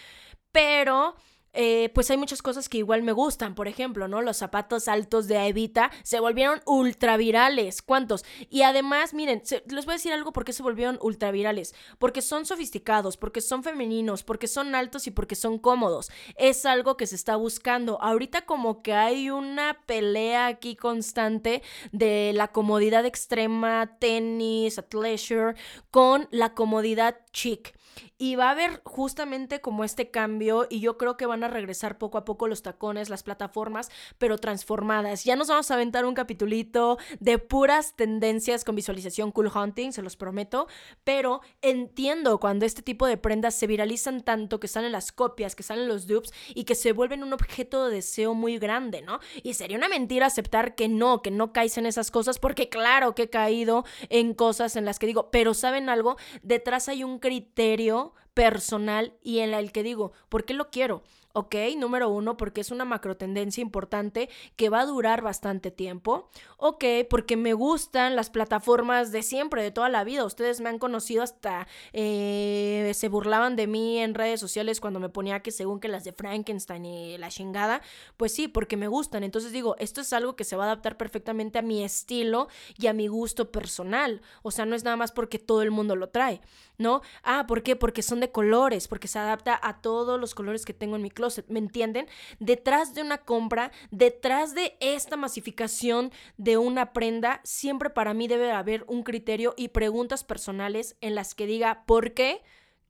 pero 0.51 1.15
eh, 1.55 1.89
pues 1.93 2.09
hay 2.11 2.17
muchas 2.17 2.41
cosas 2.41 2.69
que 2.69 2.77
igual 2.77 3.03
me 3.03 3.11
gustan. 3.11 3.55
Por 3.55 3.67
ejemplo, 3.67 4.07
¿no? 4.07 4.21
Los 4.21 4.37
zapatos 4.37 4.87
altos 4.87 5.27
de 5.27 5.47
Evita 5.47 5.91
se 6.03 6.19
volvieron 6.19 6.61
ultra 6.65 7.17
virales. 7.17 7.81
¿Cuántos? 7.81 8.25
Y 8.49 8.63
además, 8.63 9.13
miren, 9.13 9.41
les 9.67 9.85
voy 9.85 9.93
a 9.93 9.97
decir 9.97 10.13
algo 10.13 10.33
por 10.33 10.45
qué 10.45 10.53
se 10.53 10.63
volvieron 10.63 10.99
ultra 11.01 11.31
virales. 11.31 11.73
Porque 11.97 12.21
son 12.21 12.45
sofisticados, 12.45 13.17
porque 13.17 13.41
son 13.41 13.63
femeninos, 13.63 14.23
porque 14.23 14.47
son 14.47 14.75
altos 14.75 15.07
y 15.07 15.11
porque 15.11 15.35
son 15.35 15.57
cómodos. 15.57 16.11
Es 16.35 16.65
algo 16.65 16.97
que 16.97 17.07
se 17.07 17.15
está 17.15 17.35
buscando. 17.35 18.01
Ahorita 18.01 18.45
como 18.45 18.81
que 18.81 18.93
hay 18.93 19.29
una 19.29 19.79
pelea 19.85 20.47
aquí 20.47 20.75
constante 20.75 21.61
de 21.91 22.31
la 22.33 22.49
comodidad 22.49 23.05
extrema, 23.05 23.97
tenis, 23.99 24.77
athleisure, 24.77 25.55
con 25.91 26.27
la 26.31 26.53
comodidad 26.53 27.17
chic. 27.31 27.75
Y 28.17 28.37
va 28.37 28.47
a 28.47 28.51
haber 28.51 28.81
justamente 28.85 29.59
como 29.59 29.83
este 29.83 30.09
cambio 30.09 30.67
y 30.69 30.79
yo 30.79 30.97
creo 30.97 31.17
que 31.17 31.25
van 31.25 31.43
a 31.43 31.49
regresar 31.49 31.97
poco 31.97 32.17
a 32.17 32.23
poco 32.23 32.47
los 32.47 32.61
tacones, 32.61 33.09
las 33.09 33.23
plataformas, 33.23 33.91
pero 34.17 34.37
transformadas. 34.37 35.25
Ya 35.25 35.35
nos 35.35 35.49
vamos 35.49 35.69
a 35.69 35.73
aventar 35.73 36.05
un 36.05 36.13
capitulito 36.13 36.97
de 37.19 37.39
puras 37.39 37.97
tendencias 37.97 38.63
con 38.63 38.75
visualización 38.75 39.33
cool 39.33 39.51
hunting, 39.53 39.91
se 39.91 40.01
los 40.01 40.15
prometo, 40.15 40.67
pero 41.03 41.41
entiendo 41.61 42.39
cuando 42.39 42.65
este 42.65 42.81
tipo 42.81 43.05
de 43.05 43.17
prendas 43.17 43.53
se 43.53 43.67
viralizan 43.67 44.21
tanto 44.21 44.61
que 44.61 44.69
salen 44.69 44.93
las 44.93 45.11
copias, 45.11 45.53
que 45.53 45.63
salen 45.63 45.89
los 45.89 46.07
dupes 46.07 46.31
y 46.53 46.63
que 46.63 46.75
se 46.75 46.93
vuelven 46.93 47.21
un 47.21 47.33
objeto 47.33 47.85
de 47.85 47.95
deseo 47.95 48.33
muy 48.33 48.57
grande, 48.59 49.01
¿no? 49.01 49.19
Y 49.43 49.55
sería 49.55 49.77
una 49.77 49.89
mentira 49.89 50.27
aceptar 50.27 50.75
que 50.75 50.87
no, 50.87 51.21
que 51.21 51.31
no 51.31 51.51
caes 51.51 51.77
en 51.77 51.85
esas 51.85 52.11
cosas, 52.11 52.39
porque 52.39 52.69
claro 52.69 53.13
que 53.13 53.23
he 53.23 53.29
caído 53.29 53.83
en 54.07 54.33
cosas 54.33 54.77
en 54.77 54.85
las 54.85 54.99
que 54.99 55.07
digo, 55.07 55.31
pero 55.31 55.53
¿saben 55.53 55.89
algo? 55.89 56.15
Detrás 56.43 56.87
hay 56.87 57.03
un 57.03 57.19
criterio 57.19 58.05
personal 58.35 59.13
y 59.23 59.39
en 59.39 59.55
el 59.55 59.71
que 59.71 59.81
digo, 59.81 60.11
¿por 60.29 60.45
qué 60.45 60.53
lo 60.53 60.69
quiero? 60.69 61.01
¿Ok? 61.35 61.55
Número 61.77 62.09
uno, 62.09 62.37
porque 62.37 62.61
es 62.61 62.71
una 62.71 62.85
macro 62.85 63.17
tendencia 63.17 63.61
importante 63.61 64.29
que 64.55 64.69
va 64.69 64.79
a 64.79 64.85
durar 64.85 65.21
bastante 65.21 65.69
tiempo. 65.69 66.29
Ok, 66.57 66.85
porque 67.09 67.35
me 67.35 67.53
gustan 67.53 68.15
las 68.15 68.29
plataformas 68.29 69.11
de 69.11 69.21
siempre, 69.21 69.61
de 69.61 69.71
toda 69.71 69.89
la 69.89 70.05
vida. 70.05 70.23
Ustedes 70.23 70.61
me 70.61 70.69
han 70.69 70.79
conocido 70.79 71.23
hasta 71.23 71.67
eh, 71.91 72.89
se 72.95 73.09
burlaban 73.09 73.57
de 73.57 73.67
mí 73.67 73.99
en 73.99 74.13
redes 74.13 74.39
sociales 74.39 74.79
cuando 74.79 75.01
me 75.01 75.09
ponía 75.09 75.41
que 75.41 75.51
según 75.51 75.81
que 75.81 75.89
las 75.89 76.05
de 76.05 76.13
Frankenstein 76.13 76.85
y 76.85 77.17
la 77.17 77.27
chingada. 77.27 77.81
Pues 78.15 78.33
sí, 78.33 78.47
porque 78.47 78.77
me 78.77 78.87
gustan. 78.87 79.25
Entonces 79.25 79.51
digo, 79.51 79.75
esto 79.77 79.99
es 79.99 80.13
algo 80.13 80.37
que 80.37 80.45
se 80.45 80.55
va 80.55 80.63
a 80.63 80.67
adaptar 80.67 80.95
perfectamente 80.95 81.59
a 81.59 81.63
mi 81.63 81.83
estilo 81.83 82.47
y 82.77 82.87
a 82.87 82.93
mi 82.93 83.07
gusto 83.07 83.51
personal. 83.51 84.21
O 84.41 84.51
sea, 84.51 84.65
no 84.65 84.73
es 84.73 84.85
nada 84.85 84.95
más 84.95 85.11
porque 85.11 85.37
todo 85.37 85.61
el 85.63 85.71
mundo 85.71 85.97
lo 85.97 86.07
trae, 86.07 86.39
¿no? 86.77 87.01
Ah, 87.23 87.43
¿por 87.45 87.61
qué? 87.61 87.75
Porque 87.75 88.01
son 88.01 88.21
de 88.21 88.31
colores, 88.31 88.87
porque 88.87 89.09
se 89.09 89.19
adapta 89.19 89.59
a 89.61 89.81
todos 89.81 90.17
los 90.17 90.33
colores 90.33 90.63
que 90.63 90.73
tengo 90.73 90.95
en 90.95 91.01
mi 91.01 91.11
¿me 91.47 91.59
entienden? 91.59 92.07
Detrás 92.39 92.93
de 92.93 93.01
una 93.01 93.19
compra, 93.19 93.71
detrás 93.91 94.55
de 94.55 94.77
esta 94.79 95.17
masificación 95.17 96.11
de 96.37 96.57
una 96.57 96.93
prenda, 96.93 97.41
siempre 97.43 97.89
para 97.89 98.13
mí 98.13 98.27
debe 98.27 98.51
haber 98.51 98.83
un 98.87 99.03
criterio 99.03 99.53
y 99.57 99.69
preguntas 99.69 100.23
personales 100.23 100.95
en 101.01 101.15
las 101.15 101.35
que 101.35 101.45
diga, 101.45 101.83
¿por 101.85 102.13
qué? 102.13 102.41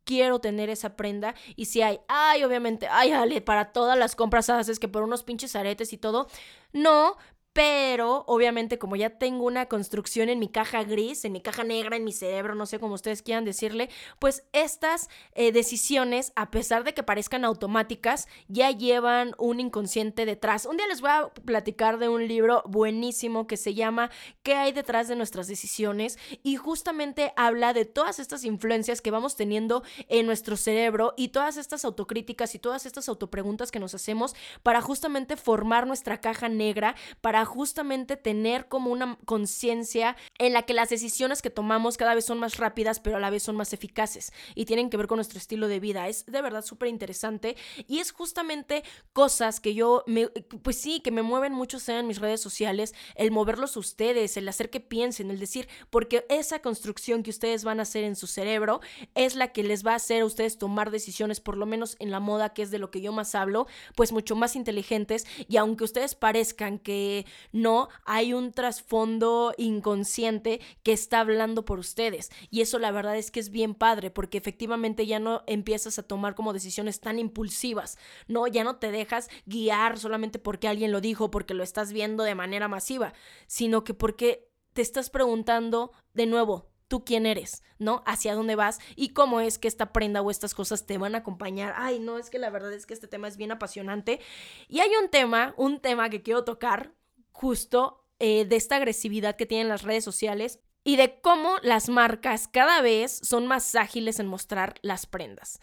quiero 0.05 0.39
tener 0.39 0.69
esa 0.69 0.95
prenda 0.95 1.35
y 1.55 1.65
si 1.65 1.81
hay, 1.81 1.99
ay, 2.07 2.43
obviamente, 2.43 2.87
ay, 2.89 3.11
Ale, 3.11 3.41
para 3.41 3.73
todas 3.73 3.97
las 3.97 4.15
compras 4.15 4.49
haces 4.49 4.79
que 4.79 4.87
por 4.87 5.03
unos 5.03 5.23
pinches 5.23 5.55
aretes 5.55 5.91
y 5.93 5.97
todo, 5.97 6.27
no, 6.71 7.17
pero 7.55 8.25
obviamente 8.27 8.77
como 8.77 8.97
ya 8.97 9.11
tengo 9.11 9.45
una 9.45 9.67
construcción 9.67 10.27
en 10.27 10.39
mi 10.39 10.49
caja 10.49 10.83
gris, 10.83 11.23
en 11.23 11.31
mi 11.31 11.39
caja 11.39 11.63
negra, 11.63 11.95
en 11.95 12.03
mi 12.03 12.11
cerebro, 12.11 12.53
no 12.53 12.65
sé 12.65 12.79
cómo 12.79 12.95
ustedes 12.95 13.21
quieran 13.21 13.45
decirle, 13.45 13.89
pues 14.19 14.43
estas 14.51 15.07
eh, 15.35 15.53
decisiones, 15.53 16.33
a 16.35 16.51
pesar 16.51 16.83
de 16.83 16.93
que 16.93 17.01
parezcan 17.01 17.45
automáticas, 17.45 18.27
ya 18.49 18.71
llevan 18.71 19.35
un 19.37 19.61
inconsciente 19.61 20.25
detrás. 20.25 20.65
Un 20.65 20.75
día 20.75 20.85
les 20.87 20.99
voy 20.99 21.11
a 21.11 21.29
platicar 21.45 21.97
de 21.97 22.09
un 22.09 22.27
libro 22.27 22.61
buenísimo 22.65 23.47
que 23.47 23.55
se 23.55 23.73
llama 23.73 24.11
¿Qué 24.43 24.55
hay 24.55 24.73
detrás 24.73 25.07
de 25.07 25.15
nuestras 25.15 25.47
decisiones? 25.47 26.19
Y 26.43 26.57
justamente 26.57 27.31
habla 27.37 27.71
de 27.71 27.85
todas 27.85 28.19
estas 28.19 28.43
influencias 28.43 28.99
que 28.99 29.11
vamos 29.11 29.37
teniendo 29.37 29.81
en 30.09 30.25
nuestro 30.25 30.57
cerebro 30.57 31.13
y 31.15 31.29
todas 31.29 31.55
estas 31.55 31.85
autocríticas 31.85 32.53
y 32.53 32.59
todas 32.59 32.85
estas 32.85 33.07
autopreguntas 33.07 33.71
que 33.71 33.79
nos 33.79 33.95
hacemos 33.95 34.35
para 34.61 34.81
justamente 34.81 35.37
formar 35.37 35.87
nuestra 35.87 36.19
caja 36.19 36.49
negra, 36.49 36.95
para 37.21 37.44
justamente 37.45 38.17
tener 38.17 38.67
como 38.67 38.91
una 38.91 39.17
conciencia 39.25 40.15
en 40.37 40.53
la 40.53 40.63
que 40.63 40.73
las 40.73 40.89
decisiones 40.89 41.41
que 41.41 41.49
tomamos 41.49 41.97
cada 41.97 42.15
vez 42.15 42.25
son 42.25 42.39
más 42.39 42.57
rápidas, 42.57 42.99
pero 42.99 43.17
a 43.17 43.19
la 43.19 43.29
vez 43.29 43.43
son 43.43 43.55
más 43.55 43.73
eficaces 43.73 44.31
y 44.55 44.65
tienen 44.65 44.89
que 44.89 44.97
ver 44.97 45.07
con 45.07 45.17
nuestro 45.17 45.37
estilo 45.37 45.67
de 45.67 45.79
vida. 45.79 46.07
Es 46.07 46.25
de 46.25 46.41
verdad 46.41 46.63
súper 46.63 46.89
interesante 46.89 47.55
y 47.87 47.99
es 47.99 48.11
justamente 48.11 48.83
cosas 49.13 49.59
que 49.59 49.73
yo, 49.73 50.03
me, 50.07 50.27
pues 50.27 50.77
sí, 50.77 50.99
que 50.99 51.11
me 51.11 51.21
mueven 51.21 51.53
mucho 51.53 51.79
sea 51.79 51.99
en 51.99 52.07
mis 52.07 52.19
redes 52.19 52.41
sociales, 52.41 52.93
el 53.15 53.31
moverlos 53.31 53.77
ustedes, 53.77 54.37
el 54.37 54.47
hacer 54.49 54.69
que 54.69 54.79
piensen, 54.79 55.31
el 55.31 55.39
decir, 55.39 55.67
porque 55.89 56.25
esa 56.29 56.59
construcción 56.59 57.23
que 57.23 57.29
ustedes 57.29 57.63
van 57.63 57.79
a 57.79 57.83
hacer 57.83 58.03
en 58.03 58.15
su 58.15 58.27
cerebro 58.27 58.81
es 59.13 59.35
la 59.35 59.51
que 59.51 59.63
les 59.63 59.85
va 59.85 59.93
a 59.93 59.95
hacer 59.95 60.21
a 60.21 60.25
ustedes 60.25 60.57
tomar 60.57 60.91
decisiones, 60.91 61.39
por 61.39 61.57
lo 61.57 61.65
menos 61.65 61.95
en 61.99 62.11
la 62.11 62.19
moda, 62.19 62.53
que 62.53 62.61
es 62.61 62.71
de 62.71 62.79
lo 62.79 62.91
que 62.91 63.01
yo 63.01 63.11
más 63.11 63.35
hablo, 63.35 63.67
pues 63.95 64.11
mucho 64.11 64.35
más 64.35 64.55
inteligentes 64.55 65.25
y 65.47 65.57
aunque 65.57 65.83
ustedes 65.83 66.15
parezcan 66.15 66.79
que 66.79 67.25
no, 67.51 67.89
hay 68.05 68.33
un 68.33 68.51
trasfondo 68.51 69.53
inconsciente 69.57 70.61
que 70.83 70.93
está 70.93 71.19
hablando 71.19 71.65
por 71.65 71.79
ustedes. 71.79 72.31
Y 72.49 72.61
eso 72.61 72.79
la 72.79 72.91
verdad 72.91 73.17
es 73.17 73.31
que 73.31 73.39
es 73.39 73.49
bien 73.49 73.75
padre, 73.75 74.11
porque 74.11 74.37
efectivamente 74.37 75.05
ya 75.05 75.19
no 75.19 75.43
empiezas 75.47 75.99
a 75.99 76.03
tomar 76.03 76.35
como 76.35 76.53
decisiones 76.53 76.99
tan 76.99 77.19
impulsivas, 77.19 77.97
¿no? 78.27 78.47
Ya 78.47 78.63
no 78.63 78.77
te 78.77 78.91
dejas 78.91 79.29
guiar 79.45 79.99
solamente 79.99 80.39
porque 80.39 80.67
alguien 80.67 80.91
lo 80.91 81.01
dijo, 81.01 81.31
porque 81.31 81.53
lo 81.53 81.63
estás 81.63 81.91
viendo 81.91 82.23
de 82.23 82.35
manera 82.35 82.67
masiva, 82.67 83.13
sino 83.47 83.83
que 83.83 83.93
porque 83.93 84.49
te 84.73 84.81
estás 84.81 85.09
preguntando 85.09 85.91
de 86.13 86.25
nuevo, 86.25 86.69
tú 86.87 87.03
quién 87.03 87.25
eres, 87.25 87.63
¿no? 87.79 88.03
Hacia 88.05 88.35
dónde 88.35 88.55
vas 88.55 88.79
y 88.95 89.09
cómo 89.09 89.39
es 89.39 89.57
que 89.57 89.67
esta 89.67 89.91
prenda 89.91 90.21
o 90.21 90.31
estas 90.31 90.53
cosas 90.53 90.85
te 90.85 90.97
van 90.97 91.15
a 91.15 91.19
acompañar. 91.19 91.73
Ay, 91.77 91.99
no, 91.99 92.17
es 92.17 92.29
que 92.29 92.39
la 92.39 92.49
verdad 92.49 92.73
es 92.73 92.85
que 92.85 92.93
este 92.93 93.07
tema 93.07 93.27
es 93.27 93.37
bien 93.37 93.51
apasionante. 93.51 94.19
Y 94.67 94.79
hay 94.79 94.91
un 95.01 95.09
tema, 95.09 95.53
un 95.57 95.79
tema 95.79 96.09
que 96.09 96.21
quiero 96.21 96.43
tocar 96.43 96.93
justo 97.35 98.05
eh, 98.19 98.45
de 98.45 98.55
esta 98.55 98.77
agresividad 98.77 99.35
que 99.35 99.45
tienen 99.45 99.67
las 99.67 99.81
redes 99.81 100.05
sociales 100.05 100.61
y 100.85 100.95
de 100.95 101.19
cómo 101.19 101.57
las 101.63 101.89
marcas 101.89 102.47
cada 102.47 102.81
vez 102.81 103.19
son 103.23 103.45
más 103.45 103.75
ágiles 103.75 104.19
en 104.21 104.27
mostrar 104.27 104.75
las 104.81 105.05
prendas. 105.05 105.59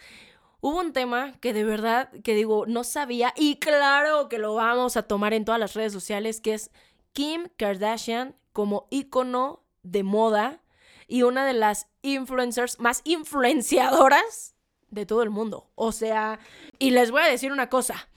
Hubo 0.61 0.81
un 0.81 0.93
tema 0.93 1.33
que 1.41 1.55
de 1.55 1.65
verdad, 1.65 2.11
que 2.23 2.35
digo, 2.35 2.67
no 2.67 2.85
sabía 2.85 3.33
y 3.37 3.57
claro 3.57 4.29
que 4.29 4.37
lo 4.37 4.55
vamos 4.55 4.99
a 4.99 5.05
tomar 5.05 5.33
en 5.33 5.47
todas 5.47 5.59
las 5.59 5.73
redes 5.73 5.95
sociales, 5.95 6.43
que 6.43 6.53
es 6.53 6.71
Kim 7.15 7.49
Kardashian 7.57 8.37
como 8.53 8.87
ícono 8.91 9.65
de 9.83 10.03
moda 10.03 10.61
y 11.09 11.23
una 11.23 11.47
de 11.47 11.55
las 11.55 11.89
influencers 12.03 12.79
más 12.81 13.01
influenciadoras 13.05 14.55
de 14.91 15.07
todo 15.07 15.23
el 15.23 15.31
mundo. 15.31 15.71
O 15.75 15.91
sea, 15.91 16.39
y 16.79 16.91
les 16.91 17.11
voy 17.11 17.23
a 17.23 17.29
decir 17.29 17.51
una 17.51 17.71
cosa. 17.71 18.09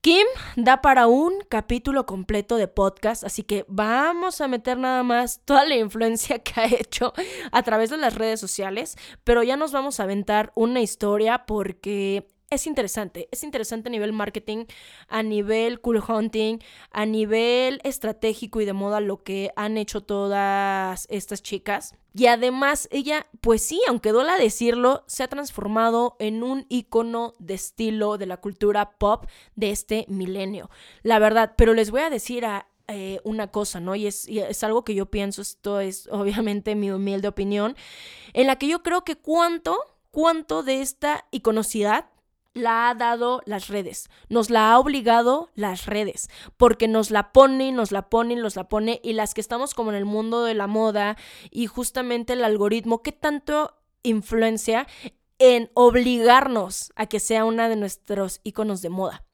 Kim 0.00 0.26
da 0.54 0.80
para 0.80 1.08
un 1.08 1.40
capítulo 1.48 2.06
completo 2.06 2.56
de 2.56 2.68
podcast, 2.68 3.24
así 3.24 3.42
que 3.42 3.64
vamos 3.66 4.40
a 4.40 4.46
meter 4.46 4.78
nada 4.78 5.02
más 5.02 5.40
toda 5.44 5.64
la 5.64 5.74
influencia 5.74 6.38
que 6.38 6.60
ha 6.60 6.66
hecho 6.66 7.12
a 7.50 7.62
través 7.64 7.90
de 7.90 7.96
las 7.96 8.14
redes 8.14 8.38
sociales, 8.38 8.96
pero 9.24 9.42
ya 9.42 9.56
nos 9.56 9.72
vamos 9.72 9.98
a 9.98 10.04
aventar 10.04 10.52
una 10.54 10.80
historia 10.80 11.46
porque 11.46 12.28
es 12.50 12.66
interesante, 12.66 13.28
es 13.30 13.42
interesante 13.44 13.88
a 13.88 13.92
nivel 13.92 14.12
marketing, 14.12 14.64
a 15.08 15.22
nivel 15.22 15.80
cool 15.80 16.02
hunting, 16.06 16.58
a 16.90 17.04
nivel 17.04 17.80
estratégico 17.84 18.60
y 18.60 18.64
de 18.64 18.72
moda 18.72 19.00
lo 19.00 19.22
que 19.22 19.50
han 19.56 19.76
hecho 19.76 20.02
todas 20.02 21.06
estas 21.10 21.42
chicas. 21.42 21.94
Y 22.14 22.26
además 22.26 22.88
ella, 22.90 23.26
pues 23.40 23.62
sí, 23.62 23.80
aunque 23.86 24.12
duela 24.12 24.38
decirlo, 24.38 25.04
se 25.06 25.22
ha 25.22 25.28
transformado 25.28 26.16
en 26.18 26.42
un 26.42 26.64
icono 26.68 27.34
de 27.38 27.54
estilo 27.54 28.18
de 28.18 28.26
la 28.26 28.38
cultura 28.38 28.92
pop 28.98 29.26
de 29.54 29.70
este 29.70 30.06
milenio. 30.08 30.70
La 31.02 31.18
verdad, 31.18 31.54
pero 31.56 31.74
les 31.74 31.90
voy 31.90 32.00
a 32.00 32.10
decir 32.10 32.46
a, 32.46 32.68
eh, 32.88 33.20
una 33.22 33.48
cosa, 33.48 33.80
¿no? 33.80 33.94
Y 33.94 34.06
es, 34.06 34.26
y 34.26 34.38
es, 34.38 34.64
algo 34.64 34.82
que 34.82 34.94
yo 34.94 35.06
pienso, 35.10 35.42
esto 35.42 35.78
es 35.80 36.08
obviamente 36.10 36.74
mi 36.74 36.90
humilde 36.90 37.28
opinión, 37.28 37.76
en 38.32 38.46
la 38.46 38.56
que 38.56 38.66
yo 38.66 38.82
creo 38.82 39.04
que 39.04 39.16
cuánto, 39.16 39.76
cuánto 40.10 40.62
de 40.62 40.80
esta 40.80 41.26
iconocidad 41.30 42.06
la 42.58 42.90
ha 42.90 42.94
dado 42.94 43.42
las 43.46 43.68
redes, 43.68 44.08
nos 44.28 44.50
la 44.50 44.72
ha 44.72 44.78
obligado 44.78 45.50
las 45.54 45.86
redes, 45.86 46.28
porque 46.56 46.88
nos 46.88 47.10
la 47.10 47.32
ponen, 47.32 47.76
nos 47.76 47.92
la 47.92 48.08
ponen, 48.08 48.40
nos 48.40 48.56
la 48.56 48.68
pone 48.68 49.00
y 49.02 49.12
las 49.12 49.34
que 49.34 49.40
estamos 49.40 49.74
como 49.74 49.90
en 49.90 49.96
el 49.96 50.04
mundo 50.04 50.44
de 50.44 50.54
la 50.54 50.66
moda 50.66 51.16
y 51.50 51.66
justamente 51.66 52.34
el 52.34 52.44
algoritmo, 52.44 53.02
¿qué 53.02 53.12
tanto 53.12 53.74
influencia 54.02 54.86
en 55.38 55.70
obligarnos 55.74 56.92
a 56.96 57.06
que 57.06 57.20
sea 57.20 57.44
una 57.44 57.68
de 57.68 57.76
nuestros 57.76 58.40
iconos 58.44 58.82
de 58.82 58.90
moda? 58.90 59.24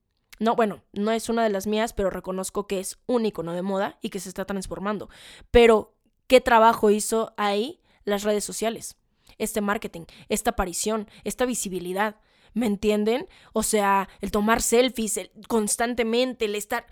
No, 0.41 0.57
bueno, 0.57 0.83
no 0.93 1.13
es 1.13 1.29
una 1.29 1.45
de 1.45 1.51
las 1.51 1.67
mías, 1.67 1.93
pero 1.93 2.11
reconozco 2.11 2.67
que 2.67 2.81
es 2.81 2.99
un 3.07 3.25
icono 3.25 3.53
de 3.53 3.63
moda 3.63 3.99
y 4.03 4.11
que 4.11 4.21
se 4.21 4.29
está 4.29 4.45
transformando. 4.45 5.09
Pero, 5.51 5.95
¿qué 6.27 6.41
trabajo 6.41 6.91
hizo 6.91 7.33
ahí 7.37 7.81
las 8.05 8.25
redes 8.25 8.45
sociales? 8.45 8.97
Este 9.39 9.61
marketing, 9.61 10.03
esta 10.29 10.51
aparición, 10.51 11.09
esta 11.23 11.47
visibilidad. 11.47 12.17
¿Me 12.55 12.67
entienden? 12.67 13.27
O 13.53 13.63
sea, 13.63 14.09
el 14.21 14.31
tomar 14.31 14.63
selfies 14.63 15.21
constantemente, 15.49 16.47
el 16.47 16.55
estar... 16.55 16.87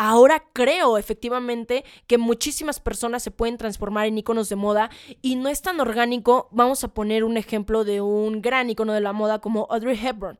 Ahora 0.00 0.44
creo 0.52 0.96
efectivamente 0.96 1.84
que 2.06 2.18
muchísimas 2.18 2.78
personas 2.78 3.20
se 3.24 3.32
pueden 3.32 3.56
transformar 3.56 4.06
en 4.06 4.16
iconos 4.16 4.48
de 4.48 4.54
moda 4.54 4.90
y 5.22 5.34
no 5.34 5.48
es 5.48 5.60
tan 5.60 5.80
orgánico. 5.80 6.48
Vamos 6.52 6.84
a 6.84 6.94
poner 6.94 7.24
un 7.24 7.36
ejemplo 7.36 7.82
de 7.82 8.00
un 8.00 8.40
gran 8.40 8.70
icono 8.70 8.92
de 8.92 9.00
la 9.00 9.12
moda 9.12 9.40
como 9.40 9.66
Audrey 9.70 9.98
Hepburn 10.00 10.38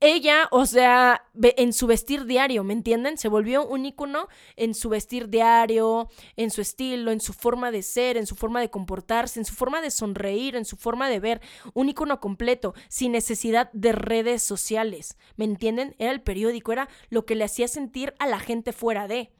ella, 0.00 0.48
o 0.52 0.64
sea, 0.64 1.24
en 1.34 1.72
su 1.72 1.88
vestir 1.88 2.24
diario, 2.24 2.62
¿me 2.62 2.72
entienden? 2.72 3.18
Se 3.18 3.28
volvió 3.28 3.66
un 3.66 3.84
ícono 3.84 4.28
en 4.54 4.74
su 4.74 4.88
vestir 4.88 5.28
diario, 5.28 6.08
en 6.36 6.50
su 6.50 6.60
estilo, 6.60 7.10
en 7.10 7.20
su 7.20 7.32
forma 7.32 7.72
de 7.72 7.82
ser, 7.82 8.16
en 8.16 8.26
su 8.26 8.36
forma 8.36 8.60
de 8.60 8.70
comportarse, 8.70 9.40
en 9.40 9.44
su 9.44 9.54
forma 9.54 9.80
de 9.80 9.90
sonreír, 9.90 10.54
en 10.54 10.64
su 10.64 10.76
forma 10.76 11.08
de 11.08 11.18
ver. 11.18 11.40
Un 11.74 11.88
ícono 11.88 12.20
completo, 12.20 12.74
sin 12.88 13.12
necesidad 13.12 13.70
de 13.72 13.92
redes 13.92 14.42
sociales, 14.42 15.16
¿me 15.36 15.44
entienden? 15.44 15.96
Era 15.98 16.12
el 16.12 16.22
periódico, 16.22 16.72
era 16.72 16.88
lo 17.10 17.26
que 17.26 17.34
le 17.34 17.44
hacía 17.44 17.66
sentir 17.66 18.14
a 18.20 18.28
la 18.28 18.38
gente 18.38 18.72
fuera 18.72 19.08
de 19.08 19.32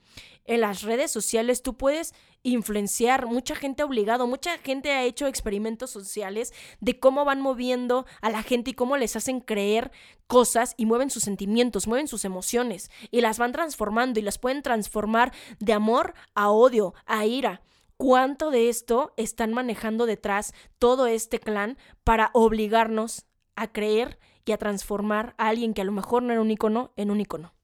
en 0.45 0.61
las 0.61 0.83
redes 0.83 1.11
sociales 1.11 1.63
tú 1.63 1.77
puedes 1.77 2.15
influenciar, 2.43 3.27
mucha 3.27 3.55
gente 3.55 3.83
ha 3.83 3.87
obligado, 3.87 4.27
mucha 4.27 4.57
gente 4.59 4.93
ha 4.93 5.05
hecho 5.05 5.27
experimentos 5.27 5.91
sociales 5.91 6.53
de 6.81 6.99
cómo 6.99 7.25
van 7.25 7.41
moviendo 7.41 8.07
a 8.23 8.31
la 8.31 8.43
gente 8.43 8.71
y 8.71 8.75
cómo 8.75 8.97
les 8.97 9.17
hacen 9.17 9.41
creer 9.41 9.91
cosas 10.27 10.75
y 10.77 10.87
mueven 10.87 11.11
sus 11.11 11.25
sentimientos, 11.25 11.87
mueven 11.87 12.09
sus 12.09 12.25
emociones 12.25 12.91
y 13.11 13.21
las 13.21 13.39
van 13.39 13.53
transformando 13.53 14.21
y 14.21 14.23
las 14.23 14.39
pueden 14.39 14.63
transformar 14.63 15.33
de 15.59 15.73
amor 15.73 16.15
a 16.35 16.51
odio, 16.51 16.95
a 17.07 17.27
ira. 17.27 17.63
¿Cuánto 17.97 18.51
de 18.51 18.69
esto 18.69 19.13
están 19.17 19.53
manejando 19.53 20.07
detrás 20.07 20.55
todo 20.79 21.09
este 21.09 21.41
clan 21.41 21.77
para 22.05 22.31
obligarnos 22.33 23.27
a 23.57 23.73
creer 23.73 24.21
y 24.45 24.53
a 24.53 24.59
transformar 24.59 25.35
a 25.37 25.49
alguien 25.49 25.75
que 25.75 25.83
a 25.83 25.85
lo 25.85 25.93
mejor 25.93 26.23
no 26.23 26.33
era 26.33 26.41
un 26.41 26.51
icono 26.51 26.93
en 26.97 27.11
un 27.11 27.21
icono? 27.21 27.58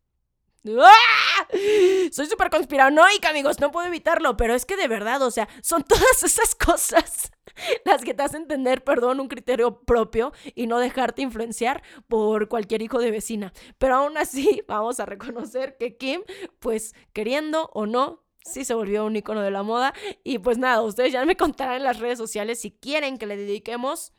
¡Ah! 0.67 1.47
Soy 2.11 2.27
súper 2.27 2.51
conspiranoica, 2.51 3.31
amigos, 3.31 3.61
no 3.61 3.71
puedo 3.71 3.87
evitarlo, 3.87 4.37
pero 4.37 4.55
es 4.55 4.65
que 4.65 4.77
de 4.77 4.89
verdad, 4.89 5.21
o 5.23 5.31
sea, 5.31 5.49
son 5.63 5.83
todas 5.83 6.23
esas 6.23 6.55
cosas 6.55 7.31
las 7.85 8.03
que 8.03 8.15
te 8.15 8.23
hacen 8.23 8.49
tener, 8.49 8.83
perdón, 8.83 9.21
un 9.21 9.29
criterio 9.29 9.81
propio 9.81 10.33
y 10.55 10.67
no 10.67 10.79
dejarte 10.79 11.23
influenciar 11.23 11.83
por 12.09 12.49
cualquier 12.49 12.83
hijo 12.83 12.99
de 12.99 13.11
vecina. 13.11 13.53
Pero 13.79 13.97
aún 13.97 14.17
así, 14.17 14.63
vamos 14.69 15.01
a 15.01 15.07
reconocer 15.07 15.77
que 15.77 15.97
Kim, 15.97 16.23
pues 16.59 16.95
queriendo 17.13 17.71
o 17.75 17.87
no, 17.87 18.25
sí 18.45 18.65
se 18.65 18.75
volvió 18.75 19.05
un 19.05 19.17
icono 19.17 19.43
de 19.43 19.51
la 19.51 19.63
moda. 19.63 19.95
Y 20.23 20.39
pues 20.39 20.59
nada, 20.59 20.83
ustedes 20.83 21.13
ya 21.13 21.25
me 21.25 21.37
contarán 21.37 21.77
en 21.77 21.85
las 21.85 21.99
redes 21.99 22.19
sociales 22.19 22.61
si 22.61 22.71
quieren 22.71 23.19
que 23.19 23.27
le 23.27 23.37
dediquemos 23.37 24.13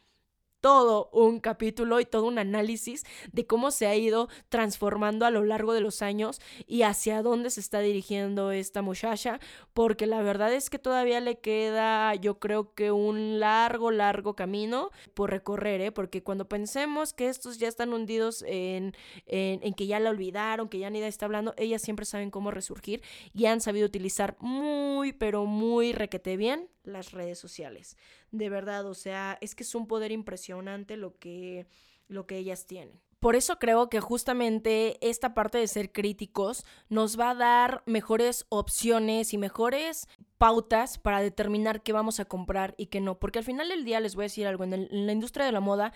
todo 0.65 1.11
un 1.13 1.39
capítulo 1.41 1.99
y 1.99 2.05
todo 2.05 2.25
un 2.25 2.39
análisis 2.39 3.03
de 3.31 3.45
cómo 3.45 3.69
se 3.69 3.85
ha 3.85 3.95
ido 3.95 4.29
transformando 4.49 5.27
a 5.27 5.29
lo 5.29 5.43
largo 5.43 5.73
de 5.73 5.79
los 5.79 6.01
años 6.01 6.41
y 6.65 6.81
hacia 6.81 7.21
dónde 7.21 7.51
se 7.51 7.59
está 7.59 7.81
dirigiendo 7.81 8.49
esta 8.49 8.81
muchacha, 8.81 9.39
porque 9.75 10.07
la 10.07 10.23
verdad 10.23 10.51
es 10.51 10.71
que 10.71 10.79
todavía 10.79 11.19
le 11.19 11.37
queda, 11.37 12.15
yo 12.15 12.39
creo 12.39 12.73
que 12.73 12.91
un 12.91 13.39
largo, 13.39 13.91
largo 13.91 14.35
camino 14.35 14.89
por 15.13 15.29
recorrer, 15.29 15.81
¿eh? 15.81 15.91
porque 15.91 16.23
cuando 16.23 16.49
pensemos 16.49 17.13
que 17.13 17.29
estos 17.29 17.59
ya 17.59 17.67
están 17.67 17.93
hundidos 17.93 18.43
en, 18.47 18.95
en, 19.27 19.71
que 19.75 19.85
ya 19.85 19.99
la 19.99 20.09
olvidaron, 20.09 20.67
que 20.67 20.79
ya 20.79 20.89
ni 20.89 20.99
está 20.99 21.27
hablando, 21.27 21.53
ellas 21.57 21.83
siempre 21.83 22.07
saben 22.07 22.31
cómo 22.31 22.49
resurgir 22.49 23.03
y 23.35 23.45
han 23.45 23.61
sabido 23.61 23.85
utilizar 23.85 24.35
muy, 24.39 25.13
pero 25.13 25.45
muy 25.45 25.93
requete 25.93 26.37
bien 26.37 26.69
las 26.85 27.11
redes 27.11 27.37
sociales. 27.37 27.97
De 28.37 28.49
verdad, 28.49 28.85
o 28.85 28.93
sea, 28.93 29.37
es 29.41 29.55
que 29.55 29.63
es 29.63 29.75
un 29.75 29.87
poder 29.87 30.11
impresionante 30.11 30.97
lo 30.97 31.17
que, 31.17 31.67
lo 32.07 32.27
que 32.27 32.37
ellas 32.37 32.65
tienen. 32.65 32.99
Por 33.19 33.35
eso 33.35 33.57
creo 33.57 33.89
que 33.89 34.01
justamente 34.01 34.99
esta 35.01 35.33
parte 35.33 35.57
de 35.57 35.67
ser 35.67 35.91
críticos 35.91 36.63
nos 36.89 37.19
va 37.19 37.31
a 37.31 37.35
dar 37.35 37.81
mejores 37.85 38.45
opciones 38.49 39.33
y 39.33 39.37
mejores 39.37 40.07
pautas 40.37 40.99
para 40.99 41.21
determinar 41.21 41.81
qué 41.81 41.93
vamos 41.93 42.19
a 42.19 42.25
comprar 42.25 42.75
y 42.77 42.87
qué 42.87 43.01
no. 43.01 43.17
Porque 43.17 43.39
al 43.39 43.45
final 43.45 43.69
del 43.69 43.85
día 43.85 43.99
les 43.99 44.15
voy 44.15 44.23
a 44.23 44.29
decir 44.29 44.45
algo, 44.45 44.63
en, 44.65 44.87
la 44.91 45.11
industria 45.11 45.45
de 45.45 45.53
la 45.53 45.59
moda 45.59 45.91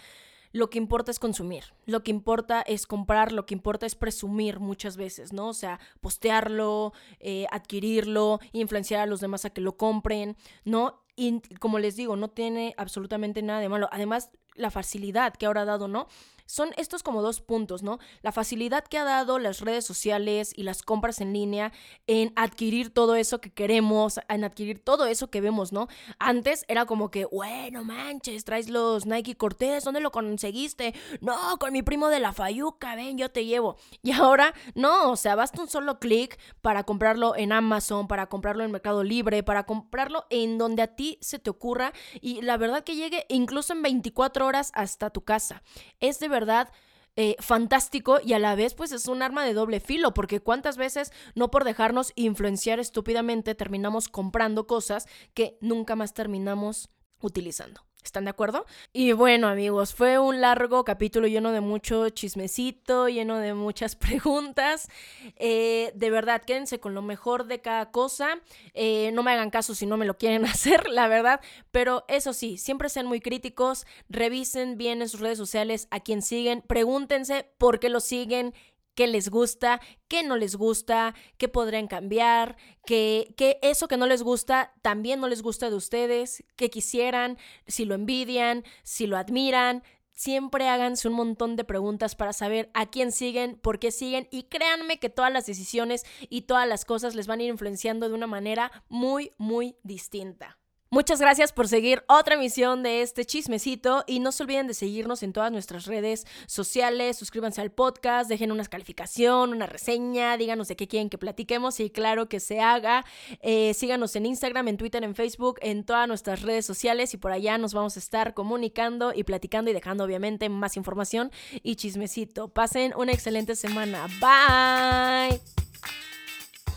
lo 0.51 0.71
que 0.71 0.79
importa 0.79 1.11
es 1.11 1.19
consumir, 1.19 1.65
lo 1.85 2.01
que 2.01 2.09
importa 2.09 2.63
es 2.63 2.87
comprar, 2.87 3.31
lo 3.31 3.45
que 3.45 3.53
importa 3.53 3.85
es 3.85 3.93
presumir 3.93 4.59
muchas 4.59 4.97
veces, 4.97 5.31
¿no? 5.31 5.49
O 5.49 5.53
sea, 5.53 5.79
postearlo, 6.01 6.93
eh, 7.19 7.45
adquirirlo, 7.51 8.39
influenciar 8.51 9.01
a 9.01 9.05
los 9.05 9.19
demás 9.19 9.45
a 9.45 9.51
que 9.51 9.61
lo 9.61 9.77
compren, 9.77 10.35
¿no? 10.65 11.03
Y 11.19 11.41
como 11.59 11.79
les 11.79 11.97
digo, 11.97 12.15
no 12.15 12.29
tiene 12.29 12.73
absolutamente 12.77 13.41
nada 13.41 13.59
de 13.59 13.67
malo. 13.67 13.89
Además, 13.91 14.31
la 14.59 14.71
facilidad 14.71 15.33
que 15.33 15.45
ahora 15.45 15.61
ha 15.61 15.65
dado, 15.65 15.87
¿no? 15.87 16.07
son 16.49 16.71
estos 16.77 17.03
como 17.03 17.21
dos 17.21 17.41
puntos, 17.41 17.83
¿no? 17.83 17.99
La 18.23 18.31
facilidad 18.31 18.83
que 18.83 18.97
ha 18.97 19.03
dado 19.03 19.37
las 19.37 19.61
redes 19.61 19.85
sociales 19.85 20.51
y 20.55 20.63
las 20.63 20.81
compras 20.81 21.21
en 21.21 21.31
línea 21.31 21.71
en 22.07 22.33
adquirir 22.35 22.91
todo 22.91 23.13
eso 23.13 23.39
que 23.39 23.51
queremos, 23.51 24.19
en 24.27 24.43
adquirir 24.43 24.83
todo 24.83 25.05
eso 25.05 25.29
que 25.29 25.41
vemos, 25.41 25.71
¿no? 25.71 25.89
Antes 26.17 26.65
era 26.67 26.87
como 26.87 27.11
que, 27.11 27.25
bueno, 27.25 27.83
manches, 27.83 28.45
traes 28.45 28.67
los 28.67 29.05
Nike 29.05 29.37
Cortés, 29.37 29.83
¿dónde 29.83 29.99
lo 29.99 30.11
conseguiste? 30.11 30.95
No, 31.21 31.37
con 31.59 31.71
mi 31.71 31.83
primo 31.83 32.07
de 32.07 32.19
la 32.19 32.33
Fayuca, 32.33 32.95
ven, 32.95 33.19
yo 33.19 33.29
te 33.29 33.45
llevo. 33.45 33.77
Y 34.01 34.13
ahora, 34.13 34.55
no, 34.73 35.11
o 35.11 35.17
sea, 35.17 35.35
basta 35.35 35.61
un 35.61 35.69
solo 35.69 35.99
clic 35.99 36.39
para 36.63 36.83
comprarlo 36.83 37.35
en 37.35 37.51
Amazon, 37.51 38.07
para 38.07 38.25
comprarlo 38.25 38.63
en 38.63 38.71
Mercado 38.71 39.03
Libre, 39.03 39.43
para 39.43 39.67
comprarlo 39.67 40.25
en 40.31 40.57
donde 40.57 40.81
a 40.81 40.95
ti 40.95 41.19
se 41.21 41.37
te 41.37 41.51
ocurra 41.51 41.93
y 42.21 42.41
la 42.41 42.57
verdad 42.57 42.83
que 42.83 42.95
llegue 42.95 43.27
incluso 43.29 43.73
en 43.73 43.83
24 43.83 44.47
horas 44.47 44.48
hasta 44.55 45.09
tu 45.09 45.21
casa. 45.21 45.63
Es 45.99 46.19
de 46.19 46.27
verdad 46.27 46.69
eh, 47.15 47.35
fantástico 47.39 48.19
y 48.23 48.33
a 48.33 48.39
la 48.39 48.55
vez 48.55 48.75
pues 48.75 48.91
es 48.91 49.07
un 49.07 49.21
arma 49.21 49.43
de 49.43 49.53
doble 49.53 49.79
filo 49.79 50.13
porque 50.13 50.39
cuántas 50.39 50.77
veces 50.77 51.11
no 51.35 51.51
por 51.51 51.65
dejarnos 51.65 52.13
influenciar 52.15 52.79
estúpidamente 52.79 53.55
terminamos 53.55 54.07
comprando 54.07 54.67
cosas 54.67 55.05
que 55.33 55.57
nunca 55.59 55.95
más 55.95 56.13
terminamos 56.13 56.89
utilizando. 57.19 57.88
¿Están 58.03 58.23
de 58.23 58.29
acuerdo? 58.29 58.65
Y 58.93 59.11
bueno, 59.11 59.49
amigos, 59.49 59.93
fue 59.93 60.17
un 60.19 60.39
largo 60.39 60.85
capítulo 60.85 61.27
lleno 61.27 61.51
de 61.51 61.59
mucho 61.59 62.09
chismecito, 62.09 63.09
lleno 63.09 63.37
de 63.37 63.53
muchas 63.53 63.95
preguntas. 63.97 64.87
Eh, 65.35 65.91
de 65.95 66.09
verdad, 66.09 66.41
quédense 66.41 66.79
con 66.79 66.93
lo 66.95 67.01
mejor 67.01 67.45
de 67.45 67.59
cada 67.59 67.91
cosa. 67.91 68.39
Eh, 68.73 69.11
no 69.13 69.21
me 69.21 69.33
hagan 69.33 69.49
caso 69.49 69.75
si 69.75 69.85
no 69.85 69.97
me 69.97 70.05
lo 70.05 70.17
quieren 70.17 70.45
hacer, 70.45 70.87
la 70.87 71.09
verdad. 71.09 71.41
Pero 71.71 72.05
eso 72.07 72.31
sí, 72.31 72.57
siempre 72.57 72.87
sean 72.87 73.05
muy 73.05 73.19
críticos, 73.19 73.85
revisen 74.07 74.77
bien 74.77 75.01
en 75.01 75.09
sus 75.09 75.19
redes 75.19 75.37
sociales 75.37 75.87
a 75.91 75.99
quien 75.99 76.21
siguen, 76.21 76.63
pregúntense 76.65 77.51
por 77.57 77.79
qué 77.79 77.89
lo 77.89 77.99
siguen, 77.99 78.53
qué 78.99 79.07
les 79.07 79.29
gusta, 79.29 79.79
qué 80.09 80.23
no 80.23 80.35
les 80.35 80.57
gusta, 80.57 81.15
qué 81.37 81.47
podrían 81.47 81.87
cambiar, 81.87 82.57
que, 82.85 83.33
eso 83.61 83.87
que 83.87 83.95
no 83.95 84.07
les 84.07 84.23
gusta 84.23 84.73
también 84.81 85.21
no 85.21 85.29
les 85.29 85.41
gusta 85.41 85.69
de 85.69 85.77
ustedes, 85.77 86.43
que 86.57 86.69
quisieran, 86.69 87.37
si 87.65 87.85
lo 87.85 87.95
envidian, 87.95 88.65
si 88.83 89.07
lo 89.07 89.15
admiran. 89.15 89.83
Siempre 90.11 90.67
háganse 90.67 91.07
un 91.07 91.13
montón 91.13 91.55
de 91.55 91.63
preguntas 91.63 92.17
para 92.17 92.33
saber 92.33 92.69
a 92.73 92.87
quién 92.87 93.13
siguen, 93.13 93.57
por 93.61 93.79
qué 93.79 93.91
siguen 93.91 94.27
y 94.31 94.43
créanme 94.49 94.99
que 94.99 95.07
todas 95.09 95.31
las 95.31 95.45
decisiones 95.45 96.03
y 96.27 96.41
todas 96.41 96.67
las 96.67 96.83
cosas 96.83 97.15
les 97.15 97.25
van 97.25 97.39
a 97.39 97.43
ir 97.43 97.49
influenciando 97.51 98.09
de 98.09 98.15
una 98.15 98.27
manera 98.27 98.83
muy, 98.89 99.31
muy 99.37 99.77
distinta. 99.81 100.58
Muchas 100.91 101.21
gracias 101.21 101.53
por 101.53 101.67
seguir 101.67 102.03
otra 102.07 102.33
emisión 102.33 102.81
de 102.81 103.03
este 103.03 103.23
chismecito 103.23 104.03
y 104.07 104.19
no 104.19 104.31
se 104.31 104.41
olviden 104.41 104.65
de 104.65 104.73
seguirnos 104.73 105.21
en 105.21 105.33
todas 105.33 105.51
nuestras 105.51 105.85
redes 105.85 106.25
sociales, 106.47 107.15
suscríbanse 107.15 107.61
al 107.61 107.69
podcast, 107.71 108.27
dejen 108.27 108.51
una 108.51 108.65
calificación, 108.65 109.51
una 109.51 109.67
reseña, 109.67 110.35
díganos 110.35 110.67
de 110.67 110.75
qué 110.75 110.87
quieren 110.87 111.11
que 111.11 111.19
platiquemos 111.19 111.79
y 111.79 111.91
claro 111.91 112.27
que 112.27 112.39
se 112.39 112.59
haga. 112.59 113.05
Eh, 113.41 113.75
síganos 113.75 114.15
en 114.15 114.25
Instagram, 114.25 114.67
en 114.67 114.77
Twitter, 114.77 115.03
en 115.03 115.13
Facebook, 115.13 115.59
en 115.61 115.83
todas 115.83 116.07
nuestras 116.07 116.41
redes 116.41 116.65
sociales 116.65 117.13
y 117.13 117.17
por 117.17 117.33
allá 117.33 117.59
nos 117.59 117.75
vamos 117.75 117.95
a 117.95 117.99
estar 117.99 118.33
comunicando 118.33 119.13
y 119.13 119.23
platicando 119.23 119.69
y 119.69 119.75
dejando 119.75 120.03
obviamente 120.03 120.49
más 120.49 120.75
información 120.75 121.31
y 121.61 121.75
chismecito. 121.75 122.47
Pasen 122.47 122.93
una 122.97 123.11
excelente 123.11 123.55
semana. 123.55 124.07
Bye. 124.19 125.39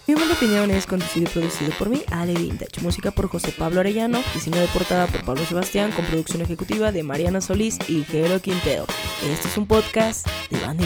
Human 0.06 0.32
Opinión 0.32 0.70
es 0.72 0.86
conducido 0.86 1.28
y 1.28 1.32
producido 1.32 1.70
por 1.78 1.88
mí, 1.88 2.02
Ale 2.10 2.34
Vintage. 2.34 2.80
Música 2.80 3.12
por 3.12 3.28
José 3.28 3.54
Pablo 3.56 3.80
Arellano, 3.80 4.20
diseño 4.34 4.60
de 4.60 4.66
portada 4.68 5.06
por 5.06 5.24
Pablo 5.24 5.44
Sebastián, 5.44 5.92
con 5.92 6.04
producción 6.06 6.42
ejecutiva 6.42 6.90
de 6.90 7.04
Mariana 7.04 7.40
Solís 7.40 7.78
y 7.88 8.02
Jero 8.02 8.40
Quintero. 8.40 8.84
Este 9.30 9.46
es 9.46 9.56
un 9.56 9.66
podcast 9.66 10.26
de 10.50 10.58
Bandy 10.58 10.84